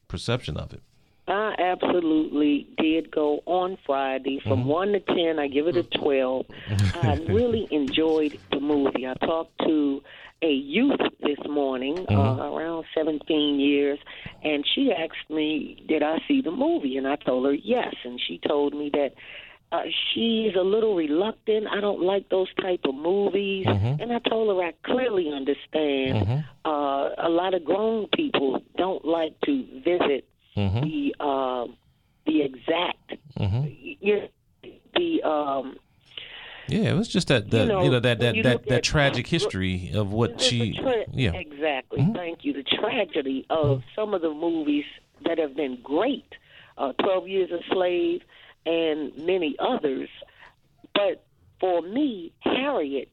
perception 0.09 0.57
of 0.57 0.73
it? 0.73 0.83
I 1.27 1.55
absolutely 1.59 2.69
did 2.77 3.11
go 3.11 3.41
on 3.47 3.79
Friday 3.87 4.41
from 4.41 4.61
Mm-hmm. 4.61 4.69
1 4.69 4.93
to 4.93 5.01
10. 5.01 5.39
I 5.39 5.49
give 5.49 5.67
it 5.69 5.77
a 5.77 5.83
12. 5.83 6.45
I 7.03 7.15
really 7.29 7.67
enjoyed 7.71 8.39
the 8.53 8.61
movie. 8.61 9.07
I 9.07 9.15
talked 9.15 9.59
to 9.61 10.03
a 10.43 10.51
youth 10.53 11.01
this 11.23 11.39
morning, 11.49 11.97
Mm-hmm. 11.97 12.15
uh, 12.41 12.51
around 12.53 12.85
17 12.95 13.59
years, 13.59 13.99
and 14.43 14.65
she 14.75 14.93
asked 14.93 15.31
me, 15.31 15.83
Did 15.89 16.03
I 16.03 16.19
see 16.29 16.43
the 16.43 16.51
movie? 16.51 16.99
And 16.99 17.09
I 17.09 17.17
told 17.17 17.47
her 17.47 17.55
yes. 17.55 17.95
And 18.05 18.21
she 18.21 18.39
told 18.47 18.75
me 18.75 18.91
that. 18.93 19.15
Uh, 19.73 19.83
she's 20.13 20.55
a 20.55 20.63
little 20.63 20.95
reluctant. 20.95 21.67
I 21.67 21.81
don't 21.81 22.01
like 22.03 22.29
those 22.29 22.53
type 22.63 22.81
of 22.85 22.95
movies, 22.95 23.67
Mm-hmm. 23.67 24.01
and 24.03 24.13
I 24.13 24.19
told 24.29 24.57
her 24.57 24.63
I 24.63 24.73
clearly 24.85 25.31
understand. 25.35 26.45
Uh, 26.65 27.09
a 27.19 27.29
lot 27.29 27.55
of 27.55 27.65
grown 27.65 28.07
people 28.15 28.63
don't 28.77 29.05
like 29.05 29.35
to 29.47 29.65
visit 29.85 30.29
Mm-hmm. 30.57 30.81
the 30.87 31.25
um 31.25 31.77
the 32.27 32.43
exact 32.43 33.15
you 34.01 34.29
the 34.95 35.23
um 35.25 35.77
Yeah, 36.69 36.91
it 36.91 36.95
was 36.95 37.09
just 37.09 37.27
that 37.29 37.51
the, 37.51 37.57
you 37.59 37.63
You 37.65 37.69
know, 37.69 37.83
know, 37.91 38.01
that 38.01 38.21
that 38.21 38.35
that, 38.43 38.63
that 38.69 38.73
at- 38.77 38.83
tragic 38.85 39.27
history 39.27 39.91
of 39.93 40.13
what 40.13 40.41
she 40.41 40.75
tra- 40.75 41.07
yeah 41.13 41.33
exactly 41.33 42.07
thank 42.15 42.45
you 42.45 42.53
the 42.53 42.63
tragedy 42.63 43.45
of 43.51 43.83
some 43.97 44.15
of 44.15 44.23
the 44.23 44.31
movies 44.33 44.85
that 45.27 45.39
have 45.39 45.57
been 45.57 45.79
great 45.83 46.31
uh 46.79 46.93
12 47.03 47.27
years 47.29 47.51
a 47.51 47.59
slave 47.73 48.21
and 48.67 49.13
many 49.19 49.57
others 49.59 50.09
but 50.95 51.25
for 51.61 51.83
me 51.83 52.33
harriet 52.41 53.13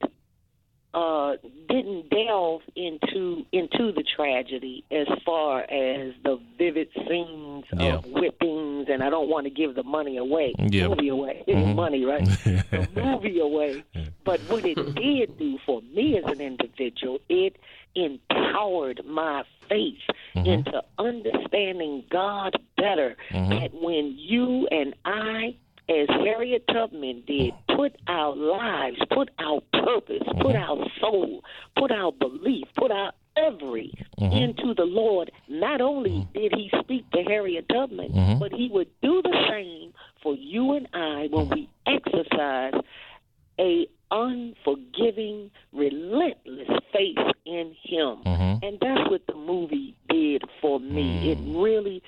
uh, 0.94 1.38
didn't 1.70 2.10
delve 2.10 2.62
into 2.76 3.46
into 3.54 3.94
the 3.94 4.04
tragedy 4.14 4.84
as 4.92 5.08
far 5.26 5.62
as 5.62 6.12
the 6.26 6.38
vivid 6.58 6.90
scenes 7.08 7.64
Yeah. 7.74 7.96
of 7.96 8.04
whippings, 8.04 8.90
and 8.90 9.02
I 9.02 9.10
don't 9.10 9.30
want 9.30 9.46
to 9.46 9.50
give 9.50 9.74
the 9.76 9.84
money 9.84 10.18
away, 10.18 10.54
Yeah. 10.60 10.90
movie 10.90 11.08
away, 11.08 11.44
Mhm. 11.48 11.76
money, 11.76 12.04
right? 12.04 12.20
the 12.44 12.88
movie 12.94 13.40
away. 13.40 13.86
But 14.26 14.42
what 14.50 14.66
it 14.66 14.76
did 14.96 15.38
do 15.38 15.58
for 15.66 15.82
me 15.82 16.18
as 16.18 16.26
an 16.26 16.42
individual, 16.42 17.20
it 17.30 17.56
empowered 17.96 19.00
my 19.06 19.44
faith 19.72 20.16
mm-hmm. 20.36 20.48
into 20.48 20.84
understanding 21.00 22.04
God 22.12 22.56
better. 22.78 23.16
Mm-hmm. 23.32 23.50
That 23.50 23.74
when 23.74 24.16
you 24.18 24.68
and 24.70 24.94
I 25.06 25.56
as 25.90 26.08
Harriet 26.10 26.66
Tubman 26.68 27.24
did, 27.26 27.54
mm-hmm. 27.54 27.76
put 27.76 27.96
our 28.08 28.36
lives, 28.36 28.98
put 29.12 29.30
our 29.40 29.62
purpose, 29.74 30.24
put 30.42 30.56
our 30.56 30.86
soul, 31.00 31.44
put 31.78 31.92
our 31.92 32.12
belief, 32.12 32.68
put 32.78 32.92
our 32.92 33.14
every 33.38 33.94
into 34.18 34.74
the 34.76 34.84
Lord. 34.84 35.32
Not 35.48 35.82
only 35.82 36.28
did 36.34 36.54
he 36.54 36.70
speak 36.82 37.10
to 37.12 37.24
Harriet 37.24 37.68
Tubman, 37.70 38.40
but 38.40 38.52
he 38.52 38.70
would 38.72 38.90
do 39.02 39.22
the 39.22 39.46
same 39.50 39.94
for 40.22 40.36
you 40.36 40.74
and 40.74 40.88
I 40.94 41.28
when 41.32 41.50
we 41.50 41.70
exercise 41.88 42.74
a 43.60 43.88
unforgiving, 44.12 45.52
relentless 45.74 46.68
faith 46.94 47.18
in 47.46 47.76
him. 47.84 48.18
And 48.26 48.78
that's 48.80 49.10
what 49.10 49.26
the 49.28 49.36
movie 49.36 49.96
did 50.10 50.44
for 50.62 50.80
me. 50.80 51.32
It 51.32 51.38
really 51.58 52.04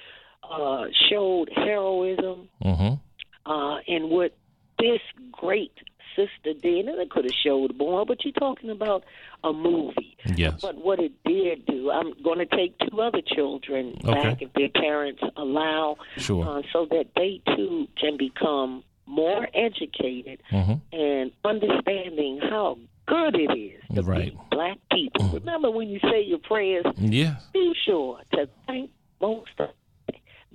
uh, 0.50 0.86
showed 1.10 1.50
heroism 1.56 2.50
Mm-hmm. 2.64 3.52
uh, 3.52 3.78
and 3.88 4.10
what 4.10 4.36
this 4.80 5.00
great 5.32 5.72
sister 6.16 6.54
did. 6.62 6.88
And 6.88 7.00
it 7.00 7.10
could 7.10 7.26
have 7.26 7.34
showed 7.34 7.76
more, 7.78 8.06
but 8.06 8.24
you're 8.24 8.34
talking 8.34 8.70
about 8.70 9.04
a 9.44 9.52
movie. 9.52 10.16
Yes. 10.36 10.62
But 10.62 10.76
what 10.78 11.00
it 11.00 11.12
did 11.26 11.66
do, 11.66 11.90
I'm 11.92 12.14
going 12.24 12.40
to 12.40 12.46
take 12.46 12.78
two 12.80 13.02
other 13.02 13.22
children 13.26 13.98
back 14.04 14.42
if 14.42 14.54
their 14.54 14.70
parents 14.70 15.22
allow, 15.36 15.98
Sure. 16.18 16.46
uh, 16.48 16.62
so 16.72 16.86
that 16.92 17.08
they 17.16 17.42
too 17.56 17.88
can 18.00 18.16
become 18.18 18.84
more 19.06 19.48
educated 19.54 20.42
Mm-hmm. 20.52 20.74
and 20.98 21.32
understanding 21.44 22.40
how 22.50 22.78
good 23.06 23.36
it 23.36 23.52
is 23.58 23.82
to 23.96 24.02
Right. 24.02 24.32
be 24.32 24.38
black 24.52 24.78
people. 24.92 25.28
Remember 25.30 25.70
when 25.72 25.90
you 25.90 26.00
say 26.00 26.24
your 26.24 26.40
prayers, 26.40 26.86
Yeah. 26.98 27.36
be 27.54 27.74
sure 27.86 28.20
to 28.34 28.48
thank 28.68 28.92
most 29.22 29.52
of 29.60 29.70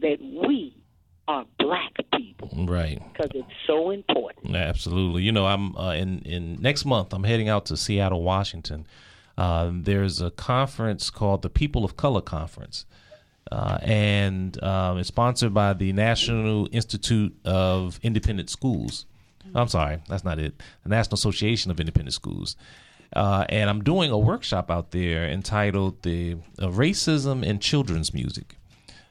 that 0.00 0.18
we 0.20 0.74
are 1.26 1.44
black 1.58 1.92
people 2.16 2.48
Right. 2.66 3.00
because 3.12 3.30
it's 3.34 3.48
so 3.66 3.90
important. 3.90 4.56
Absolutely. 4.56 5.22
You 5.24 5.32
know, 5.32 5.46
I'm 5.46 5.76
uh, 5.76 5.92
in 5.92 6.20
in 6.20 6.54
next 6.60 6.84
month. 6.86 7.12
I'm 7.12 7.24
heading 7.24 7.48
out 7.48 7.66
to 7.66 7.76
Seattle, 7.76 8.22
Washington. 8.22 8.86
Uh, 9.36 9.70
there's 9.72 10.20
a 10.20 10.30
conference 10.30 11.10
called 11.10 11.42
the 11.42 11.50
People 11.50 11.84
of 11.84 11.96
Color 11.96 12.22
Conference, 12.22 12.86
uh, 13.50 13.78
and 13.82 14.62
um, 14.62 14.98
it's 14.98 15.08
sponsored 15.08 15.54
by 15.54 15.72
the 15.72 15.92
National 15.92 16.68
Institute 16.72 17.36
of 17.44 17.98
Independent 18.02 18.50
Schools. 18.50 19.06
I'm 19.54 19.68
sorry, 19.68 19.98
that's 20.08 20.24
not 20.24 20.38
it. 20.38 20.60
The 20.82 20.90
National 20.90 21.14
Association 21.14 21.70
of 21.70 21.80
Independent 21.80 22.14
Schools. 22.14 22.56
Uh, 23.16 23.46
and 23.48 23.70
I'm 23.70 23.82
doing 23.82 24.10
a 24.10 24.18
workshop 24.18 24.70
out 24.70 24.90
there 24.90 25.26
entitled 25.26 26.02
"The 26.02 26.36
uh, 26.58 26.66
Racism 26.66 27.42
in 27.42 27.58
Children's 27.58 28.12
Music." 28.12 28.58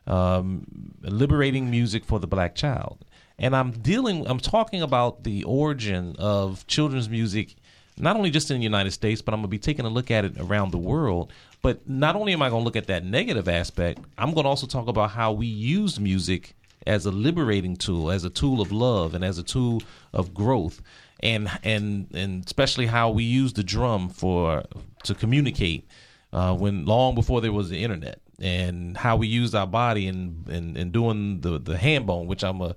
um, 0.07 0.65
liberating 1.01 1.69
music 1.69 2.05
for 2.05 2.19
the 2.19 2.27
black 2.27 2.55
child. 2.55 3.05
And 3.37 3.55
I'm 3.55 3.71
dealing, 3.71 4.25
I'm 4.27 4.39
talking 4.39 4.81
about 4.81 5.23
the 5.23 5.43
origin 5.43 6.15
of 6.17 6.65
children's 6.65 7.07
music, 7.07 7.55
not 7.97 8.15
only 8.15 8.31
just 8.31 8.49
in 8.49 8.57
the 8.57 8.63
United 8.63 8.91
States, 8.91 9.21
but 9.21 9.33
I'm 9.33 9.41
going 9.41 9.49
to 9.49 9.49
be 9.49 9.59
taking 9.59 9.85
a 9.85 9.89
look 9.89 10.09
at 10.09 10.25
it 10.25 10.39
around 10.39 10.71
the 10.71 10.77
world. 10.77 11.31
But 11.67 11.85
not 11.85 12.15
only 12.15 12.31
am 12.31 12.41
I 12.41 12.49
going 12.49 12.61
to 12.61 12.63
look 12.63 12.77
at 12.77 12.87
that 12.87 13.03
negative 13.03 13.49
aspect, 13.49 13.99
I'm 14.17 14.33
going 14.33 14.45
to 14.45 14.49
also 14.49 14.67
talk 14.67 14.87
about 14.87 15.11
how 15.11 15.33
we 15.33 15.47
use 15.47 15.99
music 15.99 16.55
as 16.85 17.05
a 17.05 17.11
liberating 17.11 17.75
tool, 17.75 18.09
as 18.09 18.23
a 18.23 18.29
tool 18.29 18.61
of 18.61 18.71
love, 18.71 19.13
and 19.13 19.21
as 19.21 19.37
a 19.37 19.43
tool 19.43 19.81
of 20.13 20.33
growth. 20.33 20.81
And 21.19 21.49
and 21.65 22.07
and 22.13 22.45
especially 22.45 22.85
how 22.85 23.09
we 23.09 23.25
use 23.25 23.51
the 23.51 23.63
drum 23.65 24.07
for 24.07 24.63
to 25.03 25.13
communicate 25.13 25.85
uh, 26.31 26.55
when 26.55 26.85
long 26.85 27.15
before 27.15 27.41
there 27.41 27.51
was 27.51 27.69
the 27.69 27.83
internet 27.83 28.21
and 28.39 28.95
how 28.95 29.17
we 29.17 29.27
used 29.27 29.53
our 29.53 29.67
body 29.67 30.07
and 30.07 30.47
and, 30.47 30.77
and 30.77 30.93
doing 30.93 31.41
the 31.41 31.59
the 31.59 31.73
hambone 31.73 32.27
which 32.27 32.43
i'm 32.43 32.61
a 32.61 32.75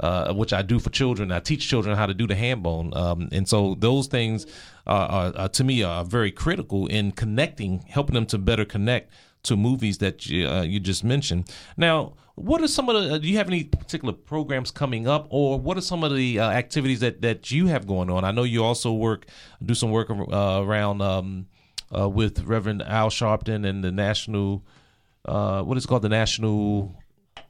uh, 0.00 0.32
which 0.32 0.52
I 0.52 0.62
do 0.62 0.78
for 0.78 0.90
children. 0.90 1.30
I 1.30 1.40
teach 1.40 1.68
children 1.68 1.96
how 1.96 2.06
to 2.06 2.14
do 2.14 2.26
the 2.26 2.34
hambone, 2.34 2.96
um, 2.96 3.28
and 3.32 3.48
so 3.48 3.76
those 3.78 4.06
things 4.08 4.46
are, 4.86 5.32
are, 5.36 5.48
to 5.48 5.64
me 5.64 5.82
are 5.82 6.04
very 6.04 6.32
critical 6.32 6.86
in 6.86 7.12
connecting, 7.12 7.84
helping 7.88 8.14
them 8.14 8.26
to 8.26 8.38
better 8.38 8.64
connect 8.64 9.12
to 9.42 9.56
movies 9.56 9.98
that 9.98 10.26
you, 10.26 10.46
uh, 10.46 10.62
you 10.62 10.80
just 10.80 11.04
mentioned. 11.04 11.50
Now, 11.76 12.14
what 12.34 12.62
are 12.62 12.68
some 12.68 12.88
of 12.88 13.02
the? 13.02 13.18
Do 13.18 13.28
you 13.28 13.36
have 13.36 13.48
any 13.48 13.64
particular 13.64 14.14
programs 14.14 14.70
coming 14.70 15.06
up, 15.06 15.26
or 15.30 15.58
what 15.60 15.76
are 15.76 15.82
some 15.82 16.02
of 16.02 16.14
the 16.14 16.40
uh, 16.40 16.50
activities 16.50 17.00
that 17.00 17.20
that 17.22 17.50
you 17.50 17.66
have 17.66 17.86
going 17.86 18.10
on? 18.10 18.24
I 18.24 18.30
know 18.30 18.44
you 18.44 18.64
also 18.64 18.92
work, 18.92 19.26
do 19.64 19.74
some 19.74 19.90
work 19.90 20.10
uh, 20.10 20.62
around 20.62 21.02
um, 21.02 21.46
uh, 21.96 22.08
with 22.08 22.44
Reverend 22.44 22.82
Al 22.82 23.10
Sharpton 23.10 23.68
and 23.68 23.84
the 23.84 23.92
National, 23.92 24.64
uh, 25.26 25.62
what 25.62 25.76
is 25.76 25.86
called, 25.86 26.02
the 26.02 26.08
National 26.08 26.94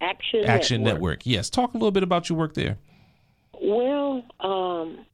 Action, 0.00 0.44
Action 0.44 0.82
Network. 0.82 0.94
Network. 0.94 1.26
Yes, 1.26 1.50
talk 1.50 1.74
a 1.74 1.76
little 1.76 1.90
bit 1.90 2.02
about 2.02 2.28
your 2.28 2.38
work 2.38 2.54
there. 2.54 2.78
Well, 3.60 4.24
um, 4.40 5.04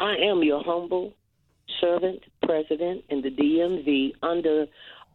I 0.00 0.16
am 0.16 0.42
your 0.42 0.62
humble 0.62 1.14
servant, 1.80 2.22
president 2.42 3.04
in 3.08 3.22
the 3.22 3.30
DMV 3.30 4.12
under 4.22 4.66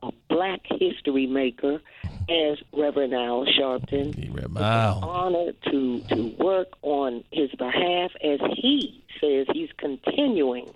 a 0.03 0.11
Black 0.29 0.61
History 0.79 1.27
Maker 1.27 1.81
as 2.29 2.57
Reverend 2.73 3.13
Al 3.13 3.45
Sharpton. 3.45 4.51
Wow. 4.53 4.99
honor 5.01 5.51
to 5.69 5.99
to 6.09 6.35
work 6.39 6.69
on 6.81 7.23
his 7.31 7.51
behalf 7.51 8.11
as 8.23 8.39
he 8.55 9.03
says 9.21 9.47
he's 9.53 9.69
continuing 9.77 10.73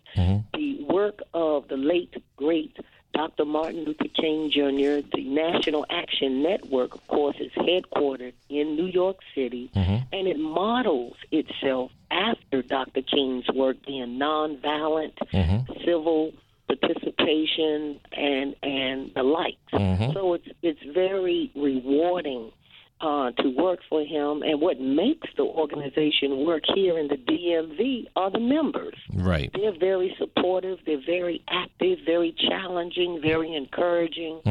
the 0.53 0.85
work 0.89 1.21
of 1.33 1.67
the 1.67 1.77
late 1.77 2.13
great 2.35 2.75
Dr. 3.19 3.43
Martin 3.43 3.83
Luther 3.83 4.07
King 4.15 4.49
Jr. 4.49 5.05
The 5.13 5.25
National 5.25 5.85
Action 5.89 6.41
Network, 6.41 6.95
of 6.95 7.05
course, 7.07 7.35
is 7.37 7.51
headquartered 7.51 8.31
in 8.47 8.77
New 8.77 8.85
York 8.85 9.17
City, 9.35 9.69
mm-hmm. 9.75 9.97
and 10.13 10.25
it 10.25 10.39
models 10.39 11.17
itself 11.29 11.91
after 12.09 12.61
Dr. 12.61 13.01
King's 13.01 13.45
work, 13.53 13.75
being 13.85 14.17
nonviolent, 14.17 15.17
mm-hmm. 15.33 15.83
civil 15.83 16.31
participation, 16.67 17.99
and 18.13 18.55
and 18.63 19.11
the 19.13 19.23
likes. 19.23 19.57
Mm-hmm. 19.73 20.13
So 20.13 20.35
it's 20.35 20.47
it's 20.61 20.83
very 20.93 21.51
rewarding 21.55 22.53
uh, 23.01 23.31
to 23.31 23.49
work 23.49 23.79
for 23.89 24.03
him. 24.03 24.41
And 24.43 24.61
what 24.61 24.79
makes 24.79 25.27
the 25.37 25.43
organization 25.43 26.45
work 26.45 26.63
here 26.73 26.97
in 26.97 27.07
the 27.07 27.15
DMV 27.15 28.07
are 28.15 28.31
the 28.31 28.39
members. 28.39 28.95
Right. 29.13 29.51
They're 29.53 29.77
very 29.77 30.15
supportive, 30.17 30.79
they're 30.85 31.05
very 31.05 31.43
active, 31.49 31.99
very 32.05 32.35
challenging, 32.49 33.19
very 33.21 33.55
encouraging. 33.55 34.41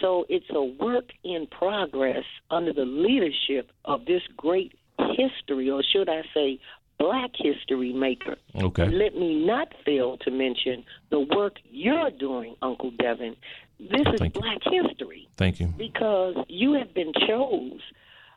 So 0.00 0.24
it's 0.28 0.46
a 0.50 0.62
work 0.62 1.10
in 1.24 1.46
progress 1.46 2.24
under 2.50 2.72
the 2.72 2.86
leadership 2.86 3.70
of 3.84 4.06
this 4.06 4.22
great 4.36 4.72
history, 5.16 5.70
or 5.70 5.82
should 5.82 6.08
I 6.08 6.22
say, 6.32 6.58
black 6.98 7.30
history 7.34 7.92
maker. 7.92 8.36
Okay. 8.54 8.88
Let 8.88 9.16
me 9.16 9.44
not 9.44 9.68
fail 9.84 10.18
to 10.18 10.30
mention 10.30 10.84
the 11.10 11.20
work 11.20 11.54
you're 11.70 12.10
doing, 12.10 12.56
Uncle 12.62 12.92
Devin. 12.92 13.36
This 13.80 14.00
is 14.12 14.18
Thank 14.18 14.34
you. 14.36 14.42
black 14.42 14.58
history 14.64 15.28
Thank 15.36 15.58
you. 15.60 15.68
because 15.78 16.36
you 16.48 16.74
have 16.74 16.92
been 16.94 17.12
chose, 17.26 17.80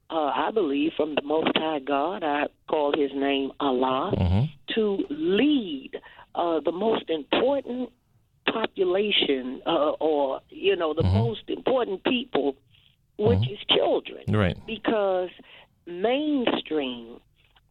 uh, 0.09 0.31
I 0.35 0.51
believe, 0.53 0.93
from 0.95 1.15
the 1.15 1.21
Most 1.23 1.51
High 1.55 1.79
God. 1.79 2.23
I 2.23 2.45
call 2.69 2.93
His 2.97 3.11
name 3.13 3.51
Allah 3.59 4.47
to 4.75 5.05
lead 5.09 5.91
uh, 6.35 6.59
the 6.61 6.71
most 6.71 7.09
important 7.09 7.91
population, 8.51 9.61
uh, 9.65 9.91
or 9.99 10.39
you 10.49 10.75
know, 10.75 10.93
the 10.93 11.03
most 11.03 11.43
important 11.49 12.03
people, 12.03 12.55
which 13.17 13.47
is 13.49 13.59
children 13.69 14.23
Right. 14.29 14.57
because 14.65 15.29
mainstream 15.85 17.19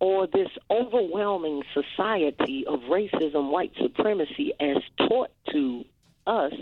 or 0.00 0.26
this 0.26 0.48
overwhelming 0.70 1.62
society 1.72 2.64
of 2.66 2.80
racism, 2.90 3.50
white 3.50 3.72
supremacy, 3.80 4.52
as 4.60 4.78
taught 4.98 5.30
to 5.52 5.84
us 6.26 6.52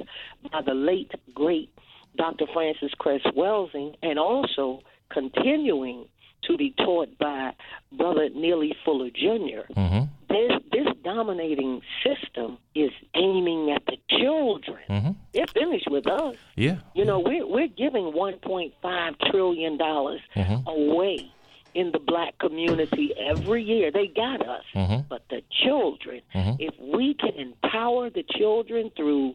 by 0.50 0.62
the 0.62 0.74
late, 0.74 1.12
great 1.34 1.70
Dr. 2.16 2.46
Frances 2.52 2.92
Cress 2.98 3.20
Welsing, 3.36 3.94
and 4.02 4.18
also 4.18 4.82
continuing 5.10 6.06
to 6.44 6.56
be 6.56 6.74
taught 6.78 7.16
by 7.18 7.52
Brother 7.92 8.28
Neely 8.30 8.74
Fuller 8.84 9.10
junior 9.10 9.66
mm-hmm. 9.76 10.04
This, 10.28 10.52
this 10.70 10.86
dominating 11.02 11.82
system 12.04 12.58
is 12.76 12.92
aiming 13.16 13.72
at 13.72 13.84
the 13.86 13.96
children. 14.16 14.78
Mm-hmm. 14.88 15.10
They're 15.34 15.46
finished 15.48 15.90
with 15.90 16.06
us. 16.06 16.36
Yeah. 16.54 16.76
You 16.94 17.04
know, 17.04 17.18
we're 17.18 17.44
we're 17.44 17.66
giving 17.66 18.12
1.5 18.12 19.30
trillion 19.30 19.76
dollars 19.76 20.20
mm-hmm. 20.36 20.68
away 20.68 21.32
in 21.74 21.92
the 21.92 21.98
black 21.98 22.38
community 22.38 23.12
every 23.18 23.62
year. 23.62 23.90
They 23.90 24.06
got 24.06 24.40
us, 24.46 24.64
mm-hmm. 24.74 25.02
but 25.08 25.22
the 25.30 25.42
children. 25.64 26.22
Mm-hmm. 26.34 26.62
If 26.62 26.74
we 26.80 27.14
can 27.14 27.34
empower 27.34 28.10
the 28.10 28.24
children 28.38 28.90
through 28.96 29.34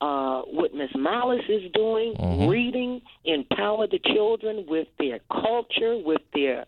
uh, 0.00 0.42
what 0.42 0.74
Miss 0.74 0.90
Malice 0.96 1.44
is 1.48 1.70
doing, 1.72 2.14
mm-hmm. 2.14 2.48
reading, 2.48 3.02
empower 3.24 3.86
the 3.86 4.00
children 4.00 4.64
with 4.68 4.88
their 4.98 5.20
culture, 5.30 5.96
with 5.96 6.22
their 6.34 6.64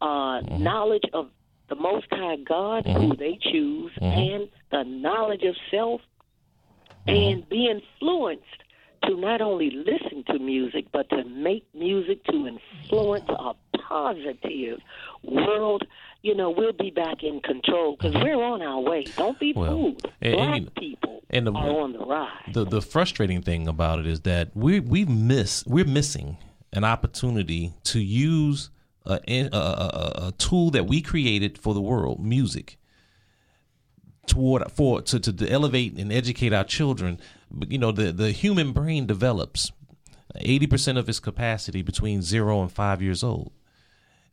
uh, 0.00 0.40
knowledge 0.40 1.04
of 1.12 1.28
the 1.68 1.74
Most 1.76 2.06
High 2.10 2.36
God, 2.36 2.86
who 2.86 3.14
they 3.14 3.38
choose, 3.40 3.92
and 4.00 4.48
the 4.70 4.82
knowledge 4.82 5.44
of 5.44 5.54
self, 5.70 6.00
and 7.06 7.48
be 7.48 7.68
influenced 7.68 8.44
to 9.04 9.16
not 9.16 9.40
only 9.40 9.70
listen 9.70 10.24
to 10.28 10.38
music, 10.38 10.86
but 10.92 11.08
to 11.10 11.24
make 11.24 11.64
music 11.74 12.22
to 12.24 12.46
influence 12.46 13.28
a 13.28 13.54
positive 13.78 14.78
world. 15.22 15.84
You 16.22 16.34
know, 16.34 16.50
we'll 16.50 16.72
be 16.74 16.90
back 16.90 17.22
in 17.22 17.40
control 17.40 17.96
because 17.96 18.14
we're 18.14 18.42
on 18.42 18.60
our 18.62 18.80
way. 18.80 19.04
Don't 19.16 19.38
be 19.40 19.52
Well, 19.54 19.70
fooled. 19.70 20.10
and- 20.20 20.34
and 20.34 20.46
Black 20.50 20.62
know, 20.62 20.70
people 20.76 21.22
and 21.30 21.46
the- 21.46 21.52
are 21.52 21.80
on 21.80 21.92
the 21.92 21.98
rise. 22.00 22.52
The 22.52 22.64
the 22.64 22.82
frustrating 22.82 23.40
thing 23.42 23.66
about 23.68 24.00
it 24.00 24.06
is 24.06 24.20
that 24.22 24.50
we 24.54 24.80
we 24.80 25.04
miss 25.06 25.64
we're 25.66 25.86
missing 25.86 26.36
an 26.72 26.84
opportunity 26.84 27.72
to 27.84 28.00
use 28.00 28.70
a, 29.06 29.18
a, 29.26 29.48
a, 29.52 30.12
a 30.28 30.32
tool 30.36 30.70
that 30.70 30.86
we 30.86 31.00
created 31.00 31.56
for 31.58 31.72
the 31.72 31.80
world, 31.80 32.20
music, 32.22 32.76
toward 34.30 34.70
for 34.70 35.02
to, 35.02 35.20
to, 35.20 35.48
elevate 35.50 35.98
and 35.98 36.12
educate 36.12 36.52
our 36.52 36.64
children. 36.64 37.20
You 37.68 37.78
know, 37.78 37.92
the 37.92 38.12
the 38.12 38.30
human 38.30 38.72
brain 38.72 39.06
develops 39.06 39.72
eighty 40.36 40.66
percent 40.66 40.98
of 40.98 41.08
its 41.08 41.20
capacity 41.20 41.82
between 41.82 42.22
zero 42.22 42.62
and 42.62 42.72
five 42.72 43.02
years 43.02 43.22
old. 43.22 43.52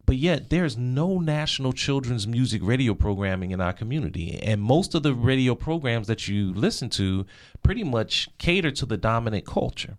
But 0.05 0.15
yet, 0.15 0.49
there's 0.49 0.77
no 0.77 1.19
national 1.19 1.73
children's 1.73 2.25
music 2.25 2.61
radio 2.63 2.93
programming 2.93 3.51
in 3.51 3.59
our 3.59 3.73
community. 3.73 4.39
And 4.41 4.61
most 4.61 4.95
of 4.95 5.03
the 5.03 5.13
radio 5.13 5.53
programs 5.53 6.07
that 6.07 6.29
you 6.29 6.53
listen 6.53 6.89
to 6.91 7.25
pretty 7.61 7.83
much 7.83 8.29
cater 8.37 8.71
to 8.71 8.85
the 8.85 8.95
dominant 8.95 9.45
culture. 9.45 9.97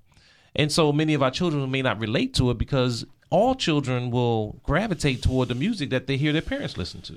And 0.57 0.73
so 0.73 0.93
many 0.93 1.13
of 1.13 1.23
our 1.23 1.31
children 1.31 1.71
may 1.71 1.83
not 1.83 2.01
relate 2.01 2.33
to 2.35 2.51
it 2.51 2.57
because 2.57 3.05
all 3.29 3.55
children 3.55 4.11
will 4.11 4.61
gravitate 4.63 5.23
toward 5.23 5.49
the 5.49 5.55
music 5.55 5.91
that 5.91 6.07
they 6.07 6.17
hear 6.17 6.33
their 6.33 6.41
parents 6.41 6.79
listen 6.79 7.03
to. 7.03 7.17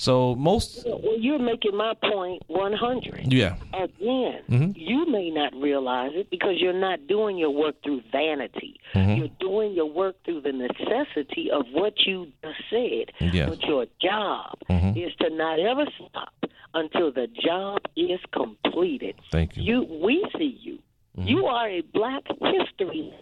So 0.00 0.36
most, 0.36 0.86
Well, 0.86 1.18
you're 1.18 1.40
making 1.40 1.76
my 1.76 1.92
point 2.00 2.40
100. 2.46 3.32
yeah, 3.32 3.56
Again, 3.74 4.42
Mm-hmm. 4.48 4.70
you 4.76 5.06
may 5.10 5.28
not 5.30 5.52
realize 5.54 6.12
it 6.14 6.30
because 6.30 6.54
you're 6.58 6.72
not 6.88 7.06
doing 7.08 7.36
your 7.36 7.50
work 7.50 7.74
through 7.82 8.02
vanity. 8.12 8.78
Mm-hmm. 8.94 9.14
You're 9.16 9.36
doing 9.40 9.72
your 9.72 9.86
work 9.90 10.14
through 10.24 10.42
the 10.42 10.52
necessity 10.52 11.50
of 11.50 11.66
what 11.72 11.94
you 12.06 12.28
just 12.44 12.60
said. 12.70 13.30
Yeah. 13.34 13.46
But 13.48 13.60
your 13.64 13.86
job 14.00 14.56
Mhm. 14.70 14.96
is 14.96 15.12
to 15.16 15.30
not 15.30 15.58
ever 15.58 15.86
stop 15.96 16.32
until 16.74 17.10
the 17.10 17.26
job 17.26 17.80
is 17.96 18.20
completed. 18.30 19.16
Thank 19.32 19.56
you. 19.56 19.62
You, 19.64 19.82
we 20.00 20.24
see 20.38 20.56
you. 20.62 20.78
Mm-hmm. 21.18 21.26
You 21.28 21.46
are 21.46 21.68
a 21.68 21.80
Black 21.80 22.22
History 22.40 23.12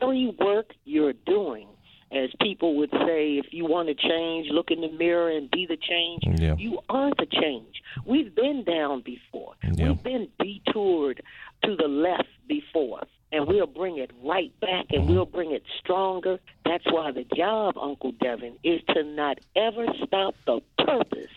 every 0.00 0.28
work 0.38 0.72
you're 0.84 1.12
doing. 1.26 1.66
As 2.12 2.30
people 2.40 2.76
would 2.78 2.90
say, 2.90 3.38
if 3.38 3.46
you 3.52 3.64
want 3.66 3.88
to 3.88 3.94
change, 3.94 4.48
look 4.50 4.70
in 4.70 4.80
the 4.80 4.90
mirror 4.90 5.30
and 5.30 5.50
be 5.50 5.66
the 5.66 5.76
change. 5.76 6.40
Yeah. 6.40 6.56
You 6.56 6.80
are 6.88 7.10
the 7.16 7.26
change. 7.26 7.82
We've 8.04 8.34
been 8.34 8.64
down 8.64 9.02
before. 9.02 9.54
Yeah. 9.62 9.90
We've 9.90 10.02
been 10.02 10.28
detoured 10.40 11.22
to 11.64 11.76
the 11.76 11.86
left 11.88 12.28
before. 12.48 13.02
And 13.32 13.46
we'll 13.46 13.68
bring 13.68 13.98
it 13.98 14.10
right 14.24 14.52
back 14.58 14.86
and 14.90 15.04
Mm-hmm. 15.04 15.14
we'll 15.14 15.24
bring 15.24 15.52
it 15.52 15.62
stronger. 15.78 16.40
That's 16.64 16.84
why 16.90 17.12
the 17.12 17.24
job, 17.36 17.78
Uncle 17.78 18.10
Devin, 18.10 18.54
is 18.64 18.80
to 18.88 19.04
not 19.04 19.38
ever 19.54 19.86
stop 20.04 20.34
the 20.46 20.60
purpose 20.84 21.30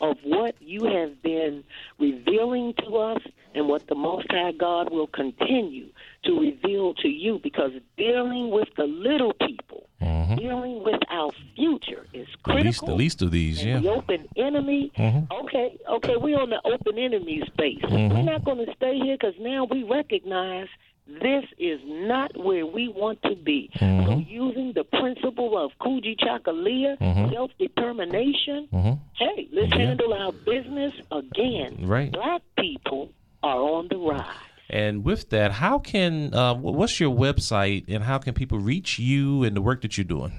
of 0.00 0.16
what 0.22 0.54
you 0.60 0.84
have 0.84 1.20
been 1.22 1.64
revealing 1.98 2.74
to 2.84 2.96
us 2.98 3.20
and 3.54 3.66
what 3.68 3.88
the 3.88 3.96
Most 3.96 4.26
High 4.30 4.52
God 4.52 4.92
will 4.92 5.08
continue 5.08 5.88
to 6.24 6.38
reveal 6.40 6.94
to 6.94 7.08
you 7.08 7.40
because 7.42 7.72
dealing 7.96 8.50
with 8.50 8.68
the 8.76 8.84
little 8.84 9.32
people, 9.34 9.88
dealing 10.36 10.82
with 10.84 11.00
our 11.10 11.30
future 11.56 12.06
is 12.12 12.26
the 12.44 12.52
critical. 12.52 12.64
least 12.64 12.80
the 12.86 12.94
least 12.94 13.22
of 13.22 13.30
these, 13.30 13.62
And 13.62 13.84
The 13.84 13.88
yeah. 13.88 13.94
open 13.94 14.28
enemy. 14.36 14.92
Mm-hmm. 14.96 15.32
Okay, 15.44 15.78
okay, 15.88 16.16
we're 16.16 16.38
on 16.40 16.50
the 16.50 16.60
open 16.64 16.98
enemy 16.98 17.42
space. 17.46 17.78
We're 17.90 18.22
not 18.22 18.44
going 18.44 18.64
to 18.64 18.72
stay 18.76 18.98
here 18.98 19.16
because 19.18 19.34
now 19.40 19.64
we 19.64 19.82
recognize 19.82 20.68
this 21.06 21.44
is 21.58 21.80
not 21.84 22.36
where 22.36 22.64
we 22.64 22.86
want 22.88 23.20
to 23.22 23.34
be. 23.34 23.68
Mm-hmm. 23.76 24.06
So, 24.06 24.18
using 24.28 24.72
the 24.74 24.84
principle 24.84 25.58
of 25.58 25.72
Kujichagulia, 25.80 26.98
self 27.32 27.50
determination, 27.58 28.68
hey, 29.14 29.48
let's 29.52 29.72
Mm-hmm. 29.72 29.80
Yeah. 29.80 29.86
handle 29.86 30.14
our 30.14 30.32
business 30.32 30.92
again. 31.10 31.78
Right. 31.86 32.12
Black 32.12 32.42
people 32.58 33.10
are 33.42 33.58
on 33.60 33.88
the 33.88 33.96
rise. 33.96 34.24
And 34.70 35.04
with 35.04 35.28
that, 35.30 35.50
how 35.52 35.80
can 35.80 36.32
uh, 36.32 36.54
what's 36.54 37.00
your 37.00 37.12
website 37.14 37.84
and 37.88 38.04
how 38.04 38.18
can 38.18 38.34
people 38.34 38.58
reach 38.60 38.98
you 39.00 39.42
and 39.42 39.56
the 39.56 39.60
work 39.60 39.82
that 39.82 39.98
you're 39.98 40.04
doing? 40.04 40.32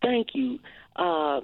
Thank 0.00 0.28
you. 0.34 0.58
Uh, 0.96 1.40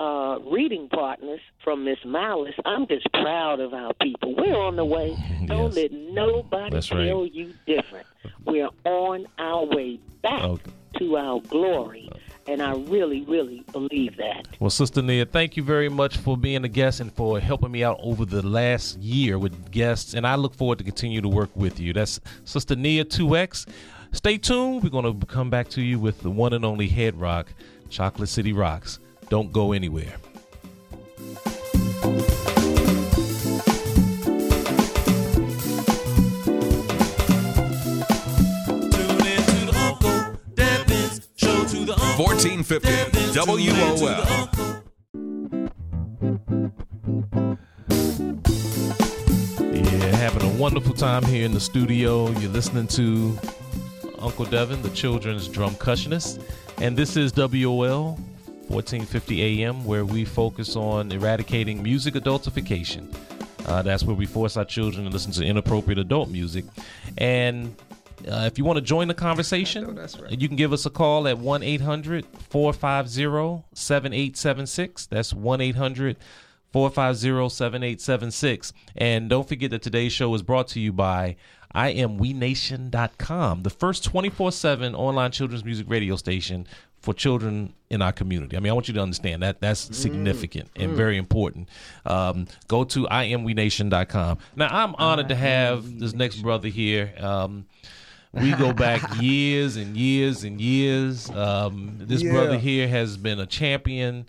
uh, 0.00 0.38
reading 0.50 0.88
partners 0.88 1.40
from 1.62 1.84
Miss 1.84 1.98
Malice. 2.06 2.54
I'm 2.64 2.86
just 2.88 3.06
proud 3.12 3.60
of 3.60 3.74
our 3.74 3.92
people. 4.00 4.34
We're 4.34 4.56
on 4.56 4.76
the 4.76 4.84
way. 4.84 5.14
Don't 5.46 5.74
let 5.74 5.92
nobody 5.92 6.70
That's 6.70 6.88
tell 6.88 6.98
right. 6.98 7.32
you 7.34 7.52
different. 7.66 8.06
We're 8.44 8.70
on 8.84 9.26
our 9.38 9.66
way 9.66 10.00
back 10.22 10.42
Okay. 10.42 10.70
to 10.98 11.16
our 11.18 11.40
glory. 11.42 12.08
And 12.46 12.62
I 12.62 12.72
really, 12.72 13.22
really 13.26 13.62
believe 13.70 14.16
that. 14.16 14.48
Well, 14.58 14.70
Sister 14.70 15.02
Nia, 15.02 15.26
thank 15.26 15.56
you 15.56 15.62
very 15.62 15.90
much 15.90 16.16
for 16.16 16.36
being 16.36 16.64
a 16.64 16.68
guest 16.68 17.00
and 17.00 17.12
for 17.12 17.38
helping 17.38 17.70
me 17.70 17.84
out 17.84 18.00
over 18.02 18.24
the 18.24 18.44
last 18.44 18.98
year 18.98 19.38
with 19.38 19.70
guests. 19.70 20.14
And 20.14 20.26
I 20.26 20.34
look 20.36 20.54
forward 20.54 20.78
to 20.78 20.84
continue 20.84 21.20
to 21.20 21.28
work 21.28 21.50
with 21.54 21.78
you. 21.78 21.92
That's 21.92 22.18
Sister 22.44 22.74
Nia 22.74 23.04
2X. 23.04 23.68
Stay 24.12 24.38
tuned. 24.38 24.82
We're 24.82 24.88
going 24.90 25.20
to 25.20 25.26
come 25.26 25.50
back 25.50 25.68
to 25.70 25.82
you 25.82 25.98
with 25.98 26.22
the 26.22 26.30
one 26.30 26.54
and 26.54 26.64
only 26.64 26.88
Head-Roc, 26.88 27.52
Chocolate 27.90 28.30
City 28.30 28.52
Rocks. 28.54 28.98
Don't 29.30 29.52
go 29.52 29.70
anywhere. 29.70 30.12
Tune 32.02 32.18
in 39.24 39.42
to 39.46 39.66
the 39.66 39.74
Uncle 39.76 40.36
Devin's 40.54 41.28
show 41.36 41.64
to 41.64 41.84
the 41.84 41.92
Uncle 41.92 42.24
1450 42.24 42.88
Devin, 42.88 43.12
tune 43.12 43.22
in 43.22 43.32
to 43.32 43.54
the 43.54 43.64
WOL. 44.00 44.24
Yeah, 49.72 50.16
having 50.16 50.42
a 50.42 50.52
wonderful 50.54 50.94
time 50.94 51.22
here 51.22 51.44
in 51.44 51.54
the 51.54 51.60
studio. 51.60 52.30
You're 52.30 52.50
listening 52.50 52.88
to 52.88 53.38
Uncle 54.18 54.46
Devin, 54.46 54.82
the 54.82 54.90
children's 54.90 55.46
drum 55.46 55.76
cushionist, 55.76 56.42
and 56.78 56.96
this 56.96 57.16
is 57.16 57.32
WOL 57.36 58.18
1450 58.70 59.64
AM, 59.64 59.84
where 59.84 60.04
we 60.04 60.24
focus 60.24 60.76
on 60.76 61.10
eradicating 61.12 61.82
music 61.82 62.14
adultification. 62.14 63.12
Uh, 63.66 63.82
that's 63.82 64.04
where 64.04 64.16
we 64.16 64.26
force 64.26 64.56
our 64.56 64.64
children 64.64 65.04
to 65.04 65.10
listen 65.10 65.32
to 65.32 65.44
inappropriate 65.44 65.98
adult 65.98 66.30
music. 66.30 66.64
And 67.18 67.74
uh, 68.28 68.44
if 68.46 68.58
you 68.58 68.64
want 68.64 68.76
to 68.76 68.82
join 68.82 69.08
the 69.08 69.14
conversation, 69.14 69.98
you 70.30 70.48
can 70.48 70.56
give 70.56 70.72
us 70.72 70.86
a 70.86 70.90
call 70.90 71.26
at 71.26 71.38
1 71.38 71.62
800 71.62 72.26
450 72.50 73.64
7876. 73.74 75.06
That's 75.06 75.34
1 75.34 75.60
800 75.60 76.16
450 76.72 77.48
7876. 77.48 78.72
And 78.96 79.28
don't 79.28 79.48
forget 79.48 79.70
that 79.70 79.82
today's 79.82 80.12
show 80.12 80.34
is 80.34 80.42
brought 80.42 80.68
to 80.68 80.80
you 80.80 80.92
by 80.92 81.36
IamWeNation.com, 81.74 83.62
the 83.62 83.70
first 83.70 84.04
24 84.04 84.52
7 84.52 84.94
online 84.94 85.30
children's 85.30 85.64
music 85.64 85.86
radio 85.88 86.16
station 86.16 86.66
for 87.00 87.14
children 87.14 87.72
in 87.88 88.02
our 88.02 88.12
community. 88.12 88.56
I 88.56 88.60
mean, 88.60 88.70
I 88.70 88.74
want 88.74 88.88
you 88.88 88.94
to 88.94 89.00
understand 89.00 89.42
that 89.42 89.60
that's 89.60 89.96
significant 89.96 90.68
and 90.76 90.92
very 90.92 91.16
important. 91.16 91.68
Um, 92.04 92.46
go 92.68 92.84
to 92.84 93.06
IamWeNation.com. 93.06 94.38
Now, 94.56 94.68
I'm 94.70 94.94
honored 94.96 95.28
to 95.28 95.34
have 95.34 95.98
this 95.98 96.12
next 96.14 96.36
brother 96.42 96.68
here. 96.68 97.12
Um, 97.18 97.66
we 98.32 98.52
go 98.52 98.72
back 98.72 99.02
years 99.20 99.76
and 99.76 99.96
years 99.96 100.44
and 100.44 100.60
years. 100.60 101.28
Um, 101.30 101.96
this 101.98 102.22
Yeah. 102.22 102.32
brother 102.32 102.58
here 102.58 102.86
has 102.86 103.16
been 103.16 103.40
a 103.40 103.46
champion 103.46 104.26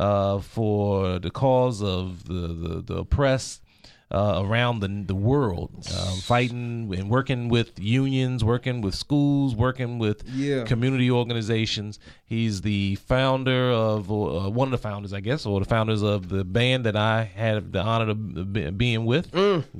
uh, 0.00 0.40
for 0.40 1.18
the 1.18 1.30
cause 1.30 1.82
of 1.82 2.24
the, 2.26 2.48
the, 2.48 2.82
the 2.82 2.94
oppressed 2.96 3.62
uh, 4.10 4.40
around 4.44 4.78
the, 4.80 4.88
the 5.06 5.14
world, 5.16 5.70
um, 5.98 6.18
fighting 6.18 6.92
and 6.96 7.10
working 7.10 7.48
with 7.48 7.72
unions, 7.78 8.44
working 8.44 8.80
with 8.80 8.94
schools, 8.94 9.54
working 9.54 9.98
with 9.98 10.22
Yeah. 10.28 10.62
community 10.62 11.10
organizations. 11.10 11.98
He's 12.24 12.60
the 12.60 12.94
founder 12.96 13.70
of, 13.72 14.08
uh, 14.10 14.48
one 14.50 14.68
of 14.68 14.72
the 14.72 14.78
founders, 14.78 15.12
I 15.12 15.18
guess, 15.20 15.44
or 15.44 15.58
the 15.58 15.66
founders 15.66 16.02
of 16.02 16.28
the 16.28 16.44
band 16.44 16.84
that 16.86 16.94
I 16.96 17.24
had 17.24 17.72
the 17.72 17.80
honor 17.82 18.10
of 18.10 18.52
be- 18.52 18.70
being 18.70 19.06
with, 19.06 19.32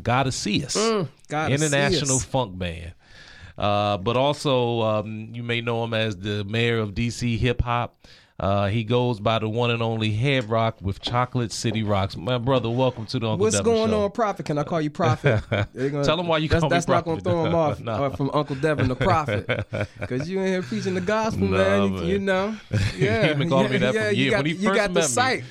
Gotta 0.03 0.33
See 0.33 0.65
Us, 0.65 0.77
Mm. 0.77 1.09
Gotta 1.29 1.57
See 1.59 1.65
International 1.65 2.17
Us. 2.17 2.25
Funk 2.25 2.59
Band. 2.59 2.93
Uh, 3.57 3.97
but 3.97 4.17
also, 4.17 4.83
um, 4.83 5.31
you 5.33 5.43
may 5.43 5.61
know 5.61 5.83
him 5.85 5.95
as 5.95 6.17
the 6.17 6.45
mayor 6.45 6.79
of 6.79 6.95
DC 6.95 7.39
Hip 7.39 7.63
Hop. 7.63 7.95
Uh, 8.39 8.67
he 8.69 8.85
goes 8.85 9.19
by 9.19 9.39
the 9.39 9.49
one 9.49 9.71
and 9.71 9.83
only 9.83 10.11
Head-Roc 10.13 10.83
with 10.83 11.01
Chocolate 11.01 11.51
City 11.53 11.83
Rocks. 11.83 12.19
My 12.19 12.37
brother, 12.37 12.69
welcome 12.69 13.07
to 13.07 13.19
the 13.19 13.27
Uncle 13.31 13.45
What's 13.47 13.57
Devin 13.57 13.73
going 13.73 13.91
Show. 13.91 14.05
on, 14.05 14.11
Prophet? 14.11 14.45
Can 14.45 14.59
I 14.59 14.63
call 14.65 14.81
you 14.83 14.91
Prophet? 14.91 15.43
Gonna- 15.51 16.05
Tell 16.05 16.21
'em 16.21 16.27
why 16.27 16.37
you 16.39 16.49
that's, 16.49 16.61
call 16.61 16.69
me 16.69 16.75
That's 16.77 16.87
not 16.87 17.05
going 17.07 17.17
to 17.17 17.23
throw 17.25 17.47
him 17.47 17.55
off 17.55 17.81
No. 17.81 17.93
uh, 17.93 18.11
from 18.11 18.31
Uncle 18.35 18.57
Devin, 18.57 18.89
the 18.89 18.95
Prophet. 18.97 19.47
Because 19.99 20.29
you 20.29 20.39
in 20.41 20.47
here 20.49 20.63
preaching 20.63 20.95
the 20.95 21.01
gospel, 21.01 21.49
Nah, 21.49 21.57
man. 21.57 21.83
You, 21.85 21.91
man. 21.99 22.07
you 22.09 22.19
know. 22.19 22.57
Yeah. 22.99 23.29
He 23.29 23.35
been 23.35 23.49
calling 23.49 23.71
me 23.73 23.79
that 23.79 23.95
yeah, 23.95 24.09
for 24.09 24.15
you 24.15 24.25
years. 24.25 24.31
got, 24.33 24.37
When 24.39 24.47
he 24.47 24.53
you 24.53 24.69
first 24.69 24.77
got 24.77 24.89
the 24.89 24.95
met 24.95 25.03
me. 25.03 25.09
sight. 25.09 25.45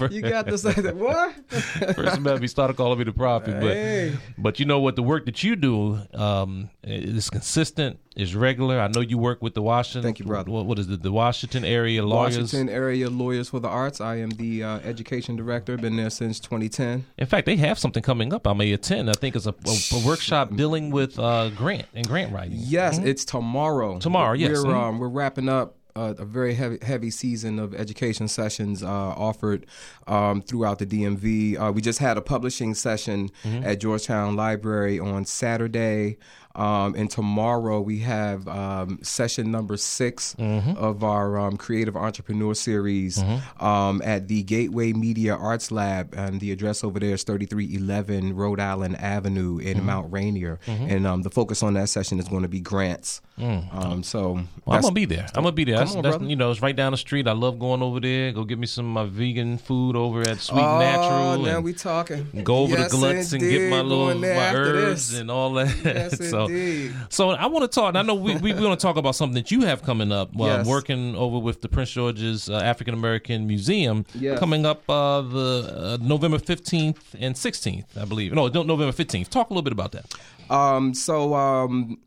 That's 0.00 0.12
you 0.14 0.20
got 0.22 0.46
the 0.46 0.58
sight. 0.58 0.94
What? 0.96 1.94
First 1.94 2.20
met 2.20 2.40
me, 2.40 2.46
started 2.48 2.76
calling 2.76 2.98
me 2.98 3.04
the 3.04 3.12
prophet. 3.12 3.60
But 3.60 4.20
but 4.42 4.58
you 4.58 4.66
know 4.66 4.80
what? 4.80 4.96
The 4.96 5.02
work 5.02 5.26
that 5.26 5.42
you 5.44 5.54
do 5.54 6.00
um, 6.14 6.70
is 6.82 7.30
consistent, 7.30 7.98
is 8.16 8.34
regular. 8.34 8.80
I 8.80 8.88
know 8.88 9.00
you 9.00 9.16
work 9.18 9.40
with 9.42 9.54
the 9.54 9.62
Washington. 9.62 10.02
Thank 10.02 10.18
you, 10.18 10.24
brother. 10.26 10.50
What, 10.50 10.66
what 10.66 10.78
is 10.78 10.88
it? 10.90 11.02
The 11.02 11.12
Washington 11.12 11.64
area 11.64 11.83
lawyers. 12.02 12.36
Washington 12.38 12.68
Area 12.68 13.08
Lawyers 13.10 13.48
for 13.48 13.60
the 13.60 13.68
Arts. 13.68 14.00
I 14.00 14.16
am 14.16 14.30
the 14.30 14.62
uh, 14.64 14.78
education 14.80 15.36
director. 15.36 15.76
Been 15.76 15.96
there 15.96 16.10
since 16.10 16.40
2010. 16.40 17.04
In 17.18 17.26
fact, 17.26 17.46
they 17.46 17.56
have 17.56 17.78
something 17.78 18.02
coming 18.02 18.32
up. 18.32 18.46
I 18.46 18.52
may 18.52 18.72
attend. 18.72 19.10
I 19.10 19.14
think 19.14 19.36
it's 19.36 19.46
a, 19.46 19.50
a, 19.66 19.96
a 20.02 20.06
workshop 20.06 20.54
dealing 20.56 20.90
with 20.90 21.18
uh, 21.18 21.50
grant 21.50 21.86
and 21.94 22.06
grant 22.06 22.32
writing. 22.32 22.56
Yes, 22.58 22.98
it's 22.98 23.24
tomorrow. 23.24 23.98
Tomorrow, 23.98 24.34
yes. 24.34 24.50
We're 24.64 24.72
Mhm. 24.72 24.74
um, 24.88 24.98
we're 24.98 25.08
wrapping 25.08 25.48
up. 25.48 25.76
Uh, 25.96 26.12
a 26.18 26.24
very 26.24 26.54
heavy, 26.54 26.76
heavy 26.82 27.08
season 27.08 27.60
of 27.60 27.72
education 27.72 28.26
sessions 28.26 28.82
uh, 28.82 28.88
offered 28.88 29.64
um, 30.08 30.42
throughout 30.42 30.80
the 30.80 30.84
DMV. 30.86 31.56
Uh, 31.56 31.70
we 31.70 31.80
just 31.80 32.00
had 32.00 32.16
a 32.16 32.20
publishing 32.20 32.74
session 32.74 33.30
Mm-hmm. 33.44 33.64
at 33.64 33.78
Georgetown 33.78 34.34
Library 34.34 34.98
on 34.98 35.24
Saturday, 35.24 36.18
um, 36.54 36.94
and 36.94 37.10
tomorrow 37.10 37.80
we 37.80 38.00
have 38.00 38.46
um, 38.48 38.98
session 39.02 39.50
number 39.50 39.76
6 39.76 40.36
Mm-hmm. 40.38 40.76
of 40.76 41.02
our 41.04 41.38
um, 41.38 41.56
Creative 41.56 41.96
Entrepreneur 41.96 42.54
Series 42.54 43.22
um, 43.60 44.00
at 44.04 44.28
the 44.28 44.42
Gateway 44.42 44.92
Media 44.92 45.34
Arts 45.34 45.70
Lab, 45.70 46.14
and 46.16 46.40
the 46.40 46.50
address 46.52 46.82
over 46.84 46.98
there 47.00 47.14
is 47.14 47.22
3311 47.24 48.34
Rhode 48.36 48.60
Island 48.60 48.96
Avenue 49.00 49.58
in 49.58 49.74
Mm-hmm. 49.78 49.86
Mount 49.86 50.12
Rainier, 50.12 50.58
and 50.66 51.06
um, 51.06 51.22
the 51.22 51.30
focus 51.30 51.62
on 51.62 51.74
that 51.74 51.88
session 51.88 52.18
is 52.18 52.28
going 52.28 52.42
to 52.42 52.48
be 52.48 52.60
grants. 52.60 53.20
Um, 53.36 54.02
so 54.04 54.38
Well, 54.64 54.76
I'm 54.76 54.82
gonna 54.82 54.92
be 54.94 55.06
there. 55.06 55.26
I'm 55.34 55.42
gonna 55.42 55.50
be 55.52 55.64
there. 55.64 55.78
That's, 55.78 55.96
on, 55.96 56.02
that's, 56.02 56.22
you 56.22 56.36
know, 56.36 56.52
it's 56.52 56.62
right 56.62 56.74
down 56.76 56.92
the 56.92 56.96
street. 56.98 57.26
I 57.26 57.32
love 57.32 57.58
going 57.58 57.82
over 57.82 57.98
there. 57.98 58.30
Go 58.30 58.44
get 58.44 58.58
me 58.60 58.66
some 58.66 58.86
of 58.86 58.92
my 59.08 59.10
vegan 59.12 59.58
food 59.58 59.96
over 59.96 60.20
at 60.20 60.38
Sweet 60.38 60.60
Oh, 60.62 60.78
Natural. 60.78 61.38
now 61.44 61.60
we 61.60 61.72
talking. 61.72 62.28
go 62.44 62.58
over 62.58 62.76
Yes, 62.78 62.90
to 62.92 62.96
Glutz 62.96 63.32
and 63.32 63.40
get 63.42 63.70
my 63.70 63.80
little 63.80 64.06
Going 64.06 64.20
my 64.20 64.54
herbs 64.54 65.10
this. 65.10 65.18
and 65.20 65.30
all 65.32 65.52
that. 65.54 65.74
Yes, 65.84 66.30
so, 66.30 66.43
indeed. 66.46 66.94
so 67.08 67.30
I 67.30 67.46
want 67.46 67.62
to 67.70 67.74
talk. 67.74 67.88
and 67.90 67.98
I 67.98 68.02
know 68.02 68.14
we 68.14 68.36
we 68.36 68.52
want 68.52 68.78
to 68.78 68.82
talk 68.86 68.96
about 68.96 69.14
something 69.14 69.34
that 69.34 69.50
you 69.50 69.62
have 69.62 69.82
coming 69.82 70.12
up. 70.12 70.28
Uh, 70.38 70.44
Yes. 70.44 70.66
Working 70.66 71.16
over 71.16 71.38
with 71.38 71.62
the 71.62 71.68
Prince 71.68 71.90
George's 71.90 72.48
uh, 72.48 72.54
African 72.56 72.94
American 72.94 73.46
Museum. 73.46 74.04
Yes. 74.14 74.38
Coming 74.38 74.66
up 74.66 74.88
uh, 74.88 75.20
the 75.22 75.98
uh, 76.00 76.04
November 76.04 76.38
15th 76.38 76.98
and 77.18 77.34
16th, 77.34 77.84
I 78.00 78.04
believe. 78.04 78.32
No, 78.32 78.48
no, 78.48 78.62
November 78.62 78.92
15th. 78.92 79.28
Talk 79.28 79.50
a 79.50 79.52
little 79.52 79.62
bit 79.62 79.72
about 79.72 79.92
that. 79.92 80.04
Um, 80.50 80.92
so 80.94 81.34
um, 81.34 81.98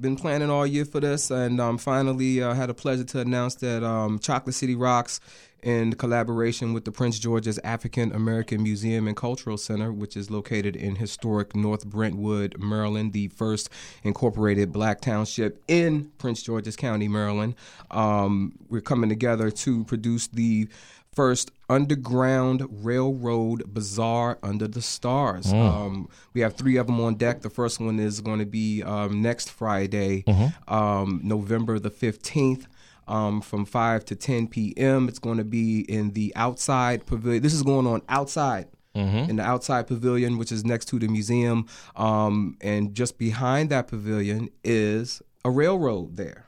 been 0.00 0.16
planning 0.16 0.50
all 0.50 0.66
year 0.66 0.84
for 0.84 1.00
this, 1.00 1.30
and 1.30 1.60
um, 1.60 1.78
finally 1.78 2.42
uh, 2.42 2.54
had 2.54 2.70
a 2.70 2.74
pleasure 2.74 3.04
to 3.04 3.20
announce 3.20 3.54
that 3.56 3.84
um, 3.84 4.18
Chocolate 4.18 4.54
City 4.54 4.74
Rocks, 4.74 5.20
in 5.62 5.92
collaboration 5.94 6.72
with 6.72 6.84
the 6.84 6.92
Prince 6.92 7.18
George's 7.18 7.58
African 7.62 8.12
American 8.12 8.62
Museum 8.62 9.06
and 9.06 9.16
Cultural 9.16 9.56
Center, 9.56 9.92
which 9.92 10.16
is 10.16 10.30
located 10.30 10.74
in 10.74 10.96
historic 10.96 11.54
North 11.54 11.86
Brentwood, 11.86 12.56
Maryland, 12.58 13.12
the 13.12 13.28
first 13.28 13.70
incorporated 14.02 14.72
black 14.72 15.00
township 15.00 15.62
in 15.68 16.10
Prince 16.18 16.42
George's 16.42 16.76
County, 16.76 17.08
Maryland. 17.08 17.54
Um, 17.90 18.54
we're 18.68 18.80
coming 18.80 19.08
together 19.08 19.50
to 19.50 19.84
produce 19.84 20.26
the 20.26 20.68
first 21.14 21.50
underground 21.68 22.66
railroad 22.70 23.62
bazaar 23.72 24.38
under 24.42 24.66
the 24.66 24.80
stars. 24.80 25.52
Um, 25.52 26.08
we 26.32 26.40
have 26.40 26.54
three 26.54 26.76
of 26.76 26.86
them 26.86 27.00
on 27.00 27.16
deck. 27.16 27.42
The 27.42 27.50
first 27.50 27.80
one 27.80 28.00
is 28.00 28.20
going 28.22 28.38
to 28.38 28.46
be 28.46 28.82
um, 28.82 29.20
next 29.20 29.50
Friday, 29.50 30.24
um, 30.68 31.20
November 31.22 31.78
the 31.78 31.90
15th. 31.90 32.64
Um, 33.08 33.40
from 33.40 33.64
5 33.64 34.04
to 34.06 34.14
10 34.16 34.46
p.m. 34.48 35.08
It's 35.08 35.18
going 35.18 35.38
to 35.38 35.44
be 35.44 35.80
in 35.80 36.12
the 36.12 36.32
outside 36.36 37.04
pavilion. 37.06 37.42
This 37.42 37.52
is 37.54 37.62
going 37.62 37.86
on 37.86 38.02
outside 38.08 38.68
in 38.94 39.36
the 39.36 39.42
outside 39.42 39.86
pavilion, 39.86 40.36
which 40.38 40.52
is 40.52 40.64
next 40.64 40.84
to 40.86 40.98
the 40.98 41.08
museum. 41.08 41.66
Um, 41.96 42.56
and 42.60 42.94
just 42.94 43.16
behind 43.18 43.70
that 43.70 43.88
pavilion 43.88 44.50
is 44.62 45.22
a 45.44 45.50
railroad 45.50 46.16
there. 46.16 46.46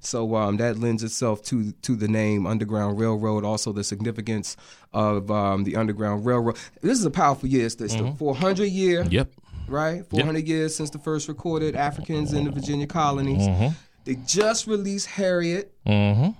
So 0.00 0.34
um, 0.34 0.56
that 0.56 0.78
lends 0.78 1.04
itself 1.04 1.42
to 1.44 1.70
to 1.72 1.94
the 1.94 2.08
name 2.08 2.46
Underground 2.46 2.98
Railroad. 2.98 3.44
Also, 3.44 3.72
the 3.72 3.84
significance 3.84 4.56
of 4.92 5.30
um, 5.30 5.62
the 5.64 5.76
Underground 5.76 6.26
Railroad. 6.26 6.56
This 6.80 6.98
is 6.98 7.04
a 7.04 7.10
powerful 7.10 7.48
year. 7.48 7.66
It's 7.66 7.76
the, 7.76 7.84
it's 7.84 7.94
the 7.94 8.12
400 8.18 8.64
year, 8.64 9.06
Yep. 9.08 9.28
right? 9.68 10.04
400 10.10 10.48
years 10.48 10.74
since 10.74 10.90
the 10.90 10.98
first 10.98 11.28
recorded 11.28 11.76
Africans 11.76 12.32
in 12.32 12.44
the 12.44 12.50
Virginia 12.50 12.86
colonies. 12.88 13.46
They 14.04 14.16
just 14.26 14.66
released 14.66 15.06
Harriet 15.06 15.72
Mm-hmm. 15.86 16.30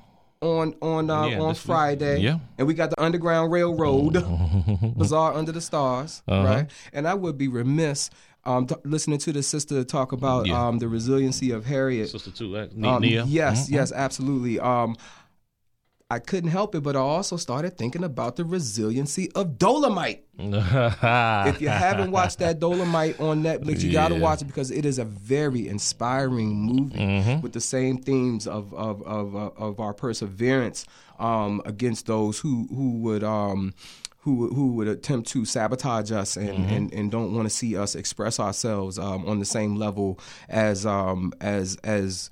on 0.46 0.74
on 0.82 1.10
uh, 1.10 1.26
Yeah, 1.26 1.40
on 1.40 1.48
this 1.50 1.58
week. 1.58 1.66
Friday. 1.66 2.20
Yeah. 2.20 2.38
And 2.58 2.66
we 2.66 2.74
got 2.74 2.90
the 2.90 3.00
Underground 3.02 3.52
Railroad 3.52 4.14
Bazaar 4.96 5.34
Under 5.34 5.52
the 5.52 5.60
Stars, 5.60 6.22
Uh-huh. 6.28 6.44
right? 6.44 6.70
And 6.92 7.06
I 7.08 7.14
would 7.14 7.38
be 7.38 7.48
remiss 7.48 8.10
um, 8.44 8.66
t- 8.66 8.74
listening 8.84 9.18
to 9.18 9.32
the 9.32 9.42
sister 9.42 9.84
talk 9.84 10.10
about 10.10 10.46
Yeah. 10.46 10.66
um, 10.66 10.78
the 10.80 10.88
resiliency 10.88 11.52
of 11.52 11.64
Harriet. 11.64 12.08
Sister 12.10 12.32
too, 12.32 12.56
uh, 12.56 12.66
Um, 12.88 13.02
Nia. 13.02 13.24
Yes, 13.24 13.68
Mhm. 13.68 13.72
yes, 13.74 13.92
absolutely. 13.92 14.58
Um, 14.58 14.96
I 16.12 16.18
couldn't 16.18 16.50
help 16.50 16.74
it, 16.74 16.82
but 16.82 16.94
I 16.96 17.00
also 17.00 17.36
started 17.36 17.76
thinking 17.78 18.04
about 18.04 18.36
the 18.36 18.44
resiliency 18.44 19.30
of 19.34 19.58
Dolemite. 19.58 20.20
If 21.48 21.60
you 21.60 21.68
haven't 21.68 22.10
watched 22.10 22.38
that 22.40 22.58
Dolemite 22.60 23.20
on 23.20 23.42
Netflix, 23.42 23.82
you 23.82 23.92
got 23.92 24.08
to 24.08 24.16
watch 24.16 24.42
it 24.42 24.46
because 24.46 24.70
it 24.70 24.84
is 24.84 24.98
a 24.98 25.04
very 25.04 25.68
inspiring 25.68 26.50
movie 26.54 26.98
Mm-hmm. 26.98 27.40
with 27.42 27.52
the 27.52 27.60
same 27.60 27.98
themes 27.98 28.46
of 28.46 28.72
of 28.74 29.02
of, 29.02 29.34
uh, 29.36 29.50
of 29.56 29.80
our 29.80 29.94
perseverance 29.94 30.84
um, 31.18 31.60
against 31.64 32.06
those 32.06 32.38
who 32.40 32.66
who 32.70 32.98
would. 33.04 33.24
Um, 33.24 33.74
who, 34.24 34.54
who 34.54 34.74
would 34.74 34.86
attempt 34.86 35.26
to 35.30 35.44
sabotage 35.44 36.12
us 36.12 36.36
and, 36.36 36.48
Mm-hmm. 36.50 36.72
and, 36.74 36.94
and 36.94 37.10
don't 37.10 37.34
want 37.34 37.44
to 37.50 37.50
see 37.50 37.76
us 37.76 37.96
express 37.96 38.38
ourselves 38.38 38.96
um, 38.96 39.26
on 39.26 39.40
the 39.40 39.44
same 39.44 39.74
level 39.74 40.20
as 40.48 40.86
um, 40.86 41.32
as 41.40 41.74
as 41.82 42.30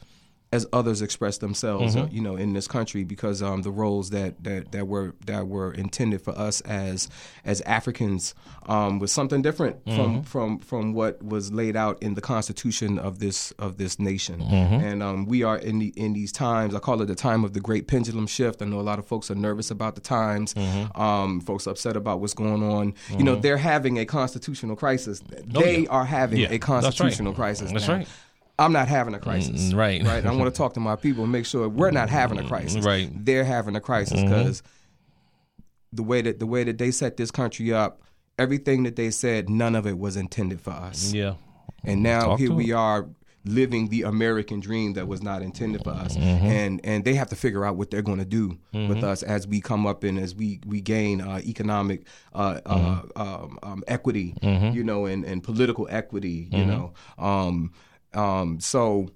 as 0.53 0.67
others 0.73 1.01
express 1.01 1.39
themselves, 1.39 1.95
Mm-hmm. 1.95 2.05
uh, 2.07 2.09
you 2.11 2.21
know, 2.21 2.35
in 2.35 2.55
this 2.55 2.67
country, 2.67 3.05
because 3.05 3.41
um, 3.41 3.63
the 3.63 3.71
roles 3.71 4.11
that, 4.11 4.43
that, 4.43 4.73
that 4.73 4.89
were 4.89 5.15
that 5.27 5.47
were 5.47 5.73
intended 5.73 6.21
for 6.23 6.33
us 6.37 6.61
as 6.63 7.09
as 7.45 7.61
Africans 7.63 8.35
um, 8.67 8.99
was 8.99 9.13
something 9.13 9.43
different 9.43 9.85
Mm-hmm. 9.85 9.97
from 9.97 10.23
from 10.25 10.59
from 10.59 10.93
what 10.93 11.23
was 11.23 11.53
laid 11.53 11.77
out 11.77 12.03
in 12.03 12.15
the 12.15 12.21
Constitution 12.21 12.99
of 12.99 13.21
this 13.21 13.53
of 13.61 13.77
this 13.77 14.01
nation. 14.01 14.41
Mm-hmm. 14.41 14.75
And 14.85 15.03
um, 15.05 15.25
we 15.27 15.45
are 15.45 15.57
in 15.57 15.79
the 15.79 15.93
in 15.97 16.15
these 16.15 16.33
times. 16.33 16.75
I 16.75 16.81
call 16.81 17.01
it 17.01 17.07
the 17.07 17.15
time 17.15 17.45
of 17.45 17.53
the 17.53 17.61
great 17.61 17.87
pendulum 17.87 18.27
shift. 18.27 18.61
I 18.61 18.65
know 18.65 18.81
a 18.81 18.83
lot 18.83 18.99
of 18.99 19.07
folks 19.07 19.31
are 19.31 19.37
nervous 19.37 19.71
about 19.71 19.95
the 19.95 20.01
times. 20.01 20.55
Mm-hmm. 20.55 21.01
Um, 21.01 21.41
folks 21.41 21.69
upset 21.69 21.97
about 21.97 22.21
what's 22.21 22.35
going 22.35 22.65
on. 22.65 22.95
You 23.17 23.23
know, 23.23 23.37
they're 23.37 23.57
having 23.57 23.99
a 24.01 24.05
constitutional 24.05 24.75
crisis. 24.75 25.21
They 25.21 25.47
Oh, 25.55 25.81
yeah. 25.83 25.89
are 25.91 26.05
having 26.05 26.41
Yeah, 26.41 26.47
a 26.47 26.51
that's 26.59 26.69
right. 26.69 26.83
constitutional 26.83 27.35
crisis. 27.35 27.71
That's 27.71 27.87
now. 27.87 27.95
right. 27.99 28.09
I'm 28.61 28.73
not 28.73 28.87
having 28.89 29.15
a 29.15 29.19
crisis. 29.19 29.73
Mm, 29.73 29.77
right. 29.77 30.03
Right. 30.05 30.25
I 30.25 30.31
want 30.33 30.53
to 30.55 30.57
talk 30.63 30.75
to 30.75 30.81
my 30.81 30.95
people 30.97 31.25
and 31.25 31.33
make 31.33 31.47
sure 31.47 31.69
we're 31.69 31.91
not 31.91 32.09
having 32.11 32.39
a 32.39 32.47
crisis. 32.47 32.85
Right. 32.85 33.09
Mm-hmm. 33.09 33.25
They're 33.25 33.45
having 33.45 33.75
a 33.75 33.81
crisis 33.81 34.23
because 34.23 34.63
the 35.93 36.03
way 36.03 36.23
that 36.23 36.39
the 36.39 36.47
way 36.47 36.63
that 36.65 36.79
they 36.79 36.91
set 36.91 37.17
this 37.17 37.31
country 37.31 37.73
up, 37.73 38.03
everything 38.39 38.85
that 38.85 38.97
they 38.97 39.11
said, 39.11 39.49
none 39.49 39.75
of 39.75 39.87
it 39.87 39.99
was 39.99 40.17
intended 40.17 40.61
for 40.61 40.71
us. 40.71 41.13
Yeah. 41.13 41.35
And 41.85 42.03
now 42.03 42.21
Talk 42.21 42.39
here 42.39 42.53
we 42.53 42.71
it. 42.71 42.75
are 42.75 43.09
living 43.47 43.89
the 43.89 44.03
American 44.03 44.61
dream 44.61 44.93
that 44.93 45.09
was 45.09 45.23
not 45.23 45.41
intended 45.41 45.83
for 45.83 45.91
us. 45.91 46.15
Mm-hmm. 46.17 46.45
And 46.47 46.81
and 46.85 47.05
they 47.07 47.15
have 47.15 47.31
to 47.31 47.37
figure 47.37 47.65
out 47.65 47.77
what 47.77 47.91
they're 47.91 48.03
going 48.03 48.19
to 48.19 48.25
do 48.27 48.59
with 48.75 49.03
us 49.03 49.23
as 49.23 49.47
we 49.47 49.61
come 49.63 49.87
up 49.87 50.05
and 50.05 50.19
as 50.19 50.35
we 50.35 50.61
we 50.67 50.81
gain 50.83 51.21
uh, 51.23 51.41
economic 51.45 52.07
uh, 52.35 52.61
Mm-hmm. 52.67 53.21
uh, 53.21 53.25
um, 53.25 53.59
um, 53.63 53.83
equity, 53.89 54.35
you 54.43 54.85
know, 54.85 55.07
and, 55.07 55.25
and 55.25 55.43
political 55.43 55.89
equity, 55.91 56.49
you 56.53 56.59
Mm-hmm. 56.59 56.71
know. 56.71 56.93
Um, 57.19 57.73
um, 58.15 58.61
so 58.61 59.09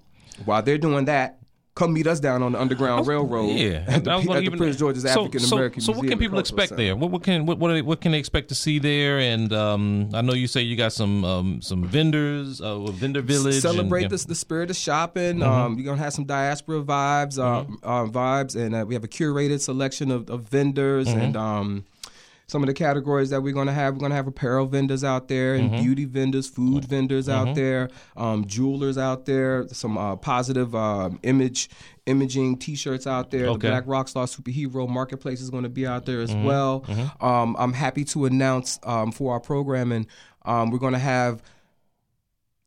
while 0.45 0.61
they're 0.61 0.77
doing 0.77 1.05
that. 1.05 1.39
Come 1.77 1.91
meet 1.91 2.07
us 2.07 2.21
down 2.21 2.41
on 2.41 2.53
the 2.53 2.61
Underground 2.61 3.05
Railroad 3.05 3.49
Yeah, 3.49 3.83
at 3.85 4.05
the, 4.05 4.11
was 4.11 4.25
at 4.29 4.33
the 4.35 4.41
even- 4.43 4.57
Prince 4.57 4.77
George's 4.77 5.03
so- 5.03 5.09
African 5.09 5.41
so- 5.41 5.57
American 5.57 5.81
So, 5.81 5.91
Museum. 5.91 6.05
what 6.05 6.09
can 6.09 6.19
people 6.19 6.39
expect 6.39 6.69
Center. 6.69 6.81
there? 6.81 6.95
What, 6.95 7.11
what 7.11 7.21
can 7.23 7.45
what 7.45 7.57
what, 7.59 7.69
are 7.69 7.73
they, 7.73 7.81
what 7.81 7.99
can 7.99 8.13
they 8.13 8.17
expect 8.17 8.47
to 8.47 8.55
see 8.55 8.79
there? 8.79 9.19
And 9.19 9.51
um, 9.51 10.09
I 10.13 10.21
know 10.21 10.31
you 10.31 10.47
say 10.47 10.61
you 10.61 10.77
got 10.77 10.93
some 10.93 11.25
um, 11.25 11.61
some 11.61 11.83
vendors, 11.83 12.61
uh, 12.61 12.79
vendor 12.93 13.21
village. 13.21 13.55
celebrate 13.61 14.03
and, 14.03 14.11
this, 14.13 14.23
the 14.23 14.35
spirit 14.35 14.69
of 14.69 14.77
shopping. 14.77 15.39
Mm-hmm. 15.39 15.43
Um, 15.43 15.75
you're 15.75 15.83
gonna 15.83 15.97
have 16.01 16.13
some 16.13 16.23
diaspora 16.23 16.81
vibes, 16.81 17.37
uh, 17.37 17.65
uh, 17.85 18.05
vibes, 18.05 18.55
and 18.55 18.73
uh, 18.73 18.85
we 18.87 18.93
have 18.93 19.03
a 19.03 19.09
curated 19.09 19.59
selection 19.59 20.11
of, 20.11 20.29
of 20.29 20.43
vendors 20.43 21.09
Mm-hmm. 21.09 21.19
and 21.19 21.35
um, 21.35 21.85
some 22.47 22.61
of 22.61 22.67
the 22.67 22.73
categories 22.73 23.31
that 23.31 23.41
we're 23.41 23.53
going 23.53 23.67
to 23.67 23.73
have. 23.73 23.93
We're 23.93 23.99
going 23.99 24.11
to 24.11 24.15
have 24.15 24.27
apparel 24.27 24.65
vendors 24.65 25.03
out 25.03 25.27
there, 25.27 25.55
and 25.55 25.71
beauty 25.71 26.05
vendors, 26.05 26.47
food 26.47 26.85
vendors 26.85 27.27
out 27.27 27.55
there, 27.55 27.89
um, 28.15 28.45
jewelers 28.45 28.97
out 28.97 29.25
there, 29.25 29.67
some 29.69 29.97
uh, 29.97 30.15
positive 30.15 30.75
um, 30.75 31.19
image 31.23 31.69
imaging 32.05 32.57
T-shirts 32.57 33.07
out 33.07 33.31
there. 33.31 33.47
Okay. 33.47 33.67
The 33.67 33.81
Black 33.81 33.85
Rockstar 33.85 34.27
Superhero 34.29 34.87
Marketplace 34.87 35.41
is 35.41 35.49
going 35.49 35.63
to 35.63 35.69
be 35.69 35.87
out 35.87 36.05
there 36.05 36.21
as 36.21 36.35
well. 36.35 36.85
Um, 37.19 37.55
I'm 37.57 37.73
happy 37.73 38.03
to 38.05 38.25
announce 38.25 38.79
um, 38.83 39.11
for 39.11 39.33
our 39.33 39.39
programming, 39.39 40.05
um, 40.43 40.69
we're 40.69 40.77
going 40.79 40.93
to 40.93 40.99
have. 40.99 41.41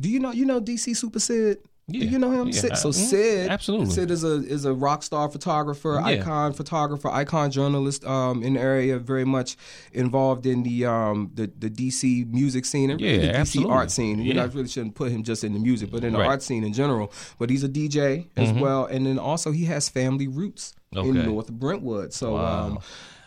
Do 0.01 0.09
you 0.09 0.21
know 0.21 0.31
you 0.33 0.45
know 0.45 0.61
DC 0.61 0.97
Super 0.97 1.19
Sid? 1.21 1.59
Yeah. 1.91 2.01
Do 2.01 2.07
you 2.07 2.19
know 2.19 2.31
him? 2.31 2.49
Yeah. 2.49 2.61
Sid, 2.61 2.77
so 2.77 2.91
Mhm. 2.91 2.95
Sid, 2.95 3.49
Absolutely. 3.51 3.91
Sid 3.95 4.11
is 4.11 4.23
a 4.23 4.35
is 4.47 4.65
a 4.67 4.75
rock 4.75 5.03
star 5.03 5.29
photographer, 5.31 5.95
Yeah. 5.95 6.21
icon 6.21 6.53
photographer, 6.53 7.09
icon 7.09 7.51
journalist 7.51 8.05
um, 8.05 8.43
in 8.43 8.55
the 8.55 8.61
area, 8.61 8.99
very 8.99 9.25
much 9.25 9.57
involved 9.95 10.45
in 10.45 10.63
the 10.65 10.85
um, 10.85 11.31
the, 11.35 11.51
the 11.59 11.71
DC 11.71 12.31
music 12.31 12.65
scene 12.67 12.91
and 12.91 13.01
really 13.01 13.15
Yeah, 13.15 13.21
the 13.21 13.33
DC 13.33 13.37
absolutely. 13.41 13.73
art 13.73 13.91
scene. 13.91 14.19
You 14.21 14.35
know, 14.35 14.43
I 14.43 14.47
really 14.47 14.69
shouldn't 14.69 14.97
put 14.97 15.11
him 15.13 15.23
just 15.23 15.45
in 15.45 15.55
the 15.55 15.59
music, 15.59 15.91
but 15.91 16.05
in 16.05 16.13
the 16.13 16.19
Right. 16.19 16.29
art 16.29 16.43
scene 16.43 16.63
in 16.63 16.73
general. 16.75 17.11
But 17.39 17.49
he's 17.49 17.65
a 17.65 17.69
DJ 17.69 18.27
as 18.37 18.53
well, 18.53 18.85
and 18.85 19.07
then 19.07 19.19
also 19.19 19.51
he 19.51 19.65
has 19.65 19.89
family 19.89 20.29
roots 20.29 20.75
Okay. 20.97 21.09
in 21.09 21.25
North 21.25 21.51
Brentwood. 21.51 22.13
So. 22.13 22.37
Um, 22.37 22.79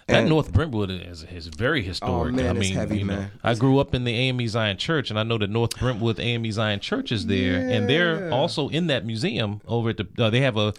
That 0.07 0.19
and- 0.21 0.29
North 0.29 0.51
Brentwood 0.51 0.89
is, 0.89 1.23
is 1.23 1.47
very 1.47 1.81
historic. 1.83 2.33
Oh, 2.33 2.35
man, 2.35 2.55
I 2.55 2.59
mean, 2.59 2.73
heavy, 2.73 2.99
you 2.99 3.05
know, 3.05 3.15
man. 3.15 3.31
I 3.43 3.53
grew 3.55 3.79
up 3.79 3.93
in 3.93 4.03
the 4.03 4.13
AME 4.13 4.47
Zion 4.47 4.77
Church, 4.77 5.09
and 5.09 5.19
I 5.19 5.23
know 5.23 5.37
that 5.37 5.49
North 5.49 5.77
Brentwood 5.79 6.19
AME 6.19 6.51
Zion 6.51 6.79
Church 6.79 7.11
is 7.11 7.27
there, 7.27 7.55
and 7.69 7.89
they're 7.89 8.31
also 8.33 8.67
in 8.69 8.87
that 8.87 9.05
museum 9.05 9.61
over 9.67 9.89
at 9.89 9.97
the. 9.97 10.07
Uh, 10.17 10.29
they 10.29 10.41
have 10.41 10.57
a 10.57 10.73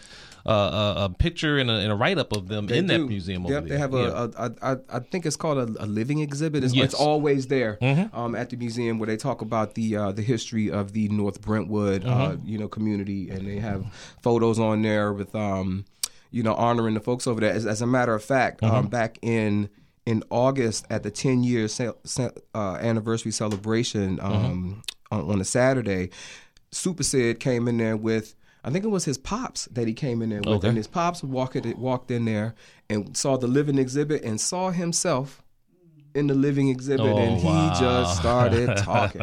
a, 0.44 0.50
a, 0.50 0.94
a 1.04 1.08
picture 1.08 1.56
and 1.58 1.70
a, 1.70 1.74
and 1.74 1.92
a 1.92 1.94
write 1.94 2.18
up 2.18 2.32
of 2.32 2.48
them 2.48 2.66
They 2.66 2.78
in 2.78 2.88
that 2.88 2.98
museum 2.98 3.44
Yep, 3.44 3.50
over 3.58 3.68
there. 3.68 3.76
they 3.76 3.80
have 3.80 3.92
Yeah. 3.92 4.00
a, 4.00 4.24
a, 4.24 4.46
a, 4.60 4.72
a 4.72 4.80
I 4.96 4.98
think 4.98 5.24
it's 5.24 5.36
called 5.36 5.58
a, 5.58 5.84
a 5.84 5.86
living 5.86 6.18
exhibit. 6.18 6.64
It's, 6.64 6.74
Yes. 6.74 6.86
it's 6.86 6.94
always 6.94 7.46
there 7.46 7.78
Mm-hmm. 7.80 8.16
um, 8.18 8.34
at 8.34 8.50
the 8.50 8.56
museum 8.56 8.98
where 8.98 9.06
they 9.06 9.16
talk 9.16 9.40
about 9.40 9.76
the 9.76 9.94
uh, 9.96 10.10
the 10.10 10.22
history 10.22 10.68
of 10.68 10.94
the 10.94 11.08
North 11.10 11.40
Brentwood 11.40 12.04
uh, 12.04 12.08
Mm-hmm. 12.32 12.48
you 12.48 12.58
know 12.58 12.66
community, 12.66 13.30
and 13.30 13.46
they 13.46 13.60
have 13.60 13.86
photos 14.20 14.58
on 14.58 14.82
there 14.82 15.12
with 15.12 15.32
um, 15.36 15.84
you 16.32 16.42
know 16.42 16.54
honoring 16.54 16.94
the 16.94 17.00
folks 17.00 17.26
over 17.28 17.40
there. 17.40 17.52
As, 17.52 17.64
as 17.66 17.80
a 17.82 17.86
matter 17.86 18.14
of 18.14 18.24
fact, 18.24 18.60
Mm-hmm. 18.62 18.74
um, 18.74 18.86
back 18.88 19.18
in 19.22 19.68
in 20.04 20.24
August 20.30 20.84
at 20.90 21.04
the 21.04 21.10
10 21.12 21.44
year 21.44 21.68
ce- 21.68 21.80
uh, 21.80 22.74
anniversary 22.80 23.30
celebration 23.30 24.16
Mm-hmm. 24.18 24.32
um, 24.32 24.82
on, 25.12 25.30
on 25.30 25.40
a 25.40 25.44
Saturday, 25.44 26.10
Super 26.72 27.02
Sid 27.04 27.38
came 27.40 27.68
in 27.68 27.76
there 27.78 27.96
with. 27.96 28.34
I 28.64 28.70
think 28.70 28.84
it 28.84 28.88
was 28.88 29.04
his 29.04 29.18
pops 29.18 29.64
that 29.72 29.88
he 29.88 29.92
came 29.92 30.22
in 30.22 30.30
there 30.30 30.38
with, 30.38 30.48
Okay. 30.58 30.68
and 30.68 30.76
his 30.76 30.86
pops 30.86 31.22
walked 31.24 31.66
walked 31.76 32.12
in 32.12 32.24
there 32.26 32.54
and 32.88 33.16
saw 33.16 33.36
the 33.36 33.48
living 33.48 33.76
exhibit 33.76 34.22
and 34.22 34.40
saw 34.40 34.70
himself 34.70 35.41
in 36.14 36.26
the 36.26 36.34
living 36.34 36.68
exhibit, 36.68 37.06
Oh, 37.06 37.16
and 37.16 37.38
he 37.38 37.46
wow. 37.46 37.74
just 37.78 38.18
started 38.18 38.76
talking. 38.78 39.22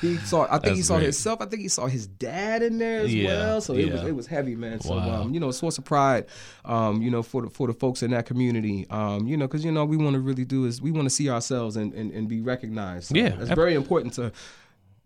He 0.00 0.16
saw, 0.18 0.46
I 0.50 0.58
think 0.58 0.76
he 0.76 0.82
saw 0.82 0.94
great. 0.96 1.04
himself. 1.04 1.40
I 1.42 1.46
think 1.46 1.60
he 1.62 1.68
saw 1.68 1.86
his 1.86 2.06
dad 2.06 2.62
in 2.62 2.78
there 2.78 3.00
as 3.00 3.14
Yeah, 3.14 3.26
well. 3.26 3.60
So 3.60 3.74
it 3.74 3.92
was 3.92 4.02
it 4.04 4.12
was 4.16 4.26
heavy, 4.26 4.56
man. 4.56 4.80
So 4.80 4.94
Wow. 4.96 5.22
um, 5.22 5.34
you 5.34 5.40
know, 5.40 5.48
a 5.50 5.52
source 5.52 5.76
of 5.78 5.84
pride, 5.84 6.26
um, 6.64 7.02
you 7.02 7.10
know, 7.10 7.22
for 7.22 7.42
the 7.42 7.50
for 7.50 7.66
the 7.66 7.74
folks 7.74 8.02
in 8.02 8.10
that 8.12 8.24
community, 8.26 8.86
um, 8.90 9.26
you 9.26 9.36
know, 9.36 9.46
because 9.46 9.64
you 9.64 9.72
know 9.72 9.84
we 9.84 9.96
want 9.96 10.14
to 10.14 10.20
really 10.20 10.44
do 10.44 10.64
is 10.64 10.80
we 10.80 10.90
want 10.92 11.04
to 11.06 11.10
see 11.10 11.28
ourselves 11.28 11.76
and, 11.76 11.92
and, 11.94 12.10
and 12.12 12.28
be 12.28 12.40
recognized. 12.40 13.08
So 13.08 13.16
Yeah. 13.16 13.36
it's 13.40 13.50
very 13.50 13.74
important 13.74 14.14
to 14.14 14.32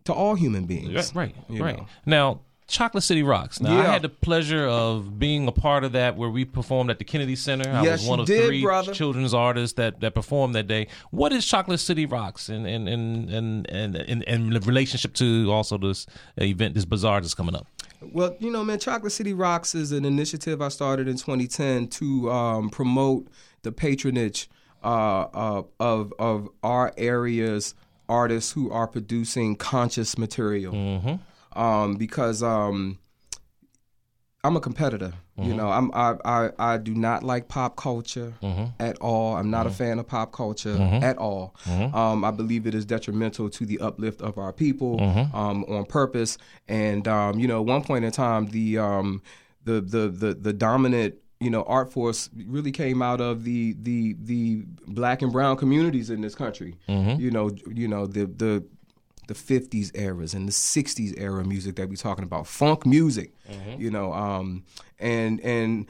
to 0.05 0.13
all 0.13 0.35
human 0.35 0.65
beings. 0.65 1.13
Right, 1.13 1.35
you 1.49 1.61
right. 1.63 1.77
know. 1.77 1.87
Now, 2.05 2.39
Chocolate 2.69 3.03
City 3.03 3.23
Rocks. 3.23 3.59
Now, 3.59 3.79
I 3.79 3.83
had 3.83 4.01
the 4.03 4.09
pleasure 4.09 4.65
of 4.67 5.19
being 5.19 5.47
a 5.47 5.51
part 5.51 5.83
of 5.83 5.91
that 5.93 6.15
where 6.15 6.29
we 6.29 6.45
performed 6.45 6.89
at 6.91 6.99
the 6.99 7.03
Kennedy 7.03 7.35
Center. 7.35 7.69
I 7.69 7.83
Yes, 7.83 8.01
was 8.01 8.09
one 8.09 8.19
of 8.19 8.27
did, 8.27 8.45
three 8.45 8.61
brother. 8.61 8.93
children's 8.93 9.33
artists 9.33 9.75
that, 9.75 9.99
that 10.01 10.13
performed 10.13 10.55
that 10.55 10.67
day. 10.67 10.87
What 11.11 11.33
is 11.33 11.45
Chocolate 11.45 11.79
City 11.79 12.05
Rocks 12.05 12.47
and 12.47 12.65
and 12.67 12.87
and 12.87 13.29
and 13.29 13.69
and, 13.69 13.95
and, 13.95 14.23
and 14.27 14.53
in 14.53 14.61
relationship 14.61 15.13
to 15.15 15.51
also 15.51 15.77
this 15.77 16.05
event, 16.37 16.75
this 16.75 16.85
bazaar 16.85 17.19
that's 17.21 17.33
coming 17.33 17.55
up? 17.55 17.67
Well, 18.01 18.35
you 18.39 18.49
know, 18.51 18.63
man, 18.63 18.79
Chocolate 18.79 19.11
City 19.11 19.33
Rocks 19.33 19.75
is 19.75 19.91
an 19.91 20.05
initiative 20.05 20.61
I 20.61 20.69
started 20.69 21.07
in 21.09 21.17
2010 21.17 21.87
to 21.87 22.31
um, 22.31 22.69
promote 22.69 23.27
the 23.63 23.71
patronage 23.73 24.49
uh, 24.83 25.21
uh, 25.33 25.63
of 25.79 26.13
of 26.17 26.47
our 26.63 26.93
area's 26.97 27.73
artists 28.07 28.53
who 28.53 28.71
are 28.71 28.87
producing 28.87 29.55
conscious 29.55 30.17
material. 30.17 31.19
Um, 31.59 31.95
because 31.95 32.41
um, 32.41 32.97
I'm 34.43 34.55
a 34.55 34.61
competitor. 34.61 35.13
You 35.41 35.53
know, 35.53 35.69
I'm 35.69 35.89
I, 35.93 36.15
I 36.25 36.49
I 36.59 36.77
do 36.77 36.93
not 36.93 37.23
like 37.23 37.47
pop 37.47 37.77
culture 37.77 38.33
at 38.79 38.97
all. 38.99 39.35
I'm 39.37 39.49
not 39.49 39.65
a 39.67 39.69
fan 39.69 39.99
of 39.99 40.07
pop 40.07 40.31
culture 40.33 40.75
at 41.01 41.17
all. 41.17 41.55
Um, 41.93 42.25
I 42.25 42.31
believe 42.31 42.67
it 42.67 42.75
is 42.75 42.85
detrimental 42.85 43.49
to 43.51 43.65
the 43.65 43.79
uplift 43.79 44.21
of 44.21 44.37
our 44.37 44.51
people 44.53 44.99
um, 45.33 45.63
on 45.65 45.85
purpose. 45.85 46.37
And 46.67 47.07
um, 47.07 47.39
you 47.39 47.47
know, 47.47 47.59
at 47.61 47.65
one 47.65 47.83
point 47.83 48.03
in 48.05 48.11
time, 48.11 48.47
the 48.47 48.77
um, 48.79 49.21
the 49.63 49.79
the 49.79 50.09
the 50.09 50.33
the 50.33 50.53
dominant 50.53 51.15
you 51.39 51.49
know 51.49 51.63
art 51.63 51.89
force 51.91 52.29
really 52.45 52.71
came 52.73 53.01
out 53.01 53.21
of 53.21 53.43
the 53.45 53.75
the 53.81 54.15
the 54.21 54.63
black 54.87 55.21
and 55.21 55.31
brown 55.31 55.55
communities 55.55 56.09
in 56.09 56.19
this 56.21 56.35
country. 56.35 56.75
You 57.17 57.31
know, 57.31 57.49
you 57.73 57.87
know 57.87 58.05
the 58.07 58.25
the 58.25 58.63
the 59.29 59.33
50s 59.35 59.91
eras 59.93 60.33
and 60.33 60.47
the 60.47 60.51
60s 60.51 61.13
era 61.17 61.45
music 61.45 61.75
that 61.77 61.87
we're 61.87 61.95
talking 61.95 62.25
about 62.25 62.47
funk 62.47 62.85
music 62.85 63.31
you 63.77 63.89
know 63.89 64.11
um 64.11 64.63
and 64.99 65.39
and 65.41 65.85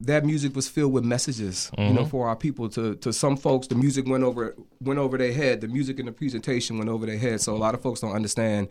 that 0.00 0.24
music 0.24 0.54
was 0.54 0.68
filled 0.68 0.92
with 0.92 1.04
messages 1.04 1.70
you 1.76 1.92
know 1.92 2.04
for 2.04 2.28
our 2.28 2.36
people 2.36 2.68
to 2.68 2.94
to 2.96 3.12
some 3.12 3.36
folks 3.36 3.66
the 3.66 3.74
music 3.74 4.06
went 4.06 4.22
over 4.22 4.54
went 4.80 4.98
over 4.98 5.18
their 5.18 5.32
head 5.32 5.60
the 5.60 5.68
music 5.68 5.98
and 5.98 6.06
the 6.08 6.12
presentation 6.12 6.78
went 6.78 6.88
over 6.88 7.06
their 7.06 7.18
head 7.18 7.40
so 7.40 7.54
a 7.54 7.58
lot 7.58 7.74
of 7.74 7.82
folks 7.82 8.00
don't 8.00 8.14
understand 8.14 8.68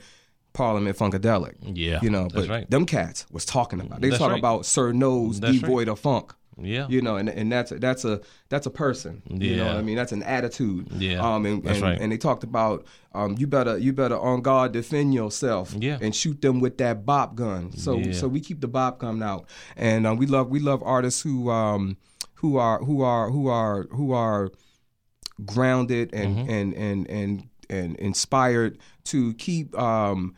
Parliament 0.53 0.97
Funkadelic. 0.97 1.55
Yeah, 1.61 1.99
You 2.01 2.09
know, 2.09 2.29
but 2.33 2.47
right. 2.47 2.69
them 2.69 2.85
cats 2.85 3.25
was 3.29 3.43
talking 3.43 3.81
about. 3.81 3.99
They 3.99 4.07
That's 4.07 4.19
talking 4.19 4.31
right. 4.35 4.39
about 4.39 4.65
Sir 4.65 4.93
Nose 4.93 5.41
That's 5.41 5.51
right. 5.53 5.61
devoid 5.61 5.89
of 5.89 5.99
funk. 5.99 6.33
Yeah. 6.57 6.87
You 6.87 7.01
know, 7.01 7.17
and 7.17 7.27
and 7.29 7.51
that's 7.51 7.71
that's 7.75 8.05
a 8.05 8.21
that's 8.49 8.65
a 8.65 8.69
person. 8.69 9.21
You 9.29 9.57
know 9.57 9.63
Yeah. 9.63 9.67
what 9.73 9.75
I 9.77 9.81
mean? 9.81 9.95
That's 9.97 10.11
an 10.13 10.23
attitude. 10.23 10.87
Yeah, 10.93 11.19
Um 11.21 11.45
and, 11.45 11.63
that's 11.63 11.77
and, 11.77 11.83
right. 11.83 11.99
and 12.01 12.11
they 12.11 12.17
talked 12.17 12.43
about 12.43 12.85
um 13.13 13.35
you 13.37 13.45
better 13.47 13.77
you 13.77 13.91
better 13.93 14.17
on 14.17 14.41
guard 14.41 14.71
defend 14.71 15.13
yourself 15.13 15.75
Yeah. 15.77 15.97
and 16.01 16.15
shoot 16.15 16.41
them 16.41 16.59
with 16.61 16.77
that 16.77 17.05
bop 17.05 17.35
gun. 17.35 17.75
So 17.75 17.97
Yeah. 17.97 18.13
so 18.13 18.27
we 18.29 18.39
keep 18.39 18.61
the 18.61 18.67
bop 18.69 18.99
gun 18.99 19.21
out. 19.21 19.47
And 19.75 20.07
um, 20.07 20.17
we 20.17 20.27
love 20.27 20.49
we 20.49 20.59
love 20.59 20.81
artists 20.83 21.21
who 21.21 21.49
um 21.49 21.97
who 22.35 22.57
are 22.57 22.79
who 22.79 23.01
are 23.01 23.29
who 23.31 23.47
are 23.49 23.83
who 23.91 24.13
are 24.13 24.51
grounded 25.45 26.13
and 26.13 26.37
Mm-hmm. 26.37 26.49
and 26.49 26.73
and 26.73 27.09
and 27.09 27.49
and 27.69 27.95
inspired 27.97 28.77
to 29.05 29.33
keep 29.35 29.77
um, 29.77 30.35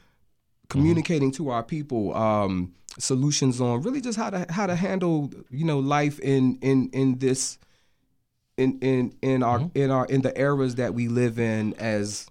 communicating 0.69 1.31
to 1.33 1.49
our 1.49 1.61
people 1.63 2.15
um, 2.15 2.73
solutions 2.97 3.61
on 3.61 3.81
really 3.81 4.01
just 4.01 4.17
how 4.17 4.29
to 4.29 4.45
how 4.49 4.65
to 4.67 4.75
handle 4.75 5.31
you 5.49 5.65
know 5.65 5.79
life 5.79 6.19
in 6.19 6.57
in 6.61 6.89
in 6.93 7.17
this 7.19 7.57
in 8.57 8.79
in 8.79 9.13
in 9.21 9.43
our 9.43 9.59
Mm-hmm. 9.59 9.77
in 9.77 9.91
our 9.91 10.05
in 10.05 10.21
the 10.21 10.37
eras 10.39 10.75
that 10.75 10.93
we 10.93 11.07
live 11.07 11.37
in 11.39 11.73
as 11.75 12.27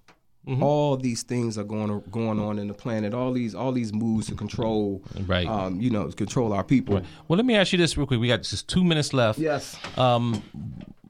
Mm-hmm. 0.49 0.63
all 0.63 0.97
these 0.97 1.25
things 1.25 1.59
are 1.59 1.65
going 1.65 2.01
going 2.09 2.39
on 2.39 2.61
in 2.61 2.69
the 2.69 2.75
planet 2.75 3.13
all 3.13 3.33
these 3.33 3.53
all 3.53 3.73
these 3.73 3.93
moves 3.93 4.29
to 4.29 4.37
control 4.37 5.03
Right. 5.27 5.45
um, 5.49 5.81
you 5.81 5.91
know 5.91 6.07
control 6.13 6.53
our 6.53 6.63
people 6.63 7.03
Well, 7.27 7.37
let 7.37 7.45
me 7.45 7.57
ask 7.57 7.73
you 7.73 7.79
this 7.79 7.97
real 7.97 8.07
quick. 8.07 8.21
We 8.21 8.29
got 8.29 8.43
just 8.43 8.69
two 8.69 8.85
minutes 8.85 9.13
left. 9.13 9.41
yes 9.41 9.77
Um, 9.99 10.41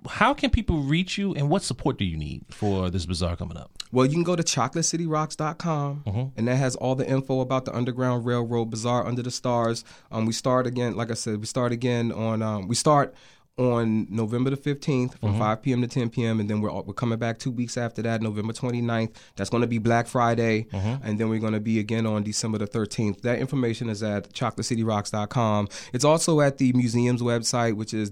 how 0.07 0.35
can 0.35 0.51
people 0.51 0.79
reach 0.79 1.19
you, 1.19 1.35
and 1.35 1.49
what 1.51 1.63
support 1.63 1.99
do 1.99 2.05
you 2.05 2.17
need 2.17 2.45
for 2.51 2.91
this 2.91 3.07
bazaar 3.07 3.37
coming 3.37 3.57
up? 3.57 3.71
Well, 3.93 4.07
you 4.07 4.13
can 4.13 4.25
go 4.25 4.35
to 4.37 4.43
chocolatecityrocks.com, 4.43 6.03
Mm-hmm. 6.07 6.39
and 6.39 6.49
that 6.49 6.57
has 6.57 6.77
all 6.77 6.95
the 6.95 7.09
info 7.09 7.41
about 7.41 7.65
the 7.65 7.75
Underground 7.75 8.25
Railroad 8.27 8.67
Bazaar 8.71 9.07
Under 9.07 9.23
the 9.23 9.31
Stars. 9.31 9.85
Um, 10.11 10.27
we 10.27 10.33
start 10.33 10.67
again, 10.67 10.97
like 10.97 11.11
I 11.11 11.15
said, 11.15 11.39
we 11.41 11.47
start 11.47 11.73
again 11.73 12.13
on 12.13 12.43
um, 12.43 12.69
we 12.69 12.75
start 12.75 13.15
on 13.59 14.07
November 14.11 14.51
the 14.51 14.57
15th 14.57 15.19
from 15.19 15.31
Mm-hmm. 15.31 15.39
5 15.39 15.63
p.m. 15.63 15.81
to 15.83 15.89
10 15.89 16.11
p.m. 16.11 16.41
and 16.41 16.51
then 16.51 16.61
we're 16.61 16.71
we're 16.83 16.93
coming 16.93 17.19
back 17.19 17.39
two 17.39 17.51
weeks 17.51 17.79
after 17.79 18.03
that, 18.03 18.21
November 18.21 18.53
29th. 18.53 19.15
That's 19.35 19.49
going 19.49 19.63
to 19.63 19.67
be 19.67 19.79
Black 19.79 20.07
Friday, 20.07 20.65
Mm-hmm. 20.73 21.07
and 21.07 21.19
then 21.19 21.29
we're 21.31 21.39
going 21.41 21.55
to 21.55 21.61
be 21.61 21.79
again 21.79 22.05
on 22.07 22.23
December 22.23 22.59
the 22.59 22.67
13th. 22.67 23.23
That 23.23 23.39
information 23.39 23.89
is 23.89 24.03
at 24.03 24.31
chocolatecityrocks.com. 24.35 25.69
It's 25.95 26.05
also 26.05 26.41
at 26.43 26.59
the 26.59 26.73
museum's 26.75 27.23
website, 27.23 27.77
which 27.77 27.95
is 27.95 28.11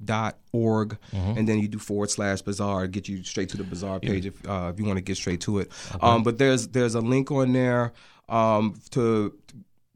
www.pgaamcc.org, 0.00 0.98
and 1.12 1.48
then 1.48 1.58
you 1.58 1.68
do 1.68 1.78
forward 1.78 2.10
slash 2.10 2.42
bazaar, 2.42 2.86
get 2.86 3.08
you 3.08 3.22
straight 3.22 3.48
to 3.50 3.56
the 3.56 3.64
bazaar 3.64 4.00
page 4.00 4.26
if 4.26 4.48
uh, 4.48 4.70
if 4.72 4.78
you 4.80 4.86
want 4.86 4.96
to 4.96 5.02
get 5.02 5.16
straight 5.16 5.40
to 5.42 5.58
it. 5.60 5.70
Um, 6.00 6.22
but 6.22 6.38
there's 6.38 6.68
there's 6.68 6.94
a 6.94 7.00
link 7.00 7.30
on 7.30 7.52
there 7.52 7.92
um, 8.28 8.74
to 8.90 9.36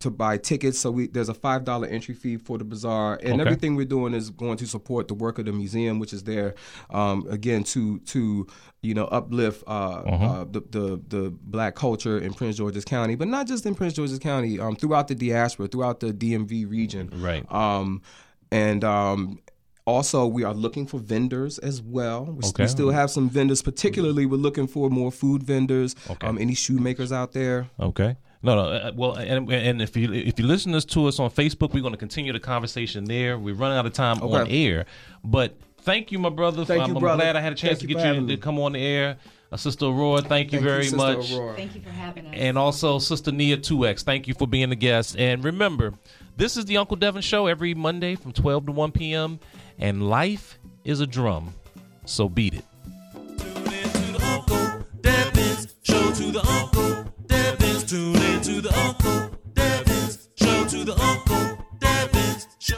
to 0.01 0.11
buy 0.11 0.37
tickets. 0.39 0.79
So 0.79 0.91
we 0.91 1.07
there's 1.07 1.29
a 1.29 1.35
five 1.35 1.65
dollar 1.65 1.87
entry 1.87 2.15
fee 2.15 2.37
for 2.39 2.59
the 2.59 2.65
bazaar, 2.65 3.19
and 3.23 3.35
Okay. 3.35 3.43
everything 3.43 3.77
we're 3.77 3.85
doing 3.87 4.15
is 4.15 4.31
going 4.31 4.57
to 4.59 4.67
support 4.67 5.09
the 5.09 5.15
work 5.15 5.39
of 5.39 5.45
the 5.47 5.53
museum, 5.53 5.99
which 5.99 6.13
is 6.13 6.25
there 6.25 6.55
um, 6.91 7.27
again 7.31 7.63
to 7.65 7.99
to 8.01 8.47
you 8.83 8.95
know 8.95 9.05
uplift 9.07 9.63
uh, 9.67 9.71
uh, 9.71 10.45
the, 10.51 10.61
the 10.71 11.01
the 11.09 11.31
black 11.43 11.75
culture 11.75 12.19
in 12.19 12.33
Prince 12.35 12.57
George's 12.57 12.85
County, 12.85 13.15
but 13.15 13.29
not 13.29 13.47
just 13.47 13.67
in 13.67 13.75
Prince 13.75 13.93
George's 13.95 14.19
County, 14.19 14.59
um, 14.59 14.75
throughout 14.75 15.09
the 15.09 15.15
diaspora, 15.15 15.69
throughout 15.69 16.01
the 16.01 16.13
DMV 16.13 16.69
region. 16.69 17.11
Right. 17.15 17.51
Um, 17.53 18.01
and 18.51 18.83
um, 18.83 19.39
also 19.87 20.27
we 20.27 20.45
are 20.45 20.55
looking 20.55 20.87
for 20.87 20.99
vendors 20.99 21.59
as 21.59 21.83
well. 21.83 22.25
We, 22.25 22.49
Okay. 22.49 22.65
we 22.65 22.69
still 22.69 22.91
have 22.91 23.11
some 23.11 23.29
vendors. 23.29 23.61
Particularly, 23.61 24.25
we're 24.25 24.37
looking 24.39 24.67
for 24.67 24.89
more 24.89 25.13
food 25.13 25.43
vendors. 25.43 25.95
Okay. 26.09 26.27
Um, 26.27 26.39
any 26.39 26.55
shoemakers 26.55 27.13
out 27.13 27.33
there? 27.33 27.69
Okay. 27.79 28.17
No, 28.43 28.55
no. 28.55 28.63
uh, 28.71 28.93
Well, 28.95 29.15
and, 29.15 29.51
and 29.53 29.83
if 29.83 29.97
you 29.97 30.13
if 30.13 30.39
you 30.39 30.47
listen 30.47 30.73
to 30.73 31.07
us 31.07 31.19
on 31.19 31.31
Facebook, 31.31 31.73
we're 31.75 31.83
going 31.83 31.93
to 31.93 31.99
continue 31.99 32.33
the 32.33 32.41
conversation 32.41 33.05
there. 33.05 33.39
We're 33.39 33.55
running 33.55 33.77
out 33.79 33.87
of 33.87 33.93
time 33.93 34.23
on 34.23 34.49
air, 34.49 34.87
but 35.23 35.57
thank 35.83 36.11
you, 36.11 36.19
my 36.19 36.31
brother. 36.31 36.65
Thank 36.65 36.83
I'm, 36.83 36.91
you, 36.91 36.97
I'm 36.97 37.17
glad 37.17 37.37
I 37.37 37.41
had 37.41 37.53
a 37.53 37.57
chance 37.57 37.79
Thank 37.79 37.81
to 37.81 37.89
you 37.89 37.95
get 37.95 38.01
for 38.03 38.07
you 38.09 38.15
having 38.15 38.29
to 38.29 38.37
come 38.37 38.59
on 38.59 38.73
the 38.73 38.81
air. 38.81 39.19
Uh, 39.53 39.57
Sister 39.57 39.87
Aurora, 39.87 40.23
thank 40.23 40.53
you 40.53 40.59
Thank 40.59 40.69
very 40.69 40.85
Sister 40.85 40.97
much. 40.97 41.33
Aurora. 41.33 41.57
Thank 41.57 41.75
you 41.75 41.81
for 41.81 41.91
having 41.91 42.27
us. 42.27 42.35
And 42.37 42.57
also, 42.57 42.99
Sister 43.01 43.33
Nia 43.33 43.57
2X, 43.57 44.05
thank 44.05 44.29
you 44.29 44.35
for 44.35 44.47
being 44.47 44.71
a 44.71 44.77
guest. 44.77 45.17
And 45.19 45.43
remember, 45.43 45.93
this 46.37 46.57
is 46.57 46.67
the 46.67 46.77
Uncle 46.77 46.97
Devin 46.97 47.23
Show 47.23 47.47
every 47.47 47.75
Monday 47.75 48.15
from 48.15 48.33
12 48.33 48.67
to 48.67 48.73
1 48.73 48.93
p.m. 48.93 49.41
And 49.79 50.09
life 50.09 50.59
is 50.85 51.01
a 51.01 51.07
drum, 51.07 51.53
so 52.05 52.29
beat 52.29 52.55
it. 52.55 52.65
Tune 57.91 58.15
in 58.15 58.41
to 58.43 58.61
the 58.61 58.73
Uncle 58.87 59.37
Devins 59.53 60.29
Show 60.37 60.65
to 60.65 60.85
the 60.85 60.93
Uncle 60.93 61.59
Devins 61.81 62.47
Show. 62.61 62.77